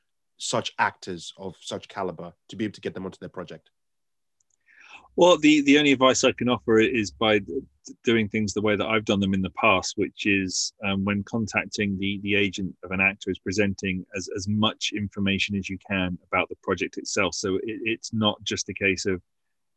such 0.40 0.72
actors 0.78 1.32
of 1.36 1.54
such 1.60 1.86
caliber 1.86 2.32
to 2.48 2.56
be 2.56 2.64
able 2.64 2.72
to 2.72 2.80
get 2.80 2.94
them 2.94 3.04
onto 3.04 3.18
their 3.20 3.28
project? 3.28 3.70
Well, 5.16 5.36
the 5.36 5.60
the 5.62 5.78
only 5.78 5.92
advice 5.92 6.24
I 6.24 6.32
can 6.32 6.48
offer 6.48 6.78
is 6.78 7.10
by 7.10 7.40
doing 8.04 8.28
things 8.28 8.52
the 8.52 8.62
way 8.62 8.76
that 8.76 8.86
I've 8.86 9.04
done 9.04 9.20
them 9.20 9.34
in 9.34 9.42
the 9.42 9.50
past, 9.50 9.94
which 9.96 10.24
is 10.24 10.72
um, 10.84 11.04
when 11.04 11.22
contacting 11.24 11.98
the 11.98 12.20
the 12.22 12.36
agent 12.36 12.74
of 12.84 12.90
an 12.90 13.00
actor 13.00 13.30
is 13.30 13.38
presenting 13.38 14.06
as 14.16 14.28
as 14.34 14.48
much 14.48 14.92
information 14.96 15.56
as 15.56 15.68
you 15.68 15.78
can 15.86 16.18
about 16.26 16.48
the 16.48 16.56
project 16.62 16.96
itself. 16.96 17.34
So 17.34 17.56
it, 17.56 17.80
it's 17.84 18.12
not 18.14 18.42
just 18.42 18.68
a 18.68 18.74
case 18.74 19.04
of 19.04 19.20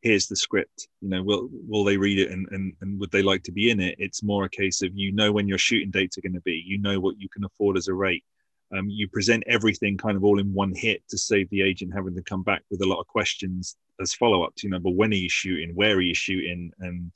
here's 0.02 0.28
the 0.28 0.36
script 0.36 0.90
you 1.00 1.08
know 1.08 1.24
will 1.24 1.48
will 1.66 1.86
they 1.86 1.96
read 1.96 2.20
it 2.20 2.30
and, 2.30 2.46
and 2.52 2.74
and 2.82 3.00
would 3.00 3.10
they 3.12 3.24
like 3.24 3.42
to 3.42 3.54
be 3.54 3.70
in 3.70 3.80
it 3.80 3.96
it's 4.00 4.22
more 4.22 4.44
a 4.44 4.50
case 4.50 4.82
of 4.82 4.92
you 4.94 5.14
know 5.14 5.32
when 5.32 5.48
your 5.48 5.58
shooting 5.58 5.90
dates 5.90 6.18
are 6.18 6.22
going 6.22 6.34
to 6.34 6.42
be 6.42 6.62
you 6.66 6.78
know 6.78 7.00
what 7.00 7.18
you 7.18 7.30
can 7.30 7.46
afford 7.46 7.78
as 7.78 7.88
a 7.88 7.94
rate 7.94 8.26
um, 8.76 8.90
you 8.90 9.08
present 9.08 9.44
everything 9.48 9.98
kind 9.98 10.18
of 10.18 10.24
all 10.24 10.40
in 10.40 10.54
one 10.54 10.74
hit 10.76 11.04
to 11.10 11.18
save 11.18 11.50
the 11.50 11.62
agent 11.62 11.94
having 11.94 12.16
to 12.16 12.24
come 12.24 12.44
back 12.44 12.64
with 12.72 12.82
a 12.82 12.88
lot 12.88 13.00
of 13.00 13.08
questions 13.08 13.78
as 14.02 14.14
follow-ups. 14.14 14.64
You 14.64 14.70
know 14.70 14.80
but 14.80 14.96
when 14.96 15.12
are 15.12 15.16
you 15.16 15.30
shooting? 15.30 15.76
Where 15.76 15.96
are 15.96 16.02
you 16.02 16.16
shooting? 16.16 16.72
And 16.80 17.12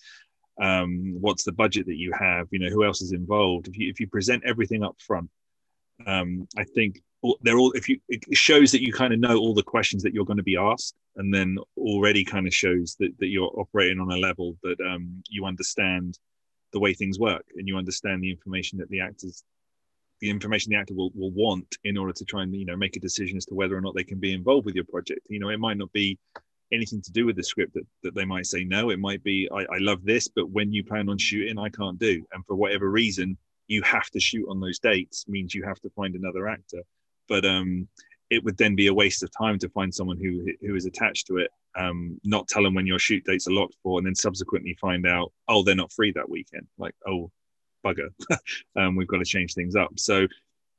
um, 0.62 1.18
what's 1.20 1.44
the 1.44 1.52
budget 1.52 1.86
that 1.88 1.98
you 1.98 2.12
have? 2.20 2.48
You 2.52 2.60
know 2.60 2.70
who 2.70 2.84
else 2.84 3.02
is 3.02 3.12
involved? 3.12 3.68
If 3.68 3.78
you 3.78 3.90
if 3.90 4.00
you 4.00 4.08
present 4.08 4.44
everything 4.46 4.84
up 4.84 4.96
front 5.00 5.30
um, 6.06 6.48
i 6.58 6.64
think 6.64 7.02
they're 7.42 7.58
all 7.58 7.72
if 7.72 7.90
you 7.90 8.00
it 8.10 8.24
shows 8.38 8.72
that 8.72 8.84
you 8.84 8.94
kind 8.94 9.12
of 9.12 9.20
know 9.20 9.38
all 9.38 9.54
the 9.54 9.64
questions 9.64 10.04
that 10.04 10.14
you're 10.14 10.26
going 10.26 10.38
to 10.38 10.44
be 10.44 10.56
asked 10.56 10.96
and 11.16 11.34
then 11.34 11.58
already 11.78 12.24
kind 12.24 12.46
of 12.46 12.54
shows 12.54 12.96
that, 13.00 13.12
that 13.18 13.28
you're 13.28 13.52
operating 13.60 14.00
on 14.00 14.12
a 14.12 14.18
level 14.18 14.56
that 14.62 14.80
um, 14.82 15.22
you 15.28 15.46
understand 15.46 16.20
the 16.74 16.80
way 16.80 16.94
things 16.94 17.18
work 17.18 17.44
and 17.56 17.68
you 17.68 17.76
understand 17.76 18.22
the 18.22 18.30
information 18.30 18.78
that 18.78 18.88
the 18.90 19.02
actors 19.02 19.44
the 20.20 20.30
information 20.30 20.72
the 20.72 20.78
actor 20.78 20.94
will, 20.94 21.12
will 21.16 21.32
want 21.32 21.78
in 21.84 21.98
order 21.98 22.14
to 22.14 22.26
try 22.26 22.44
and 22.44 22.54
you 22.56 22.66
know 22.66 22.76
make 22.76 22.96
a 22.96 23.00
decision 23.00 23.38
as 23.38 23.46
to 23.46 23.56
whether 23.56 23.78
or 23.78 23.82
not 23.82 23.96
they 23.96 24.04
can 24.04 24.20
be 24.20 24.34
involved 24.34 24.66
with 24.66 24.76
your 24.76 24.86
project. 24.86 25.28
You 25.30 25.40
know 25.40 25.50
it 25.50 25.60
might 25.60 25.78
not 25.78 25.92
be 25.92 26.18
anything 26.74 27.02
to 27.02 27.12
do 27.12 27.26
with 27.26 27.38
the 27.38 27.44
script 27.44 27.74
that, 27.74 27.86
that 28.04 28.16
they 28.16 28.26
might 28.26 28.46
say 28.46 28.64
no. 28.64 28.90
It 28.90 29.00
might 29.00 29.24
be 29.24 29.50
I, 29.52 29.62
I 29.62 29.78
love 29.80 30.04
this 30.04 30.28
but 30.28 30.50
when 30.50 30.72
you 30.72 30.84
plan 30.84 31.10
on 31.10 31.18
shooting 31.18 31.58
i 31.58 31.70
can't 31.70 32.00
do. 32.00 32.26
And 32.34 32.46
for 32.46 32.56
whatever 32.56 32.90
reason 32.90 33.38
you 33.68 33.82
have 33.84 34.10
to 34.12 34.20
shoot 34.20 34.48
on 34.50 34.60
those 34.60 34.80
dates 34.80 35.26
means 35.28 35.54
you 35.54 35.64
have 35.64 35.80
to 35.82 35.90
find 35.92 36.16
another 36.16 36.48
actor. 36.48 36.82
But 37.28 37.46
um 37.46 37.88
it 38.30 38.44
would 38.44 38.58
then 38.58 38.76
be 38.76 38.88
a 38.88 38.94
waste 38.94 39.24
of 39.24 39.32
time 39.38 39.58
to 39.60 39.70
find 39.70 39.94
someone 39.94 40.18
who 40.18 40.46
who 40.62 40.76
is 40.76 40.86
attached 40.86 41.28
to 41.28 41.38
it 41.38 41.52
um, 41.78 42.20
not 42.24 42.48
tell 42.48 42.64
them 42.64 42.74
when 42.74 42.88
your 42.88 43.00
shoot 43.00 43.24
dates 43.24 43.48
are 43.48 43.54
locked 43.54 43.76
for, 43.84 44.00
and 44.00 44.06
then 44.06 44.16
subsequently 44.16 44.76
find 44.82 45.06
out, 45.06 45.32
oh, 45.48 45.64
they're 45.64 45.76
not 45.76 45.92
free 45.92 46.12
that 46.14 46.30
weekend. 46.30 46.68
Like, 46.78 46.96
oh, 47.08 47.32
bugger, 47.88 48.10
um, 48.76 48.96
we've 48.96 49.08
got 49.08 49.18
to 49.18 49.26
change 49.26 49.54
things 49.54 49.76
up. 49.76 49.92
So, 49.98 50.28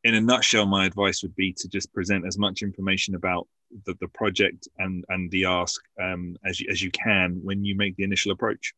in 0.04 0.14
a 0.14 0.20
nutshell, 0.20 0.66
my 0.66 0.86
advice 0.86 1.22
would 1.22 1.34
be 1.34 1.52
to 1.54 1.68
just 1.68 1.92
present 1.92 2.24
as 2.26 2.38
much 2.38 2.62
information 2.62 3.14
about 3.14 3.48
the, 3.84 3.94
the 4.00 4.08
project 4.08 4.68
and 4.78 5.04
and 5.08 5.30
the 5.30 5.44
ask 5.44 5.80
um, 6.00 6.36
as 6.44 6.60
you, 6.60 6.68
as 6.70 6.82
you 6.82 6.90
can 6.90 7.40
when 7.42 7.64
you 7.64 7.76
make 7.76 7.96
the 7.96 8.04
initial 8.04 8.32
approach. 8.32 8.74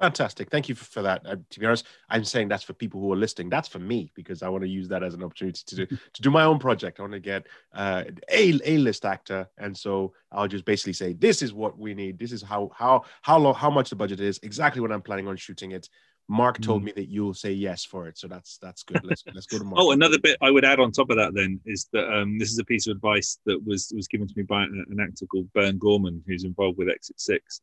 Fantastic. 0.00 0.48
Thank 0.48 0.66
you 0.70 0.74
for, 0.74 0.86
for 0.86 1.02
that. 1.02 1.20
Uh, 1.26 1.36
to 1.50 1.60
be 1.60 1.66
honest, 1.66 1.86
I'm 2.08 2.24
saying 2.24 2.48
that's 2.48 2.64
for 2.64 2.72
people 2.72 3.00
who 3.00 3.12
are 3.12 3.16
listening. 3.16 3.50
That's 3.50 3.68
for 3.68 3.80
me 3.80 4.10
because 4.14 4.42
I 4.42 4.48
want 4.48 4.64
to 4.64 4.68
use 4.68 4.88
that 4.88 5.02
as 5.02 5.12
an 5.12 5.22
opportunity 5.22 5.60
to 5.66 5.76
do 5.76 5.86
to 6.14 6.22
do 6.22 6.30
my 6.30 6.44
own 6.44 6.58
project. 6.58 6.98
I 6.98 7.02
want 7.02 7.12
to 7.12 7.20
get 7.20 7.46
uh, 7.74 8.04
a 8.30 8.58
a 8.64 8.78
list 8.78 9.04
actor, 9.04 9.46
and 9.58 9.76
so 9.76 10.14
I'll 10.32 10.48
just 10.48 10.64
basically 10.64 10.94
say 10.94 11.12
this 11.12 11.42
is 11.42 11.52
what 11.52 11.78
we 11.78 11.92
need. 11.92 12.18
This 12.18 12.32
is 12.32 12.42
how 12.42 12.70
how 12.74 13.04
how 13.20 13.38
long 13.38 13.54
how 13.54 13.68
much 13.68 13.90
the 13.90 13.96
budget 13.96 14.20
is. 14.20 14.40
Exactly 14.42 14.80
when 14.80 14.90
I'm 14.90 15.02
planning 15.02 15.28
on 15.28 15.36
shooting 15.36 15.72
it. 15.72 15.90
Mark 16.30 16.60
told 16.60 16.82
mm. 16.82 16.86
me 16.86 16.92
that 16.92 17.08
you'll 17.08 17.34
say 17.34 17.50
yes 17.52 17.84
for 17.84 18.06
it, 18.06 18.16
so 18.16 18.28
that's 18.28 18.58
that's 18.58 18.82
good. 18.82 19.04
Let's 19.04 19.24
let's 19.34 19.46
go 19.46 19.58
to 19.58 19.64
Mark. 19.70 19.76
Oh, 19.78 19.90
another 19.90 20.18
bit 20.18 20.38
I 20.40 20.50
would 20.50 20.64
add 20.64 20.80
on 20.80 20.92
top 20.92 21.10
of 21.10 21.16
that 21.16 21.34
then 21.34 21.60
is 21.66 21.88
that 21.92 22.08
um, 22.10 22.38
this 22.38 22.52
is 22.52 22.58
a 22.58 22.64
piece 22.64 22.86
of 22.86 22.96
advice 22.96 23.38
that 23.46 23.62
was 23.66 23.92
was 23.94 24.08
given 24.08 24.28
to 24.28 24.34
me 24.36 24.44
by 24.44 24.62
an 24.62 24.98
actor 25.00 25.26
called 25.26 25.52
Burn 25.52 25.78
Gorman, 25.78 26.22
who's 26.26 26.44
involved 26.44 26.78
with 26.78 26.88
Exit 26.88 27.20
Six 27.20 27.60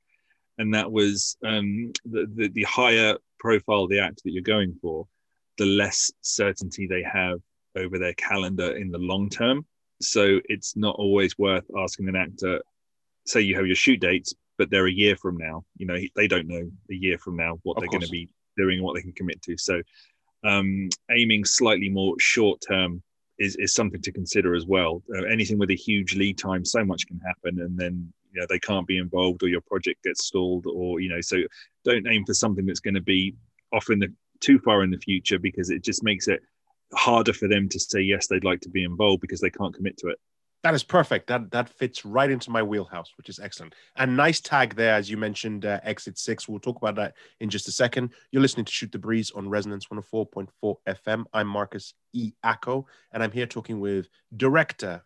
and 0.58 0.74
that 0.74 0.92
was 0.92 1.38
um, 1.46 1.92
the, 2.06 2.28
the, 2.36 2.50
the 2.50 2.64
higher 2.64 3.16
profile 3.40 3.88
the 3.88 4.00
act 4.00 4.22
that 4.24 4.32
you're 4.32 4.42
going 4.42 4.76
for, 4.82 5.08
the 5.58 5.66
less 5.66 6.12
certainty 6.22 6.88
they 6.88 7.04
have 7.04 7.40
over 7.76 8.00
their 8.00 8.14
calendar 8.14 8.76
in 8.76 8.92
the 8.92 8.98
long 8.98 9.30
term. 9.30 9.66
So 10.02 10.40
it's 10.46 10.76
not 10.76 10.96
always 10.96 11.38
worth 11.38 11.66
asking 11.78 12.08
an 12.10 12.16
actor, 12.16 12.62
say 13.26 13.42
you 13.42 13.56
have 13.56 13.68
your 13.68 13.76
shoot 13.76 14.00
dates, 14.00 14.34
but 14.58 14.70
they're 14.70 14.88
a 14.88 14.92
year 14.92 15.16
from 15.16 15.38
now. 15.38 15.64
You 15.78 15.86
know, 15.86 15.98
they 16.16 16.28
don't 16.28 16.48
know 16.48 16.70
a 16.90 16.94
year 16.94 17.18
from 17.18 17.36
now 17.36 17.60
what 17.64 17.78
of 17.78 17.82
they're 17.82 17.90
going 17.90 18.02
to 18.02 18.10
be 18.10 18.30
doing 18.58 18.78
and 18.78 18.84
what 18.84 18.96
they 18.96 19.02
can 19.02 19.14
commit 19.14 19.42
to. 19.44 19.58
So 19.58 19.82
um, 20.44 20.90
aiming 21.12 21.46
slightly 21.46 21.90
more 21.90 22.16
short 22.20 22.62
term 22.68 23.02
is, 23.40 23.56
is 23.58 23.74
something 23.74 24.02
to 24.02 24.12
consider 24.12 24.56
as 24.56 24.66
well. 24.66 25.04
Uh, 25.16 25.24
anything 25.24 25.58
with 25.58 25.70
a 25.72 25.76
huge 25.76 26.16
lead 26.16 26.38
time, 26.38 26.66
so 26.66 26.84
much 26.84 27.08
can 27.08 27.20
happen, 27.20 27.62
and 27.62 27.78
then 27.78 28.12
you 28.38 28.42
know, 28.42 28.48
they 28.50 28.60
can't 28.60 28.88
be 28.88 28.98
involved 28.98 29.44
or 29.44 29.48
your 29.48 29.62
project 29.62 30.04
gets 30.04 30.26
stalled 30.26 30.66
or 30.68 31.00
you 31.00 31.10
know 31.10 31.22
so 31.22 31.38
don't 31.84 32.08
aim 32.08 32.24
for 32.26 32.34
something 32.34 32.66
that's 32.66 32.80
going 32.80 32.94
to 32.94 33.02
be 33.02 33.34
off 33.72 33.90
in 33.90 34.00
the 34.00 34.14
too 34.40 34.60
far 34.60 34.84
in 34.84 34.92
the 34.92 34.98
future 34.98 35.40
because 35.40 35.70
it 35.70 35.84
just 35.84 36.04
makes 36.04 36.28
it 36.28 36.42
harder 36.94 37.34
for 37.34 37.48
them 37.48 37.68
to 37.68 37.80
say 37.80 38.00
yes 38.00 38.28
they'd 38.28 38.44
like 38.44 38.62
to 38.62 38.70
be 38.70 38.84
involved 38.84 39.22
because 39.22 39.42
they 39.42 39.50
can't 39.50 39.74
commit 39.74 39.98
to 39.98 40.10
it 40.10 40.20
that 40.68 40.74
is 40.74 40.84
perfect. 40.84 41.28
That 41.28 41.50
that 41.52 41.70
fits 41.70 42.04
right 42.04 42.30
into 42.30 42.52
my 42.52 42.62
wheelhouse, 42.62 43.14
which 43.16 43.30
is 43.30 43.40
excellent. 43.40 43.74
And 43.96 44.18
nice 44.18 44.42
tag 44.42 44.76
there, 44.76 44.96
as 44.96 45.10
you 45.10 45.16
mentioned, 45.16 45.64
uh, 45.64 45.80
Exit 45.84 46.18
Six. 46.18 46.46
We'll 46.46 46.60
talk 46.60 46.76
about 46.76 46.96
that 46.96 47.14
in 47.40 47.50
just 47.50 47.70
a 47.70 47.72
second. 47.72 48.10
You're 48.32 48.42
listening 48.42 48.66
to 48.66 48.72
Shoot 48.74 48.92
the 48.92 49.00
Breeze 49.00 49.32
on 49.32 49.48
Resonance 49.48 49.88
104.4 49.88 50.76
FM. 50.86 51.24
I'm 51.32 51.48
Marcus 51.48 51.94
E. 52.12 52.34
Acko, 52.44 52.86
and 53.14 53.24
I'm 53.24 53.32
here 53.32 53.46
talking 53.46 53.80
with 53.80 54.10
director, 54.36 55.04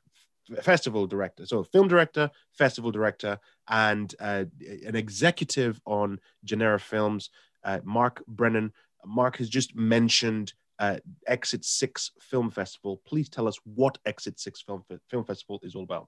festival 0.63 1.05
director, 1.05 1.45
so 1.45 1.61
film 1.63 1.87
director, 1.87 2.31
festival 2.53 2.89
director, 2.89 3.37
and 3.69 4.15
uh, 4.19 4.45
an 4.83 4.95
executive 4.95 5.79
on 5.85 6.19
Genera 6.43 6.79
Films, 6.79 7.29
uh, 7.63 7.81
Mark 7.83 8.25
Brennan. 8.27 8.73
Mark 9.05 9.37
has 9.37 9.47
just 9.47 9.75
mentioned 9.75 10.53
uh, 10.81 10.97
Exit 11.27 11.63
Six 11.63 12.11
Film 12.19 12.49
Festival. 12.49 13.01
Please 13.05 13.29
tell 13.29 13.47
us 13.47 13.57
what 13.63 13.99
Exit 14.05 14.39
Six 14.39 14.63
Film 14.63 14.83
Film 15.09 15.23
Festival 15.23 15.59
is 15.63 15.75
all 15.75 15.83
about. 15.83 16.07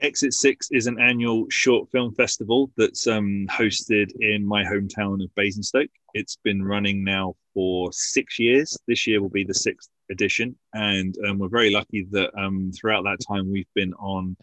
Exit 0.00 0.32
Six 0.32 0.68
is 0.70 0.86
an 0.86 0.98
annual 0.98 1.44
short 1.50 1.90
film 1.90 2.14
festival 2.14 2.70
that's 2.76 3.06
um, 3.06 3.46
hosted 3.50 4.10
in 4.20 4.46
my 4.46 4.64
hometown 4.64 5.22
of 5.22 5.34
Basingstoke. 5.34 5.90
It's 6.14 6.38
been 6.42 6.62
running 6.62 7.04
now 7.04 7.34
for 7.52 7.92
six 7.92 8.38
years. 8.38 8.78
This 8.88 9.06
year 9.06 9.20
will 9.20 9.28
be 9.28 9.44
the 9.44 9.54
sixth 9.54 9.90
edition, 10.10 10.56
and 10.72 11.14
um, 11.28 11.38
we're 11.38 11.48
very 11.48 11.70
lucky 11.70 12.06
that 12.12 12.30
um, 12.38 12.72
throughout 12.72 13.02
that 13.04 13.18
time 13.28 13.52
we've 13.52 13.74
been 13.74 13.92
on 13.94 14.36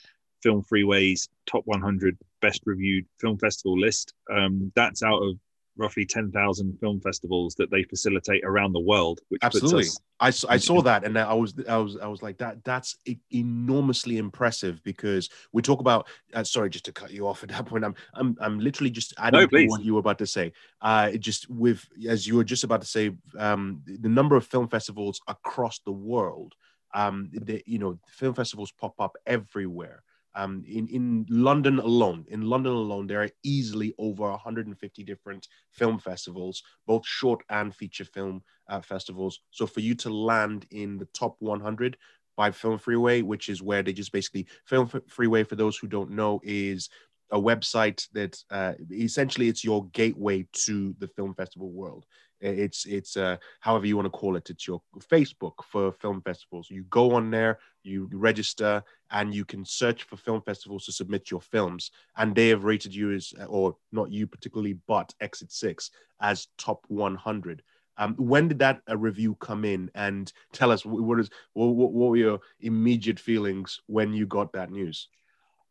Film 0.43 0.61
Freeway's 0.61 1.27
top 1.47 1.63
100 1.65 2.15
best 2.39 2.61
reviewed 2.65 3.07
film 3.19 3.39
festival 3.39 3.79
list. 3.79 4.13
Um, 4.29 4.71
that's 4.75 5.01
out 5.01 5.23
of 5.23 5.39
roughly 5.77 6.05
10,000 6.05 6.77
film 6.79 7.01
festivals 7.01 7.55
that 7.55 7.69
they 7.69 7.83
facilitate 7.83 8.43
around 8.43 8.73
the 8.73 8.79
world. 8.79 9.19
Which 9.29 9.41
Absolutely. 9.43 9.85
I, 10.19 10.27
I 10.27 10.57
saw 10.57 10.81
that 10.81 11.03
and 11.03 11.17
I 11.17 11.33
was, 11.33 11.53
I 11.67 11.77
was, 11.77 11.97
I 11.97 12.07
was 12.07 12.21
like 12.21 12.37
that, 12.37 12.63
that's 12.63 12.97
enormously 13.31 14.17
impressive 14.17 14.81
because 14.83 15.29
we 15.51 15.61
talk 15.61 15.81
about, 15.81 16.07
uh, 16.33 16.43
sorry, 16.43 16.69
just 16.69 16.85
to 16.85 16.93
cut 16.93 17.11
you 17.11 17.27
off 17.27 17.43
at 17.43 17.49
that 17.49 17.65
point. 17.65 17.83
I'm, 17.83 17.95
I'm, 18.13 18.37
I'm 18.39 18.59
literally 18.59 18.91
just 18.91 19.13
adding 19.17 19.41
no, 19.41 19.47
to 19.47 19.67
what 19.67 19.83
you 19.83 19.93
were 19.93 19.99
about 19.99 20.19
to 20.19 20.27
say. 20.27 20.53
Uh, 20.81 21.11
just 21.11 21.49
with, 21.49 21.85
as 22.07 22.25
you 22.25 22.35
were 22.35 22.43
just 22.43 22.63
about 22.63 22.81
to 22.81 22.87
say, 22.87 23.11
um, 23.37 23.81
the 23.85 24.09
number 24.09 24.35
of 24.35 24.45
film 24.45 24.67
festivals 24.69 25.19
across 25.27 25.79
the 25.79 25.91
world, 25.91 26.53
um, 26.93 27.29
the, 27.33 27.61
you 27.65 27.79
know, 27.79 27.99
film 28.07 28.33
festivals 28.33 28.71
pop 28.71 28.95
up 28.99 29.17
everywhere. 29.25 30.03
Um, 30.35 30.63
in, 30.67 30.87
in 30.89 31.25
London 31.29 31.79
alone, 31.79 32.25
in 32.27 32.41
London 32.41 32.73
alone, 32.73 33.07
there 33.07 33.23
are 33.23 33.29
easily 33.43 33.93
over 33.97 34.29
150 34.29 35.03
different 35.03 35.47
film 35.71 35.97
festivals, 35.97 36.61
both 36.85 37.05
short 37.05 37.41
and 37.49 37.73
feature 37.73 38.05
film 38.05 38.43
uh, 38.67 38.81
festivals. 38.81 39.39
So 39.51 39.65
for 39.65 39.79
you 39.79 39.95
to 39.95 40.09
land 40.09 40.65
in 40.71 40.97
the 40.97 41.07
top 41.13 41.37
100 41.39 41.97
by 42.35 42.51
Film 42.51 42.77
Freeway, 42.77 43.21
which 43.21 43.49
is 43.49 43.61
where 43.61 43.81
they 43.81 43.93
just 43.93 44.11
basically 44.11 44.47
Film 44.65 44.91
Freeway, 45.07 45.43
for 45.43 45.55
those 45.55 45.77
who 45.77 45.87
don't 45.87 46.11
know, 46.11 46.41
is 46.43 46.89
a 47.31 47.39
website 47.39 48.07
that 48.13 48.37
uh, 48.51 48.73
essentially 48.91 49.47
it's 49.47 49.63
your 49.63 49.85
gateway 49.87 50.47
to 50.53 50.95
the 50.99 51.07
film 51.07 51.33
festival 51.33 51.71
world. 51.71 52.05
It's 52.41 52.85
it's 52.85 53.17
uh, 53.17 53.37
however 53.61 53.87
you 53.87 53.95
want 53.95 54.07
to 54.07 54.09
call 54.11 54.35
it. 54.35 54.49
It's 54.49 54.67
your 54.67 54.81
Facebook 55.11 55.63
for 55.63 55.91
film 55.93 56.21
festivals. 56.21 56.69
You 56.69 56.83
go 56.89 57.13
on 57.15 57.31
there, 57.31 57.59
you 57.83 58.09
register, 58.11 58.83
and 59.09 59.33
you 59.33 59.45
can 59.45 59.65
search 59.65 60.03
for 60.03 60.17
film 60.17 60.41
festivals 60.41 60.85
to 60.85 60.91
submit 60.91 61.31
your 61.31 61.41
films. 61.41 61.91
And 62.17 62.35
they 62.35 62.49
have 62.49 62.65
rated 62.65 62.93
you 62.93 63.13
as, 63.13 63.33
or 63.47 63.77
not 63.91 64.11
you 64.11 64.27
particularly, 64.27 64.77
but 64.85 65.13
Exit 65.21 65.51
Six 65.51 65.91
as 66.21 66.47
top 66.57 66.83
100. 66.89 67.63
Um, 67.97 68.15
when 68.15 68.49
did 68.49 68.59
that 68.59 68.81
uh, 68.89 68.97
review 68.97 69.35
come 69.35 69.63
in? 69.63 69.89
And 69.95 70.31
tell 70.51 70.71
us 70.71 70.85
what 70.85 71.19
is 71.19 71.29
what, 71.53 71.67
what 71.67 71.93
were 71.93 72.17
your 72.17 72.39
immediate 72.59 73.19
feelings 73.19 73.79
when 73.87 74.13
you 74.13 74.25
got 74.25 74.51
that 74.53 74.71
news? 74.71 75.07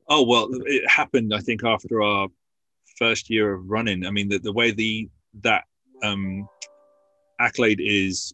Oh 0.09 0.23
well, 0.23 0.49
it 0.67 0.89
happened. 0.89 1.35
I 1.35 1.41
think 1.41 1.65
after 1.65 2.03
our 2.03 2.29
first 2.99 3.31
year 3.31 3.53
of 3.53 3.69
running. 3.69 4.07
I 4.07 4.11
mean, 4.11 4.29
the, 4.29 4.39
the 4.39 4.53
way 4.53 4.71
the 4.71 5.09
that 5.43 5.65
um, 6.03 6.49
accolade 7.41 7.81
is 7.83 8.33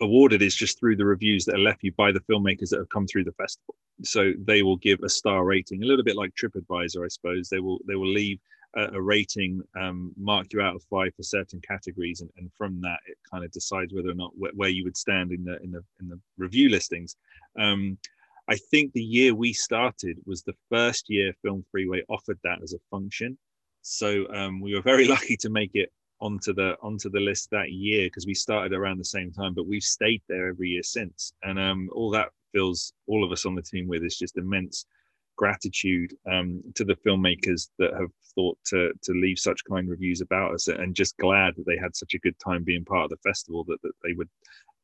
awarded 0.00 0.42
is 0.42 0.54
just 0.54 0.78
through 0.78 0.96
the 0.96 1.04
reviews 1.04 1.44
that 1.44 1.54
are 1.56 1.58
left 1.58 1.82
you 1.82 1.92
by 1.92 2.12
the 2.12 2.20
filmmakers 2.20 2.68
that 2.70 2.78
have 2.78 2.88
come 2.88 3.06
through 3.06 3.24
the 3.24 3.32
festival. 3.32 3.74
So 4.02 4.32
they 4.44 4.62
will 4.62 4.76
give 4.76 5.00
a 5.02 5.08
star 5.08 5.44
rating, 5.44 5.82
a 5.82 5.86
little 5.86 6.04
bit 6.04 6.16
like 6.16 6.32
TripAdvisor, 6.34 7.04
I 7.04 7.08
suppose. 7.08 7.48
They 7.48 7.60
will 7.60 7.78
they 7.86 7.94
will 7.94 8.12
leave 8.12 8.38
a, 8.74 8.84
a 8.94 9.00
rating, 9.00 9.62
um, 9.78 10.12
mark 10.16 10.52
you 10.52 10.60
out 10.60 10.74
of 10.74 10.82
five 10.84 11.14
for 11.14 11.22
certain 11.22 11.60
categories, 11.60 12.20
and, 12.20 12.30
and 12.36 12.50
from 12.56 12.80
that 12.80 12.98
it 13.06 13.16
kind 13.30 13.44
of 13.44 13.52
decides 13.52 13.92
whether 13.92 14.10
or 14.10 14.14
not 14.14 14.32
wh- 14.32 14.56
where 14.56 14.70
you 14.70 14.84
would 14.84 14.96
stand 14.96 15.32
in 15.32 15.44
the 15.44 15.60
in 15.62 15.70
the 15.70 15.82
in 16.00 16.08
the 16.08 16.18
review 16.38 16.68
listings. 16.68 17.16
Um, 17.58 17.98
I 18.48 18.56
think 18.56 18.92
the 18.92 19.02
year 19.02 19.34
we 19.34 19.52
started 19.52 20.18
was 20.26 20.42
the 20.42 20.54
first 20.70 21.08
year 21.08 21.32
Film 21.42 21.64
Freeway 21.70 22.02
offered 22.08 22.38
that 22.44 22.62
as 22.62 22.72
a 22.72 22.78
function. 22.90 23.38
So 23.82 24.26
um, 24.32 24.60
we 24.60 24.74
were 24.74 24.82
very 24.82 25.06
lucky 25.16 25.36
to 25.38 25.50
make 25.50 25.70
it 25.74 25.92
onto 26.20 26.54
the 26.54 26.76
onto 26.80 27.10
the 27.10 27.20
list 27.20 27.50
that 27.50 27.72
year 27.72 28.06
because 28.06 28.26
we 28.26 28.34
started 28.34 28.72
around 28.72 28.98
the 28.98 29.04
same 29.04 29.32
time, 29.32 29.54
but 29.54 29.66
we've 29.66 29.82
stayed 29.82 30.22
there 30.28 30.48
every 30.48 30.68
year 30.68 30.82
since. 30.82 31.32
And 31.42 31.58
um, 31.58 31.90
all 31.92 32.10
that 32.10 32.28
fills 32.52 32.92
all 33.06 33.24
of 33.24 33.32
us 33.32 33.46
on 33.46 33.54
the 33.54 33.62
team 33.62 33.88
with 33.88 34.04
is 34.04 34.18
just 34.18 34.38
immense 34.38 34.86
gratitude 35.36 36.14
um, 36.30 36.62
to 36.74 36.84
the 36.84 36.96
filmmakers 37.06 37.70
that 37.78 37.92
have 37.98 38.10
thought 38.34 38.58
to 38.66 38.92
to 39.02 39.12
leave 39.12 39.38
such 39.38 39.64
kind 39.68 39.88
reviews 39.88 40.20
about 40.20 40.54
us, 40.54 40.68
and 40.68 40.94
just 40.94 41.16
glad 41.16 41.54
that 41.56 41.66
they 41.66 41.76
had 41.76 41.96
such 41.96 42.14
a 42.14 42.18
good 42.18 42.38
time 42.38 42.62
being 42.62 42.84
part 42.84 43.04
of 43.04 43.10
the 43.10 43.28
festival 43.28 43.64
that, 43.64 43.80
that 43.82 43.92
they 44.04 44.12
would 44.12 44.28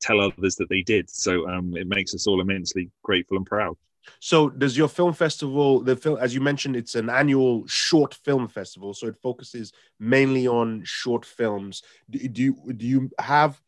tell 0.01 0.20
others 0.20 0.57
that 0.57 0.68
they 0.68 0.82
did. 0.82 1.11
So 1.11 1.49
um, 1.49 1.76
it 1.76 1.86
makes 1.86 2.14
us 2.14 2.26
all 2.26 2.40
immensely 2.40 2.90
grateful 3.03 3.36
and 3.36 3.46
proud. 3.46 3.76
So 4.20 4.49
does 4.49 4.76
your 4.76 4.88
film 4.88 5.12
festival, 5.12 5.80
the 5.80 5.96
film, 5.96 6.18
as 6.18 6.34
you 6.34 6.40
mentioned, 6.40 6.76
it's 6.76 6.94
an 6.94 7.11
annual 7.11 7.66
short 7.66 8.14
film 8.14 8.49
festival. 8.49 8.94
So 8.94 9.07
it 9.07 9.16
focuses 9.22 9.72
mainly 10.01 10.46
on 10.46 10.82
short 10.84 11.24
films. 11.24 11.82
Do, 12.09 12.26
do 12.28 12.42
you 12.42 12.72
do 12.74 12.86
you 12.86 13.11
have 13.18 13.61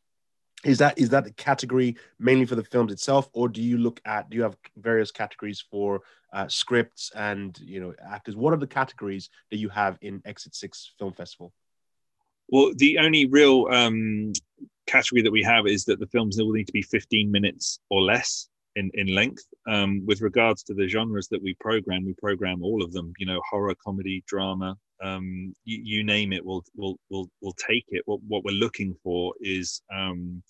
is 0.65 0.79
that 0.79 0.99
is 0.99 1.09
that 1.11 1.27
a 1.27 1.33
category 1.33 1.97
mainly 2.19 2.45
for 2.45 2.55
the 2.55 2.65
films 2.65 2.93
itself, 2.93 3.31
or 3.33 3.49
do 3.49 3.63
you 3.63 3.79
look 3.79 4.01
at 4.05 4.29
do 4.29 4.37
you 4.37 4.43
have 4.43 4.57
various 4.77 5.11
categories 5.11 5.65
for 5.71 6.03
uh, 6.33 6.49
scripts 6.49 7.11
and 7.15 7.59
you 7.61 7.81
know 7.81 7.95
actors? 8.07 8.37
What 8.37 8.53
are 8.53 8.59
the 8.59 8.67
categories 8.67 9.31
that 9.51 9.57
you 9.57 9.69
have 9.71 9.99
in 10.03 10.21
Exit 10.25 10.55
Six 10.55 10.93
Film 10.99 11.13
Festival? 11.13 11.53
Well, 12.51 12.73
the 12.77 12.99
only 12.99 13.27
real 13.27 13.67
um, 13.71 14.33
category 14.87 15.23
that 15.23 15.31
we 15.31 15.43
have 15.43 15.67
is 15.67 15.85
that 15.85 16.01
the 16.01 16.07
films 16.09 16.37
will 16.37 16.53
need 16.53 16.67
to 16.67 16.73
be 16.73 16.83
15 16.83 17.31
minutes 17.31 17.79
or 17.91 18.03
less 18.03 18.49
in, 18.77 18.91
in 18.95 19.07
length. 19.09 19.45
Um, 19.69 20.05
with 20.05 20.21
regards 20.21 20.63
to 20.65 20.75
the 20.75 20.89
genres 20.89 21.29
that 21.29 21.43
we 21.43 21.55
program, 21.61 22.05
we 22.05 22.15
program 22.15 22.63
all 22.63 22.83
of 22.83 22.93
them. 22.93 23.13
You 23.19 23.27
know, 23.27 23.41
horror, 23.49 23.75
comedy, 23.85 24.25
drama, 24.27 24.77
um, 25.03 25.55
you, 25.65 25.81
you, 25.83 26.05
name 26.05 26.33
it. 26.33 26.45
We'll 26.45 26.65
we'll 26.77 26.97
we'll 27.09 27.29
we'll 27.41 27.55
take 27.55 27.85
it. 27.89 28.03
What 28.07 28.21
what 28.27 28.45
we're 28.45 28.53
looking 28.53 28.95
for 29.03 29.33
is 29.41 29.81
um, 29.95 30.43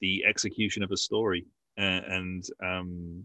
the 0.00 0.24
execution 0.28 0.82
of 0.82 0.92
a 0.92 0.96
story 0.96 1.44
uh, 1.78 2.02
and 2.08 2.44
um, 2.62 3.24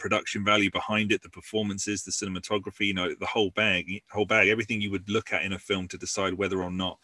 production 0.00 0.44
value 0.44 0.70
behind 0.70 1.12
it, 1.12 1.22
the 1.22 1.28
performances, 1.28 2.02
the 2.02 2.10
cinematography. 2.10 2.86
You 2.86 2.94
know, 2.94 3.14
the 3.14 3.26
whole 3.26 3.50
bag, 3.50 4.02
whole 4.10 4.26
bag, 4.26 4.48
everything 4.48 4.80
you 4.80 4.90
would 4.90 5.08
look 5.08 5.32
at 5.32 5.44
in 5.44 5.52
a 5.52 5.58
film 5.58 5.86
to 5.88 5.98
decide 5.98 6.34
whether 6.34 6.60
or 6.60 6.72
not 6.72 6.98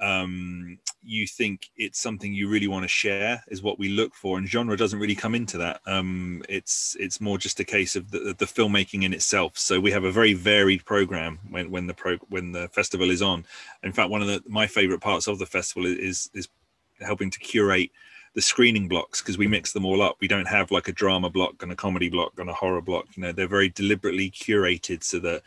um, 0.00 0.78
you 1.02 1.26
think 1.26 1.70
it's 1.76 2.00
something 2.00 2.32
you 2.32 2.48
really 2.48 2.68
want 2.68 2.84
to 2.84 2.88
share 2.88 3.42
is 3.48 3.62
what 3.62 3.78
we 3.78 3.88
look 3.88 4.14
for 4.14 4.38
and 4.38 4.48
genre 4.48 4.76
doesn't 4.76 4.98
really 4.98 5.14
come 5.14 5.34
into 5.34 5.58
that 5.58 5.80
um, 5.86 6.42
it's 6.48 6.96
it's 6.98 7.20
more 7.20 7.38
just 7.38 7.60
a 7.60 7.64
case 7.64 7.96
of 7.96 8.10
the, 8.10 8.34
the 8.38 8.44
filmmaking 8.44 9.04
in 9.04 9.12
itself 9.12 9.56
so 9.56 9.78
we 9.78 9.90
have 9.90 10.04
a 10.04 10.12
very 10.12 10.32
varied 10.32 10.84
program 10.84 11.38
when, 11.50 11.70
when 11.70 11.86
the 11.86 11.94
pro 11.94 12.16
when 12.28 12.52
the 12.52 12.68
festival 12.68 13.10
is 13.10 13.22
on 13.22 13.44
in 13.82 13.92
fact 13.92 14.10
one 14.10 14.22
of 14.22 14.28
the 14.28 14.42
my 14.46 14.66
favorite 14.66 15.00
parts 15.00 15.26
of 15.26 15.38
the 15.38 15.46
festival 15.46 15.86
is 15.86 16.30
is 16.34 16.48
helping 17.00 17.30
to 17.30 17.38
curate 17.38 17.90
the 18.34 18.42
screening 18.42 18.88
blocks 18.88 19.20
because 19.20 19.36
we 19.36 19.46
mix 19.46 19.72
them 19.72 19.84
all 19.84 20.02
up 20.02 20.16
we 20.20 20.28
don't 20.28 20.46
have 20.46 20.70
like 20.70 20.88
a 20.88 20.92
drama 20.92 21.28
block 21.28 21.62
and 21.62 21.72
a 21.72 21.76
comedy 21.76 22.08
block 22.08 22.32
and 22.38 22.48
a 22.48 22.54
horror 22.54 22.80
block 22.80 23.06
you 23.16 23.22
know 23.22 23.32
they're 23.32 23.48
very 23.48 23.68
deliberately 23.70 24.30
curated 24.30 25.02
so 25.02 25.18
that 25.18 25.42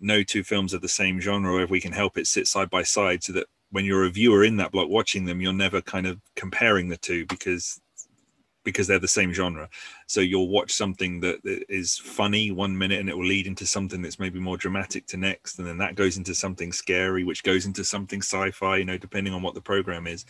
no 0.00 0.22
two 0.22 0.42
films 0.42 0.72
of 0.72 0.82
the 0.82 0.88
same 0.88 1.20
genre 1.20 1.62
if 1.62 1.70
we 1.70 1.80
can 1.80 1.92
help 1.92 2.18
it 2.18 2.26
sit 2.26 2.46
side 2.46 2.68
by 2.70 2.82
side 2.82 3.22
so 3.22 3.32
that 3.32 3.46
when 3.70 3.84
you're 3.84 4.04
a 4.04 4.10
viewer 4.10 4.44
in 4.44 4.56
that 4.56 4.72
block 4.72 4.88
watching 4.88 5.24
them, 5.24 5.40
you're 5.40 5.52
never 5.52 5.80
kind 5.80 6.06
of 6.06 6.20
comparing 6.36 6.88
the 6.88 6.96
two 6.96 7.24
because 7.26 7.80
because 8.62 8.86
they're 8.86 8.98
the 8.98 9.08
same 9.08 9.32
genre. 9.32 9.70
So 10.06 10.20
you'll 10.20 10.50
watch 10.50 10.70
something 10.70 11.20
that, 11.20 11.42
that 11.44 11.64
is 11.70 11.96
funny 11.96 12.50
one 12.50 12.76
minute 12.76 13.00
and 13.00 13.08
it 13.08 13.16
will 13.16 13.24
lead 13.24 13.46
into 13.46 13.64
something 13.64 14.02
that's 14.02 14.18
maybe 14.18 14.38
more 14.38 14.58
dramatic 14.58 15.06
to 15.06 15.16
next. 15.16 15.58
And 15.58 15.66
then 15.66 15.78
that 15.78 15.94
goes 15.94 16.18
into 16.18 16.34
something 16.34 16.70
scary, 16.70 17.24
which 17.24 17.42
goes 17.42 17.64
into 17.64 17.84
something 17.84 18.20
sci-fi, 18.20 18.76
you 18.76 18.84
know, 18.84 18.98
depending 18.98 19.32
on 19.32 19.40
what 19.40 19.54
the 19.54 19.62
program 19.62 20.06
is. 20.06 20.26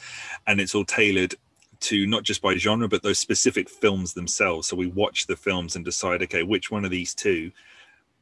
And 0.47 0.61
it's 0.61 0.77
all 0.77 0.85
tailored 0.85 1.35
to 1.81 2.07
not 2.07 2.23
just 2.23 2.43
by 2.43 2.57
genre, 2.57 2.89
but 2.89 3.03
those 3.03 3.19
specific 3.19 3.69
films 3.69 4.15
themselves. 4.15 4.69
So 4.69 4.77
we 4.77 4.87
watch 4.87 5.27
the 5.27 5.37
films 5.37 5.77
and 5.77 5.85
decide, 5.85 6.23
okay, 6.23 6.43
which 6.43 6.71
one 6.71 6.85
of 6.85 6.91
these 6.91 7.15
two 7.15 7.51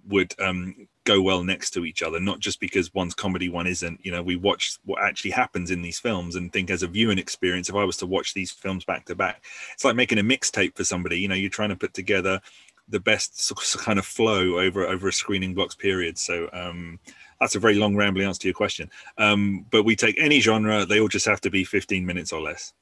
would 0.09 0.35
um, 0.41 0.89
go 1.05 1.21
well 1.21 1.43
next 1.43 1.71
to 1.71 1.85
each 1.85 2.03
other, 2.03 2.21
not 2.21 2.39
just 2.39 2.61
because 2.61 2.95
one's 2.95 3.15
comedy, 3.15 3.49
one 3.49 3.67
isn't. 3.67 4.01
You 4.05 4.13
know, 4.13 4.23
we 4.23 4.37
watch 4.37 4.79
what 4.85 5.03
actually 5.03 5.33
happens 5.33 5.71
in 5.71 5.83
these 5.83 5.99
films 5.99 6.37
and 6.37 6.53
think 6.53 6.71
as 6.71 6.83
a 6.83 6.89
viewing 6.89 7.19
experience, 7.19 7.69
if 7.69 7.75
I 7.75 7.85
was 7.85 7.97
to 7.99 8.07
watch 8.07 8.35
these 8.35 8.51
films 8.51 8.85
back 8.85 9.05
to 9.07 9.15
back, 9.15 9.45
it's 9.75 9.85
like 9.85 9.97
making 9.97 10.19
a 10.19 10.23
mixtape 10.23 10.77
for 10.77 10.85
somebody. 10.85 11.19
You 11.19 11.29
know, 11.29 11.35
you're 11.35 11.51
trying 11.51 11.71
to 11.71 11.77
put 11.77 11.95
together 11.95 12.41
the 12.89 13.01
best 13.01 13.53
kind 13.79 13.99
of 13.99 14.07
flow 14.07 14.59
over 14.59 14.87
over 14.87 15.09
a 15.09 15.13
screening 15.13 15.55
blocks 15.55 15.75
period. 15.75 16.17
So 16.19 16.49
um, 16.53 16.99
that's 17.41 17.55
a 17.55 17.61
very 17.61 17.75
long 17.75 17.97
rambling 17.97 18.27
answer 18.27 18.41
to 18.43 18.49
your 18.49 18.55
question. 18.55 18.91
Um, 19.19 19.67
but 19.71 19.85
we 19.85 19.97
take 19.97 20.19
any 20.19 20.41
genre; 20.41 20.85
they 20.87 21.01
all 21.01 21.09
just 21.09 21.27
have 21.27 21.41
to 21.43 21.51
be 21.51 21.65
15 21.65 22.05
minutes 22.05 22.33
or 22.33 22.41
less. 22.41 22.73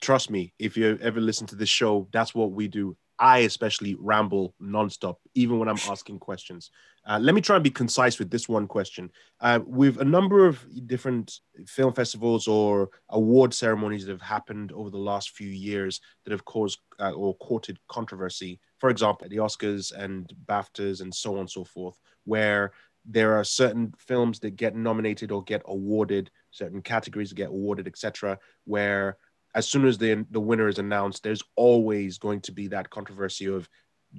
Trust 0.00 0.30
me, 0.30 0.52
if 0.58 0.76
you 0.76 0.98
ever 1.02 1.20
listen 1.20 1.46
to 1.48 1.56
this 1.56 1.68
show, 1.68 2.08
that's 2.12 2.34
what 2.34 2.52
we 2.52 2.68
do 2.68 2.96
I 3.18 3.38
especially 3.38 3.96
ramble 3.98 4.54
nonstop, 4.60 5.16
even 5.34 5.58
when 5.58 5.68
I'm 5.68 5.78
asking 5.88 6.18
questions. 6.18 6.70
Uh, 7.06 7.18
let 7.20 7.34
me 7.34 7.40
try 7.40 7.56
and 7.56 7.62
be 7.62 7.70
concise 7.70 8.18
with 8.18 8.30
this 8.30 8.48
one 8.48 8.66
question. 8.66 9.10
Uh, 9.40 9.60
with 9.64 10.00
a 10.00 10.04
number 10.04 10.46
of 10.46 10.64
different 10.86 11.40
film 11.66 11.92
festivals 11.92 12.48
or 12.48 12.90
award 13.10 13.54
ceremonies 13.54 14.04
that 14.04 14.12
have 14.12 14.20
happened 14.20 14.72
over 14.72 14.90
the 14.90 14.98
last 14.98 15.30
few 15.30 15.48
years 15.48 16.00
that 16.24 16.32
have 16.32 16.44
caused 16.44 16.78
uh, 16.98 17.12
or 17.12 17.36
courted 17.36 17.78
controversy, 17.88 18.60
for 18.78 18.90
example, 18.90 19.28
the 19.28 19.36
Oscars 19.36 19.92
and 19.96 20.32
BAFTAs 20.46 21.00
and 21.00 21.14
so 21.14 21.34
on 21.34 21.40
and 21.40 21.50
so 21.50 21.64
forth, 21.64 21.98
where 22.24 22.72
there 23.08 23.34
are 23.34 23.44
certain 23.44 23.94
films 23.98 24.40
that 24.40 24.56
get 24.56 24.74
nominated 24.74 25.30
or 25.30 25.44
get 25.44 25.62
awarded, 25.66 26.28
certain 26.50 26.82
categories 26.82 27.32
get 27.32 27.48
awarded, 27.48 27.86
etc., 27.86 28.36
where 28.64 29.16
as 29.56 29.66
soon 29.66 29.86
as 29.86 29.98
the 29.98 30.24
the 30.30 30.40
winner 30.40 30.68
is 30.68 30.78
announced, 30.78 31.22
there's 31.22 31.42
always 31.56 32.18
going 32.18 32.40
to 32.42 32.52
be 32.52 32.68
that 32.68 32.90
controversy 32.90 33.46
of, 33.46 33.68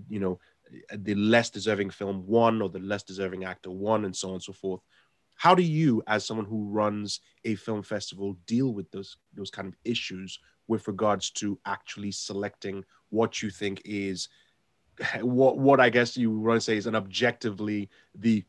you 0.09 0.19
know, 0.19 0.39
the 0.93 1.15
less 1.15 1.49
deserving 1.49 1.91
film 1.91 2.25
won 2.25 2.61
or 2.61 2.69
the 2.69 2.79
less 2.79 3.03
deserving 3.03 3.45
actor 3.45 3.69
won, 3.69 4.03
and 4.03 4.15
so 4.15 4.29
on 4.29 4.33
and 4.33 4.43
so 4.43 4.51
forth. 4.51 4.81
How 5.35 5.53
do 5.53 5.61
you, 5.61 6.01
as 6.07 6.25
someone 6.25 6.47
who 6.47 6.67
runs 6.69 7.21
a 7.45 7.53
film 7.53 7.83
festival, 7.83 8.35
deal 8.47 8.73
with 8.73 8.89
those 8.91 9.15
those 9.35 9.51
kind 9.51 9.67
of 9.67 9.75
issues 9.85 10.39
with 10.67 10.88
regards 10.88 11.29
to 11.29 11.57
actually 11.65 12.11
selecting 12.11 12.83
what 13.09 13.41
you 13.41 13.49
think 13.51 13.81
is 13.85 14.27
what 15.21 15.59
what 15.59 15.79
I 15.79 15.89
guess 15.89 16.17
you 16.17 16.31
want 16.31 16.57
to 16.57 16.61
say 16.61 16.77
is 16.77 16.88
an 16.88 16.95
objectively 16.95 17.89
the 18.15 18.43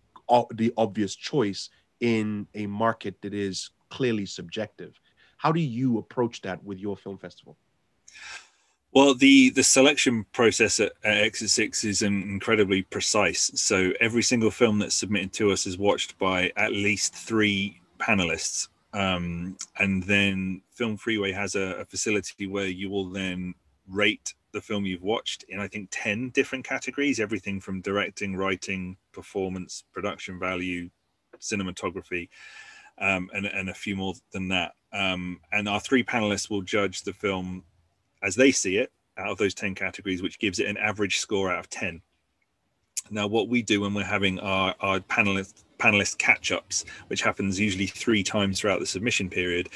the 0.55 0.73
obvious 0.79 1.15
choice 1.15 1.69
in 2.01 2.47
a 2.55 2.67
market 2.67 3.21
that 3.21 3.35
is 3.35 3.71
clearly 3.91 4.27
subjective. 4.27 4.99
How 5.39 5.53
do 5.53 5.61
you 5.61 5.99
approach 5.99 6.43
that 6.43 6.63
with 6.63 6.79
your 6.79 6.97
film 6.97 7.17
festival? 7.17 7.57
Well, 8.93 9.15
the 9.15 9.51
the 9.51 9.63
selection 9.63 10.25
process 10.33 10.81
at, 10.81 10.93
at 11.05 11.19
Exit 11.19 11.51
Six 11.51 11.85
is 11.85 12.03
incredibly 12.03 12.83
precise. 12.83 13.51
So 13.55 13.93
every 14.01 14.23
single 14.23 14.51
film 14.51 14.79
that's 14.79 14.95
submitted 14.95 15.33
to 15.35 15.53
us 15.53 15.67
is 15.67 15.79
watched 15.79 16.19
by 16.19 16.53
at 16.57 16.73
least 16.73 17.15
three 17.15 17.81
panelists, 17.99 18.69
um, 18.95 19.57
and 19.79 20.03
then 20.05 20.63
Film 20.73 20.97
Freeway 20.97 21.33
has 21.33 21.55
a, 21.55 21.81
a 21.81 21.85
facility 21.85 22.47
where 22.47 22.67
you 22.67 22.89
will 22.91 23.11
then 23.11 23.55
rate 23.89 24.35
the 24.53 24.61
film 24.61 24.87
you've 24.87 25.03
watched 25.03 25.45
in 25.51 25.61
I 25.61 25.69
think 25.69 25.89
ten 25.91 26.31
different 26.31 26.65
categories, 26.65 27.21
everything 27.21 27.61
from 27.61 27.83
directing, 27.83 28.37
writing, 28.37 28.97
performance, 29.13 29.85
production 29.93 30.39
value, 30.39 30.89
cinematography, 31.39 32.31
um, 32.99 33.31
and, 33.35 33.45
and 33.45 33.69
a 33.69 33.75
few 33.75 33.97
more 33.97 34.15
than 34.33 34.49
that. 34.49 34.73
Um, 34.93 35.41
and 35.53 35.69
our 35.69 35.81
three 35.81 36.03
panelists 36.03 36.51
will 36.51 36.63
judge 36.63 37.03
the 37.03 37.13
film 37.13 37.65
as 38.23 38.35
they 38.35 38.51
see 38.51 38.79
it 38.79 38.91
out 39.17 39.31
of 39.31 39.39
those 39.39 39.55
10 39.55 39.75
categories, 39.75 40.23
which 40.23 40.39
gives 40.39 40.59
it 40.59 40.69
an 40.69 40.77
average 40.77 41.19
score 41.19 41.51
out 41.51 41.61
of 41.61 41.71
10. 41.71 42.01
Now, 43.11 43.27
what 43.27 43.49
we 43.49 43.63
do 43.63 43.81
when 43.81 43.95
we're 43.95 44.05
having 44.05 44.39
our, 44.41 44.75
our 44.81 45.01
panelist 45.01 45.65
panelist 45.79 46.19
catch 46.19 46.51
ups, 46.51 46.85
which 47.07 47.23
happens 47.23 47.59
usually 47.59 47.87
three 47.87 48.25
times 48.25 48.61
throughout 48.61 48.81
the 48.81 48.87
submission 48.87 49.31
period, 49.31 49.69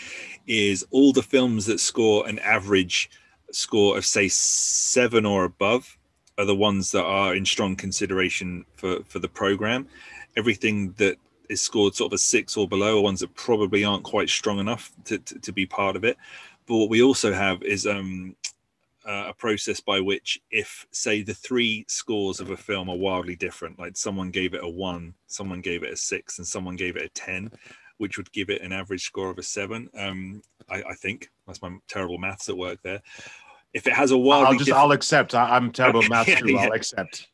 is 0.46 0.84
all 0.90 1.12
the 1.12 1.22
films 1.22 1.64
that 1.66 1.78
score 1.78 2.26
an 2.26 2.40
average 2.40 3.08
score 3.52 3.96
of, 3.96 4.04
say, 4.04 4.28
seven 4.28 5.24
or 5.24 5.44
above 5.44 5.96
are 6.38 6.44
the 6.44 6.54
ones 6.54 6.90
that 6.90 7.04
are 7.04 7.34
in 7.34 7.44
strong 7.44 7.76
consideration 7.76 8.64
for, 8.74 9.02
for 9.04 9.18
the 9.18 9.28
program. 9.28 9.86
Everything 10.36 10.92
that 10.96 11.18
is 11.52 11.60
scored 11.62 11.94
sort 11.94 12.12
of 12.12 12.16
a 12.16 12.18
six 12.18 12.56
or 12.56 12.66
below, 12.66 12.96
or 12.98 13.02
ones 13.04 13.20
that 13.20 13.34
probably 13.34 13.84
aren't 13.84 14.02
quite 14.04 14.28
strong 14.28 14.58
enough 14.58 14.90
to, 15.04 15.18
to, 15.18 15.38
to 15.40 15.52
be 15.52 15.66
part 15.66 15.94
of 15.96 16.04
it. 16.04 16.16
but 16.66 16.76
what 16.76 16.90
we 16.90 17.02
also 17.02 17.32
have 17.32 17.62
is 17.62 17.86
um, 17.86 18.34
uh, 19.06 19.26
a 19.28 19.32
process 19.34 19.80
by 19.80 20.00
which, 20.00 20.40
if 20.50 20.86
say 20.92 21.22
the 21.22 21.34
three 21.34 21.84
scores 21.88 22.40
of 22.40 22.50
a 22.50 22.56
film 22.56 22.88
are 22.88 22.96
wildly 22.96 23.36
different, 23.36 23.78
like 23.78 23.96
someone 23.96 24.30
gave 24.30 24.54
it 24.54 24.64
a 24.64 24.68
one, 24.68 25.14
someone 25.26 25.60
gave 25.60 25.82
it 25.82 25.92
a 25.92 25.96
six, 25.96 26.38
and 26.38 26.46
someone 26.46 26.76
gave 26.76 26.96
it 26.96 27.04
a 27.04 27.08
ten, 27.10 27.50
which 27.98 28.16
would 28.16 28.30
give 28.32 28.48
it 28.50 28.62
an 28.62 28.72
average 28.72 29.04
score 29.04 29.30
of 29.30 29.38
a 29.38 29.42
seven. 29.42 29.88
Um, 29.98 30.42
I, 30.70 30.82
I 30.90 30.94
think 30.94 31.30
that's 31.46 31.62
my 31.62 31.76
terrible 31.88 32.18
maths 32.18 32.48
at 32.48 32.56
work 32.56 32.78
there. 32.82 33.02
If 33.74 33.86
it 33.86 33.92
has 33.94 34.10
a 34.10 34.18
wildly 34.18 34.46
I'll 34.46 34.52
just 34.52 34.66
different- 34.66 34.84
I'll 34.84 34.92
accept. 34.92 35.34
I, 35.34 35.56
I'm 35.56 35.72
terrible 35.72 36.02
at 36.04 36.10
math 36.10 36.28
Yeah, 36.32 36.38
too. 36.38 36.52
yeah. 36.52 36.60
I'll 36.60 36.72
accept. 36.72 37.28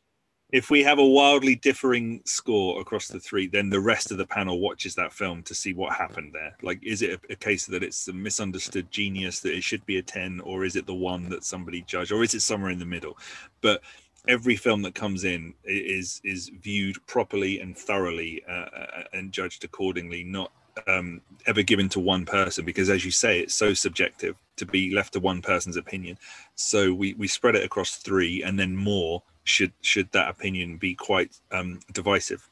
If 0.51 0.71
we 0.71 0.81
have 0.83 0.97
a 0.97 1.05
wildly 1.05 1.55
differing 1.55 2.21
score 2.25 2.81
across 2.81 3.07
the 3.07 3.19
three, 3.19 3.47
then 3.47 3.69
the 3.69 3.79
rest 3.79 4.11
of 4.11 4.17
the 4.17 4.25
panel 4.25 4.59
watches 4.59 4.95
that 4.95 5.13
film 5.13 5.43
to 5.43 5.53
see 5.53 5.73
what 5.73 5.95
happened 5.95 6.33
there. 6.33 6.55
Like, 6.63 6.83
is 6.83 7.01
it 7.01 7.11
a, 7.29 7.33
a 7.33 7.35
case 7.35 7.67
that 7.67 7.83
it's 7.83 8.07
a 8.07 8.13
misunderstood 8.13 8.89
genius 8.89 9.41
that 9.41 9.55
it 9.55 9.63
should 9.63 9.85
be 9.85 9.97
a 9.97 10.01
10, 10.01 10.39
or 10.41 10.65
is 10.65 10.75
it 10.75 10.87
the 10.87 10.93
one 10.93 11.29
that 11.29 11.43
somebody 11.43 11.81
judged, 11.83 12.11
or 12.11 12.23
is 12.23 12.33
it 12.33 12.41
somewhere 12.41 12.71
in 12.71 12.79
the 12.79 12.85
middle? 12.85 13.17
But 13.61 13.81
every 14.27 14.55
film 14.55 14.81
that 14.81 14.95
comes 14.95 15.23
in 15.23 15.53
is 15.63 16.19
is 16.23 16.49
viewed 16.61 16.97
properly 17.07 17.59
and 17.59 17.77
thoroughly 17.77 18.43
uh, 18.49 18.69
uh, 18.75 19.03
and 19.13 19.31
judged 19.31 19.63
accordingly, 19.63 20.23
not 20.23 20.51
um, 20.87 21.21
ever 21.45 21.61
given 21.61 21.89
to 21.89 21.99
one 21.99 22.25
person 22.25 22.65
because, 22.65 22.89
as 22.89 23.05
you 23.05 23.11
say, 23.11 23.39
it's 23.39 23.55
so 23.55 23.73
subjective 23.73 24.35
to 24.57 24.65
be 24.65 24.91
left 24.91 25.13
to 25.13 25.19
one 25.19 25.41
person's 25.41 25.77
opinion. 25.77 26.17
So 26.55 26.93
we 26.93 27.13
we 27.13 27.27
spread 27.27 27.55
it 27.55 27.63
across 27.63 27.97
three, 27.97 28.43
and 28.43 28.59
then 28.59 28.75
more 28.75 29.21
should 29.49 29.73
should 29.81 30.11
that 30.11 30.29
opinion 30.29 30.77
be 30.77 30.95
quite 30.95 31.31
um, 31.51 31.79
divisive. 31.93 32.47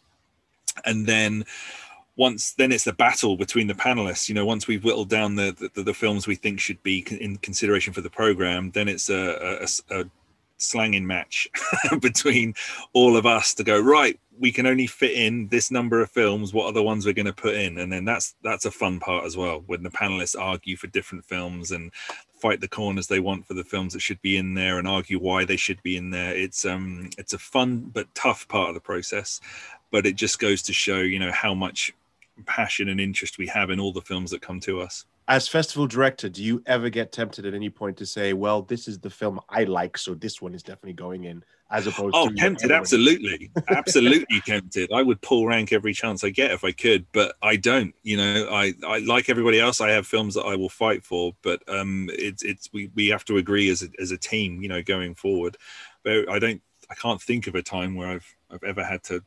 And 0.86 1.08
then 1.08 1.45
once 2.16 2.54
then 2.54 2.72
it's 2.72 2.84
the 2.84 2.93
battle 2.93 3.38
between 3.38 3.68
the 3.68 3.74
panelists. 3.74 4.28
You 4.28 4.36
know, 4.36 4.45
once 4.45 4.68
we've 4.68 4.84
whittled 4.84 5.10
down 5.10 5.36
the 5.36 5.70
the, 5.74 5.84
the 5.84 5.93
films 5.93 6.28
we 6.28 6.36
think 6.36 6.60
should 6.60 6.82
be 6.84 7.06
in 7.20 7.38
consideration 7.38 7.93
for 7.93 8.02
the 8.02 8.10
program, 8.10 8.72
then 8.72 8.88
it's 8.88 9.10
a 9.10 9.66
a 9.89 10.06
slanging 10.58 11.06
match 11.06 11.48
between 12.02 12.54
all 12.93 13.16
of 13.16 13.26
us 13.26 13.54
to 13.54 13.64
go 13.64 13.80
right 13.80 14.20
we 14.40 14.52
can 14.52 14.66
only 14.66 14.88
fit 14.88 15.12
in 15.12 15.48
this 15.48 15.72
number 15.72 16.02
of 16.02 16.12
films 16.12 16.54
what 16.54 16.66
are 16.66 16.74
the 16.74 16.84
ones 16.84 17.06
we're 17.06 17.14
going 17.14 17.26
to 17.26 17.34
put 17.34 17.56
in. 17.56 17.78
And 17.80 17.92
then 17.92 18.06
that's 18.06 18.36
that's 18.44 18.66
a 18.66 18.72
fun 18.72 19.00
part 19.00 19.26
as 19.26 19.36
well 19.38 19.64
when 19.68 19.84
the 19.84 19.90
panelists 19.90 20.40
argue 20.40 20.78
for 20.78 20.88
different 20.88 21.26
films 21.26 21.72
and 21.72 21.92
fight 22.42 22.62
the 22.62 22.68
corners 22.68 23.08
they 23.08 23.20
want 23.20 23.48
for 23.48 23.54
the 23.54 23.64
films 23.64 23.94
that 23.94 24.00
should 24.00 24.22
be 24.22 24.38
in 24.38 24.54
there 24.54 24.78
and 24.78 24.88
argue 24.88 25.20
why 25.20 25.46
they 25.46 25.58
should 25.58 25.82
be 25.84 25.98
in 25.98 26.10
there. 26.10 26.36
It's 26.36 26.66
um 26.66 27.10
it's 27.18 27.34
a 27.34 27.40
fun 27.40 27.92
but 27.94 28.14
tough 28.16 28.48
part 28.48 28.70
of 28.70 28.76
the 28.76 28.82
process 28.82 29.40
but 29.92 30.06
it 30.06 30.16
just 30.16 30.40
goes 30.40 30.62
to 30.64 30.74
show 30.74 30.98
you 31.00 31.20
know 31.20 31.32
how 31.32 31.54
much 31.54 31.94
passion 32.46 32.90
and 32.90 33.00
interest 33.00 33.38
we 33.38 33.48
have 33.48 33.70
in 33.70 33.80
all 33.80 33.92
the 33.94 34.02
films 34.02 34.32
that 34.32 34.42
come 34.42 34.60
to 34.60 34.80
us 34.82 35.06
As 35.30 35.48
festival 35.48 35.88
director, 35.88 36.30
do 36.30 36.42
you 36.42 36.64
ever 36.66 36.90
get 36.90 37.12
tempted 37.12 37.46
at 37.46 37.54
any 37.54 37.70
point 37.70 37.98
to 37.98 38.06
say, 38.06 38.32
"Well, 38.32 38.62
this 38.62 38.88
is 38.88 38.98
the 39.00 39.10
film 39.10 39.42
I 39.50 39.66
like, 39.66 39.98
so 39.98 40.14
this 40.16 40.42
one 40.42 40.56
is 40.56 40.64
definitely 40.64 40.94
going 40.94 41.26
in," 41.26 41.44
as 41.70 41.86
opposed 41.86 42.16
Oh, 42.16 42.30
to 42.30 42.36
tempted, 42.36 42.72
absolutely, 42.72 43.52
absolutely 43.70 44.40
tempted. 44.46 44.90
I 44.94 45.04
would 45.04 45.22
pull 45.22 45.46
rank 45.46 45.74
every 45.74 45.94
chance 45.94 46.24
I 46.24 46.30
get 46.30 46.52
if 46.52 46.64
I 46.64 46.72
could, 46.72 47.06
but 47.12 47.36
I 47.42 47.58
don't. 47.58 47.94
You 48.04 48.16
know, 48.16 48.48
I, 48.50 48.74
I 48.88 49.00
like 49.00 49.28
everybody 49.30 49.60
else. 49.60 49.82
I 49.82 49.90
have 49.90 50.08
films 50.08 50.34
that 50.36 50.46
I 50.46 50.56
will 50.56 50.70
fight 50.70 51.04
for, 51.04 51.34
but 51.42 51.62
um, 51.68 52.10
it's 52.14 52.44
it's 52.44 52.70
we, 52.72 52.90
we 52.96 53.08
have 53.10 53.26
to 53.26 53.36
agree 53.36 53.70
as 53.70 53.84
a, 53.84 53.90
as 54.00 54.12
a 54.12 54.18
team. 54.18 54.62
You 54.62 54.70
know, 54.70 54.82
going 54.82 55.14
forward. 55.14 55.58
But 56.04 56.30
I 56.30 56.40
don't. 56.40 56.62
I 56.90 56.96
can't 56.96 57.22
think 57.22 57.48
of 57.48 57.56
a 57.56 57.62
time 57.62 57.96
where 57.96 58.08
I've 58.08 58.36
I've 58.50 58.64
ever 58.64 58.84
had 58.86 59.04
to 59.06 59.22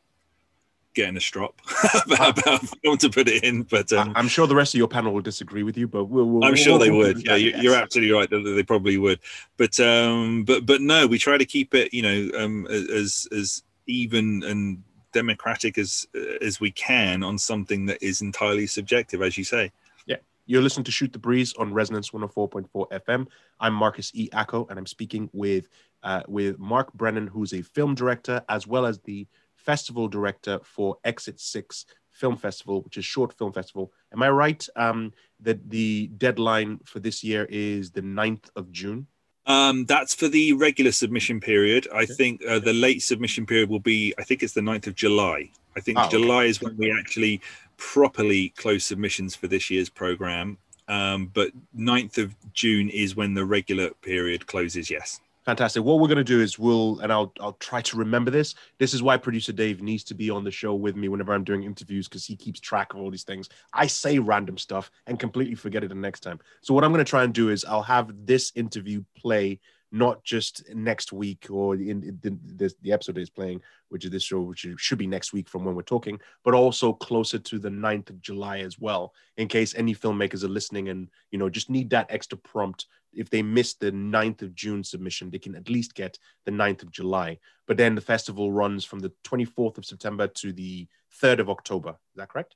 get 0.93 1.09
in 1.09 1.17
a 1.17 1.21
strop 1.21 1.61
about, 2.05 2.37
about 2.39 2.61
film 2.83 2.97
to 2.97 3.09
put 3.09 3.27
it 3.27 3.43
in. 3.43 3.63
But 3.63 3.91
um, 3.93 4.13
I'm 4.15 4.27
sure 4.27 4.47
the 4.47 4.55
rest 4.55 4.73
of 4.73 4.77
your 4.77 4.87
panel 4.87 5.13
will 5.13 5.21
disagree 5.21 5.63
with 5.63 5.77
you, 5.77 5.87
but 5.87 6.05
we'll. 6.05 6.25
we'll 6.25 6.43
I'm 6.43 6.55
sure 6.55 6.73
we'll- 6.73 6.79
they 6.79 6.91
would. 6.91 7.25
Yeah, 7.25 7.35
you, 7.35 7.53
you're 7.57 7.75
absolutely 7.75 8.13
right. 8.13 8.29
That 8.29 8.39
they 8.39 8.63
probably 8.63 8.97
would. 8.97 9.19
But 9.57 9.79
um, 9.79 10.43
but 10.43 10.65
but 10.65 10.81
no, 10.81 11.07
we 11.07 11.17
try 11.17 11.37
to 11.37 11.45
keep 11.45 11.73
it, 11.73 11.93
you 11.93 12.01
know, 12.01 12.37
um, 12.37 12.67
as 12.67 13.27
as 13.31 13.63
even 13.87 14.43
and 14.43 14.83
democratic 15.13 15.77
as 15.77 16.07
as 16.41 16.59
we 16.59 16.71
can 16.71 17.23
on 17.23 17.37
something 17.37 17.85
that 17.85 18.01
is 18.01 18.21
entirely 18.21 18.67
subjective, 18.67 19.21
as 19.21 19.37
you 19.37 19.43
say. 19.43 19.71
Yeah. 20.05 20.17
You're 20.45 20.61
listening 20.61 20.85
to 20.85 20.91
Shoot 20.91 21.13
the 21.13 21.19
Breeze 21.19 21.53
on 21.53 21.73
Resonance 21.73 22.11
104.4 22.11 22.67
FM. 22.91 23.27
I'm 23.59 23.73
Marcus 23.73 24.11
E. 24.13 24.29
Acko, 24.33 24.67
and 24.69 24.79
I'm 24.79 24.85
speaking 24.85 25.29
with 25.33 25.67
uh, 26.03 26.23
with 26.27 26.57
Mark 26.59 26.91
Brennan, 26.93 27.27
who's 27.27 27.53
a 27.53 27.61
film 27.61 27.93
director 27.95 28.43
as 28.49 28.65
well 28.65 28.85
as 28.85 28.99
the 28.99 29.27
festival 29.63 30.07
director 30.07 30.59
for 30.63 30.97
Exit 31.03 31.39
Six 31.39 31.85
Film 32.11 32.37
Festival, 32.37 32.81
which 32.81 32.97
is 32.97 33.05
short 33.05 33.33
film 33.33 33.53
festival. 33.53 33.91
Am 34.13 34.21
I 34.21 34.29
right 34.29 34.67
um, 34.75 35.13
that 35.39 35.69
the 35.69 36.07
deadline 36.17 36.79
for 36.83 36.99
this 36.99 37.23
year 37.23 37.47
is 37.49 37.91
the 37.91 38.01
9th 38.01 38.49
of 38.55 38.71
June? 38.71 39.07
Um, 39.47 39.85
that's 39.85 40.13
for 40.13 40.27
the 40.27 40.53
regular 40.53 40.91
submission 40.91 41.39
period. 41.39 41.87
I 41.93 42.05
think 42.05 42.41
uh, 42.47 42.59
the 42.59 42.73
late 42.73 43.01
submission 43.01 43.45
period 43.45 43.69
will 43.69 43.79
be, 43.79 44.13
I 44.19 44.23
think 44.23 44.43
it's 44.43 44.53
the 44.53 44.61
9th 44.61 44.87
of 44.87 44.95
July. 44.95 45.49
I 45.75 45.79
think 45.79 45.97
Oh, 45.97 46.01
okay. 46.01 46.11
July 46.11 46.43
is 46.45 46.61
when 46.61 46.77
we 46.77 46.91
actually 46.91 47.41
properly 47.77 48.49
close 48.49 48.85
submissions 48.85 49.35
for 49.35 49.47
this 49.47 49.69
year's 49.69 49.89
program. 49.89 50.57
Um, 50.87 51.31
but 51.33 51.51
9th 51.75 52.17
of 52.17 52.35
June 52.53 52.89
is 52.89 53.15
when 53.15 53.33
the 53.33 53.45
regular 53.45 53.91
period 54.01 54.45
closes, 54.45 54.89
yes. 54.89 55.19
Fantastic. 55.45 55.83
What 55.83 55.99
we're 55.99 56.07
going 56.07 56.17
to 56.17 56.23
do 56.23 56.39
is 56.39 56.59
we'll, 56.59 56.99
and 56.99 57.11
I'll, 57.11 57.33
I'll 57.39 57.53
try 57.53 57.81
to 57.81 57.97
remember 57.97 58.29
this. 58.29 58.53
This 58.77 58.93
is 58.93 59.01
why 59.01 59.17
producer 59.17 59.51
Dave 59.51 59.81
needs 59.81 60.03
to 60.05 60.13
be 60.13 60.29
on 60.29 60.43
the 60.43 60.51
show 60.51 60.75
with 60.75 60.95
me 60.95 61.07
whenever 61.07 61.33
I'm 61.33 61.43
doing 61.43 61.63
interviews 61.63 62.07
because 62.07 62.25
he 62.25 62.35
keeps 62.35 62.59
track 62.59 62.93
of 62.93 62.99
all 62.99 63.09
these 63.09 63.23
things. 63.23 63.49
I 63.73 63.87
say 63.87 64.19
random 64.19 64.59
stuff 64.59 64.91
and 65.07 65.19
completely 65.19 65.55
forget 65.55 65.83
it 65.83 65.89
the 65.89 65.95
next 65.95 66.19
time. 66.19 66.39
So 66.61 66.75
what 66.75 66.83
I'm 66.83 66.91
going 66.91 67.03
to 67.03 67.09
try 67.09 67.23
and 67.23 67.33
do 67.33 67.49
is 67.49 67.65
I'll 67.65 67.81
have 67.81 68.11
this 68.25 68.51
interview 68.55 69.03
play 69.17 69.59
not 69.91 70.23
just 70.23 70.63
next 70.73 71.11
week 71.11 71.47
or 71.49 71.75
in, 71.75 72.17
the, 72.21 72.37
the, 72.55 72.73
the 72.81 72.93
episode 72.93 73.17
is 73.17 73.29
playing, 73.29 73.61
which 73.89 74.05
is 74.05 74.11
this 74.11 74.23
show, 74.23 74.39
which 74.39 74.65
should 74.77 74.97
be 74.97 75.07
next 75.07 75.33
week 75.33 75.49
from 75.49 75.65
when 75.65 75.75
we're 75.75 75.81
talking, 75.81 76.19
but 76.45 76.53
also 76.53 76.93
closer 76.93 77.37
to 77.37 77.59
the 77.59 77.69
9th 77.69 78.09
of 78.09 78.21
July 78.21 78.59
as 78.59 78.79
well, 78.79 79.13
in 79.35 79.47
case 79.47 79.75
any 79.75 79.93
filmmakers 79.93 80.43
are 80.43 80.49
listening 80.49 80.89
and, 80.89 81.09
you 81.31 81.37
know, 81.37 81.49
just 81.49 81.69
need 81.69 81.89
that 81.89 82.07
extra 82.09 82.37
prompt 82.37 82.85
if 83.13 83.29
they 83.29 83.41
miss 83.41 83.75
the 83.75 83.91
9th 83.91 84.41
of 84.41 84.55
June 84.55 84.83
submission, 84.83 85.29
they 85.29 85.39
can 85.39 85.55
at 85.55 85.69
least 85.69 85.95
get 85.95 86.17
the 86.45 86.51
9th 86.51 86.83
of 86.83 86.91
July. 86.91 87.39
But 87.67 87.77
then 87.77 87.95
the 87.95 88.01
festival 88.01 88.51
runs 88.51 88.85
from 88.85 88.99
the 88.99 89.11
24th 89.25 89.77
of 89.77 89.85
September 89.85 90.27
to 90.27 90.53
the 90.53 90.87
3rd 91.21 91.39
of 91.39 91.49
October. 91.49 91.89
Is 91.89 92.17
that 92.17 92.29
correct? 92.29 92.55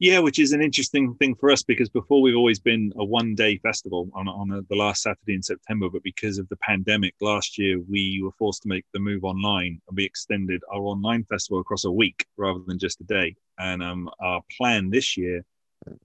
Yeah, 0.00 0.20
which 0.20 0.38
is 0.38 0.52
an 0.52 0.62
interesting 0.62 1.14
thing 1.16 1.34
for 1.34 1.50
us 1.50 1.62
because 1.62 1.90
before 1.90 2.22
we've 2.22 2.36
always 2.36 2.58
been 2.58 2.90
a 2.96 3.04
one 3.04 3.34
day 3.34 3.58
festival 3.58 4.08
on, 4.14 4.28
on 4.28 4.50
a, 4.50 4.62
the 4.62 4.74
last 4.74 5.02
Saturday 5.02 5.34
in 5.34 5.42
September. 5.42 5.90
But 5.90 6.02
because 6.02 6.38
of 6.38 6.48
the 6.48 6.56
pandemic 6.56 7.14
last 7.20 7.58
year, 7.58 7.78
we 7.86 8.22
were 8.24 8.32
forced 8.38 8.62
to 8.62 8.68
make 8.68 8.86
the 8.94 8.98
move 8.98 9.24
online 9.24 9.78
and 9.86 9.96
we 9.96 10.06
extended 10.06 10.62
our 10.72 10.80
online 10.80 11.24
festival 11.24 11.60
across 11.60 11.84
a 11.84 11.92
week 11.92 12.24
rather 12.38 12.60
than 12.66 12.78
just 12.78 13.02
a 13.02 13.04
day. 13.04 13.36
And 13.58 13.82
um, 13.82 14.08
our 14.20 14.40
plan 14.56 14.88
this 14.88 15.18
year 15.18 15.44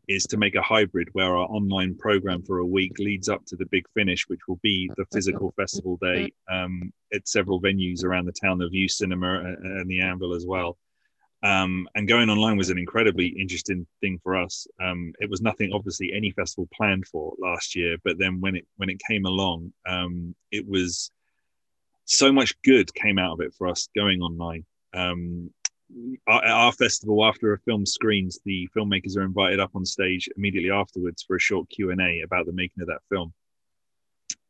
is 0.08 0.26
to 0.28 0.38
make 0.38 0.56
a 0.56 0.62
hybrid 0.62 1.10
where 1.14 1.36
our 1.36 1.48
online 1.48 1.96
program 1.96 2.42
for 2.44 2.60
a 2.60 2.66
week 2.66 2.98
leads 3.00 3.30
up 3.30 3.46
to 3.46 3.56
the 3.56 3.66
big 3.68 3.86
finish, 3.94 4.28
which 4.28 4.48
will 4.48 4.60
be 4.62 4.90
the 4.98 5.06
physical 5.12 5.52
festival 5.56 5.98
day 6.02 6.32
um, 6.52 6.94
at 7.14 7.28
several 7.28 7.62
venues 7.62 8.04
around 8.04 8.26
the 8.26 8.32
town 8.32 8.62
of 8.62 8.72
Vue 8.72 8.88
Cinema 8.88 9.40
and 9.40 9.80
and 9.80 9.90
the 9.90 10.02
Anvil 10.02 10.34
as 10.34 10.46
well. 10.46 10.78
Um, 11.44 11.88
and 11.94 12.08
going 12.08 12.30
online 12.30 12.58
was 12.58 12.72
an 12.72 12.80
incredibly 12.80 13.28
interesting 13.28 13.86
thing 14.02 14.20
for 14.24 14.36
us. 14.36 14.66
Um, 14.82 15.14
it 15.20 15.30
was 15.30 15.42
nothing, 15.42 15.72
obviously, 15.74 16.12
any 16.12 16.32
festival 16.32 16.68
planned 16.74 17.06
for 17.08 17.34
last 17.38 17.76
year, 17.76 17.98
but 18.04 18.18
then 18.18 18.42
when 18.42 18.56
it 18.56 18.66
when 18.78 18.90
it 18.90 19.02
came 19.08 19.26
along, 19.26 19.74
um, 19.88 20.34
it 20.52 20.68
was 20.68 21.12
so 22.06 22.32
much 22.32 22.60
good 22.62 22.94
came 22.94 23.20
out 23.20 23.34
of 23.34 23.42
it 23.42 23.54
for 23.58 23.68
us 23.68 23.90
going 23.96 24.22
online. 24.22 24.66
Um, 24.94 25.52
our, 26.28 26.46
our 26.46 26.72
festival, 26.72 27.26
after 27.26 27.54
a 27.54 27.60
film 27.60 27.86
screens, 27.86 28.40
the 28.46 28.68
filmmakers 28.76 29.18
are 29.18 29.24
invited 29.24 29.60
up 29.60 29.72
on 29.76 29.86
stage 29.86 30.30
immediately 30.38 30.72
afterwards 30.72 31.24
for 31.24 31.36
a 31.36 31.40
short 31.40 31.70
Q 31.70 31.92
and 31.92 32.02
A 32.02 32.22
about 32.22 32.46
the 32.46 32.54
making 32.54 32.82
of 32.82 32.88
that 32.88 33.02
film 33.10 33.34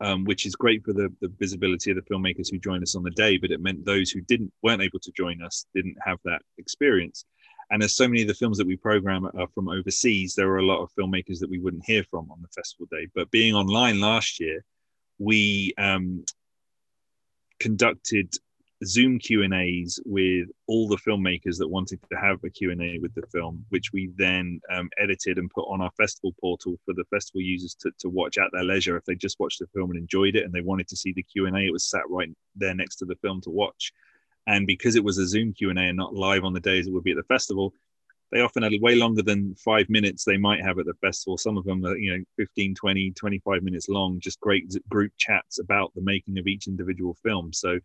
um, 0.02 0.26
which 0.26 0.46
is 0.46 0.56
great 0.56 0.84
for 0.84 0.94
the, 0.94 1.14
the 1.22 1.32
visibility 1.40 1.92
of 1.92 1.98
the 1.98 2.14
filmmakers 2.14 2.52
who 2.52 2.60
joined 2.60 2.84
us 2.84 2.96
on 2.96 3.04
the 3.04 3.12
day, 3.12 3.38
but 3.38 3.52
it 3.52 3.62
meant 3.62 3.86
those 3.86 4.12
who 4.12 4.22
didn't 4.22 4.52
weren't 4.62 4.82
able 4.82 5.00
to 5.00 5.12
join 5.12 5.42
us 5.42 5.66
didn't 5.74 5.98
have 6.04 6.20
that 6.26 6.42
experience. 6.58 7.26
And 7.72 7.82
as 7.82 7.96
so 7.96 8.08
many 8.08 8.22
of 8.22 8.28
the 8.28 8.34
films 8.34 8.58
that 8.58 8.68
we 8.68 8.78
program 8.78 9.26
are 9.26 9.48
from 9.56 9.70
overseas, 9.70 10.36
there 10.36 10.48
were 10.48 10.60
a 10.60 10.66
lot 10.66 10.84
of 10.84 10.92
filmmakers 10.94 11.40
that 11.40 11.50
we 11.50 11.60
wouldn't 11.60 11.86
hear 11.86 12.04
from 12.04 12.30
on 12.30 12.42
the 12.42 12.48
festival 12.50 12.88
day. 12.92 13.08
But 13.16 13.32
being 13.32 13.56
online 13.56 14.00
last 14.00 14.40
year, 14.40 14.64
we 15.18 15.74
um, 15.78 16.26
conducted 17.60 18.32
Zoom 18.86 19.20
Q 19.20 19.44
and 19.44 19.54
A's 19.54 20.00
with 20.06 20.50
all 20.68 20.88
the 20.88 20.98
filmmakers 20.98 21.58
that 21.58 21.68
wanted 21.68 22.00
to 22.10 22.18
have 22.18 22.44
a 22.44 22.50
Q 22.50 22.72
and 22.72 22.82
A 22.82 23.00
with 23.00 23.14
the 23.14 23.26
film, 23.32 23.66
which 23.70 23.92
we 23.92 24.12
then 24.18 24.60
um, 24.72 24.90
edited 24.98 25.38
and 25.38 25.50
put 25.50 25.68
on 25.70 25.82
our 25.82 25.92
festival 25.98 26.34
portal 26.40 26.78
for 26.86 26.94
the 26.94 27.06
festival 27.10 27.42
users 27.42 27.76
to, 27.76 27.92
to 28.00 28.10
watch 28.10 28.38
at 28.38 28.52
their 28.52 28.64
leisure. 28.64 28.98
If 28.98 29.06
they 29.06 29.16
just 29.16 29.40
watched 29.40 29.60
the 29.60 29.68
film 29.68 29.92
and 29.92 30.00
enjoyed 30.00 30.36
it, 30.36 30.44
and 30.44 30.54
they 30.54 30.62
wanted 30.62 30.88
to 30.90 30.96
see 30.96 31.14
the 31.14 31.24
Q 31.24 31.48
and 31.48 31.58
A, 31.58 31.62
it 31.62 31.74
was 31.74 31.90
sat 31.90 32.10
right 32.10 32.30
there 32.56 32.76
next 32.76 32.98
to 32.98 33.06
the 33.06 33.16
film 33.16 33.42
to 33.42 33.50
watch. 33.50 33.92
And 34.48 34.68
because 34.68 34.96
it 34.96 35.04
was 35.04 35.18
a 35.18 35.28
Zoom 35.28 35.54
Q 35.54 35.70
and 35.72 35.80
A 35.80 35.84
and 35.84 35.98
not 35.98 36.14
live 36.14 36.44
on 36.44 36.54
the 36.54 36.60
days 36.60 36.88
it 36.88 36.94
would 36.94 37.04
be 37.04 37.12
at 37.12 37.18
the 37.18 37.24
festival, 37.24 37.74
they 38.32 38.42
often 38.42 38.64
had 38.64 38.74
way 38.82 38.96
longer 38.96 39.22
than 39.22 39.56
five 39.56 39.90
minutes 39.90 40.24
they 40.24 40.38
might 40.38 40.62
have 40.62 40.80
at 40.80 40.86
the 40.86 40.94
festival. 40.96 41.38
Some 41.38 41.58
of 41.58 41.64
them 41.64 41.86
are, 41.86 41.96
you 41.96 42.18
know, 42.18 42.24
15, 42.38 42.76
20, 42.76 43.12
25 43.12 43.64
minutes 43.64 43.88
long, 43.88 44.20
just 44.20 44.40
great 44.40 44.76
group 44.90 45.12
chats 45.18 45.60
about 45.60 45.94
the 45.96 46.02
making 46.02 46.38
of 46.38 46.48
each 46.48 46.68
individual 46.68 47.16
film. 47.24 47.54
So 47.54 47.80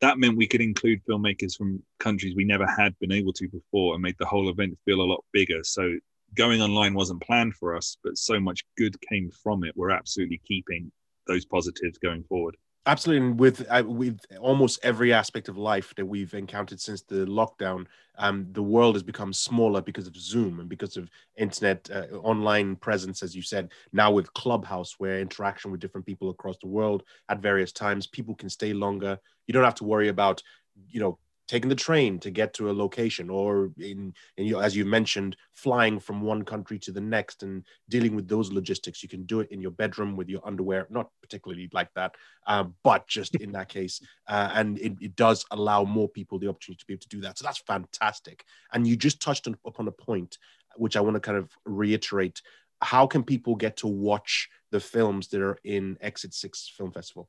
that 0.00 0.18
meant 0.18 0.36
we 0.36 0.46
could 0.46 0.60
include 0.60 1.04
filmmakers 1.04 1.56
from 1.56 1.82
countries 1.98 2.36
we 2.36 2.44
never 2.44 2.66
had 2.66 2.98
been 2.98 3.12
able 3.12 3.32
to 3.34 3.48
before 3.48 3.94
and 3.94 4.02
made 4.02 4.16
the 4.18 4.26
whole 4.26 4.48
event 4.48 4.78
feel 4.84 5.00
a 5.00 5.02
lot 5.02 5.24
bigger. 5.32 5.64
So 5.64 5.96
going 6.34 6.62
online 6.62 6.94
wasn't 6.94 7.22
planned 7.22 7.54
for 7.54 7.76
us, 7.76 7.96
but 8.04 8.16
so 8.16 8.38
much 8.38 8.64
good 8.76 8.96
came 9.08 9.30
from 9.42 9.64
it. 9.64 9.76
We're 9.76 9.90
absolutely 9.90 10.40
keeping 10.46 10.92
those 11.26 11.44
positives 11.44 11.98
going 11.98 12.24
forward. 12.24 12.56
Absolutely, 12.88 13.26
and 13.28 13.40
with 13.40 13.66
uh, 13.70 13.84
with 13.86 14.20
almost 14.40 14.80
every 14.82 15.12
aspect 15.12 15.48
of 15.50 15.58
life 15.58 15.94
that 15.96 16.06
we've 16.06 16.34
encountered 16.34 16.80
since 16.80 17.02
the 17.02 17.26
lockdown, 17.26 17.86
um, 18.18 18.48
the 18.52 18.62
world 18.64 18.96
has 18.96 19.04
become 19.04 19.32
smaller 19.34 19.82
because 19.82 20.08
of 20.08 20.16
Zoom 20.16 20.58
and 20.58 20.70
because 20.70 20.96
of 20.96 21.10
internet 21.36 21.88
uh, 21.92 22.06
online 22.16 22.76
presence, 22.76 23.22
as 23.22 23.36
you 23.36 23.42
said. 23.42 23.72
Now 23.92 24.10
with 24.12 24.34
Clubhouse, 24.34 24.96
where 24.98 25.20
interaction 25.20 25.70
with 25.70 25.80
different 25.80 26.06
people 26.06 26.30
across 26.30 26.58
the 26.62 26.68
world 26.68 27.04
at 27.28 27.40
various 27.42 27.72
times, 27.72 28.08
people 28.08 28.34
can 28.34 28.50
stay 28.50 28.72
longer. 28.72 29.20
You 29.46 29.54
don't 29.54 29.64
have 29.64 29.76
to 29.76 29.84
worry 29.84 30.08
about, 30.08 30.42
you 30.88 31.00
know, 31.00 31.18
taking 31.48 31.68
the 31.68 31.74
train 31.74 32.18
to 32.20 32.30
get 32.30 32.52
to 32.54 32.70
a 32.70 32.72
location 32.72 33.30
or 33.30 33.72
in, 33.78 34.14
in 34.36 34.46
you 34.46 34.52
know, 34.52 34.60
as 34.60 34.76
you 34.76 34.84
mentioned 34.84 35.34
flying 35.54 35.98
from 35.98 36.20
one 36.20 36.44
country 36.44 36.78
to 36.78 36.92
the 36.92 37.00
next 37.00 37.42
and 37.42 37.64
dealing 37.88 38.14
with 38.14 38.28
those 38.28 38.52
logistics. 38.52 39.02
You 39.02 39.08
can 39.08 39.24
do 39.24 39.40
it 39.40 39.50
in 39.50 39.60
your 39.60 39.70
bedroom 39.70 40.14
with 40.14 40.28
your 40.28 40.46
underwear 40.46 40.86
not 40.90 41.08
particularly 41.22 41.68
like 41.72 41.92
that 41.94 42.14
uh, 42.46 42.64
but 42.84 43.08
just 43.08 43.34
in 43.36 43.52
that 43.52 43.68
case. 43.68 44.00
Uh, 44.28 44.50
and 44.54 44.78
it, 44.78 44.92
it, 45.00 45.16
does 45.16 45.44
allow 45.50 45.82
more 45.82 46.08
people 46.08 46.38
the 46.38 46.48
opportunity 46.48 46.78
to 46.78 46.86
be 46.86 46.92
able 46.92 47.00
to 47.00 47.08
do 47.08 47.20
that. 47.22 47.38
So 47.38 47.44
that's 47.44 47.58
fantastic. 47.58 48.44
And 48.72 48.86
you 48.86 48.94
just 48.94 49.20
touched 49.20 49.48
on, 49.48 49.56
upon 49.66 49.88
a 49.88 49.92
point 49.92 50.38
which 50.76 50.96
i 50.96 51.00
want 51.00 51.14
to 51.14 51.20
kind 51.20 51.38
of 51.38 51.50
reiterate. 51.64 52.40
How 52.80 53.06
can 53.06 53.24
people 53.24 53.56
get 53.56 53.78
to 53.78 53.88
watch 53.88 54.48
the 54.70 54.78
films 54.78 55.28
that 55.28 55.40
are 55.40 55.58
in 55.64 55.96
exit 56.00 56.34
6 56.34 56.72
film 56.76 56.92
festival 56.92 57.28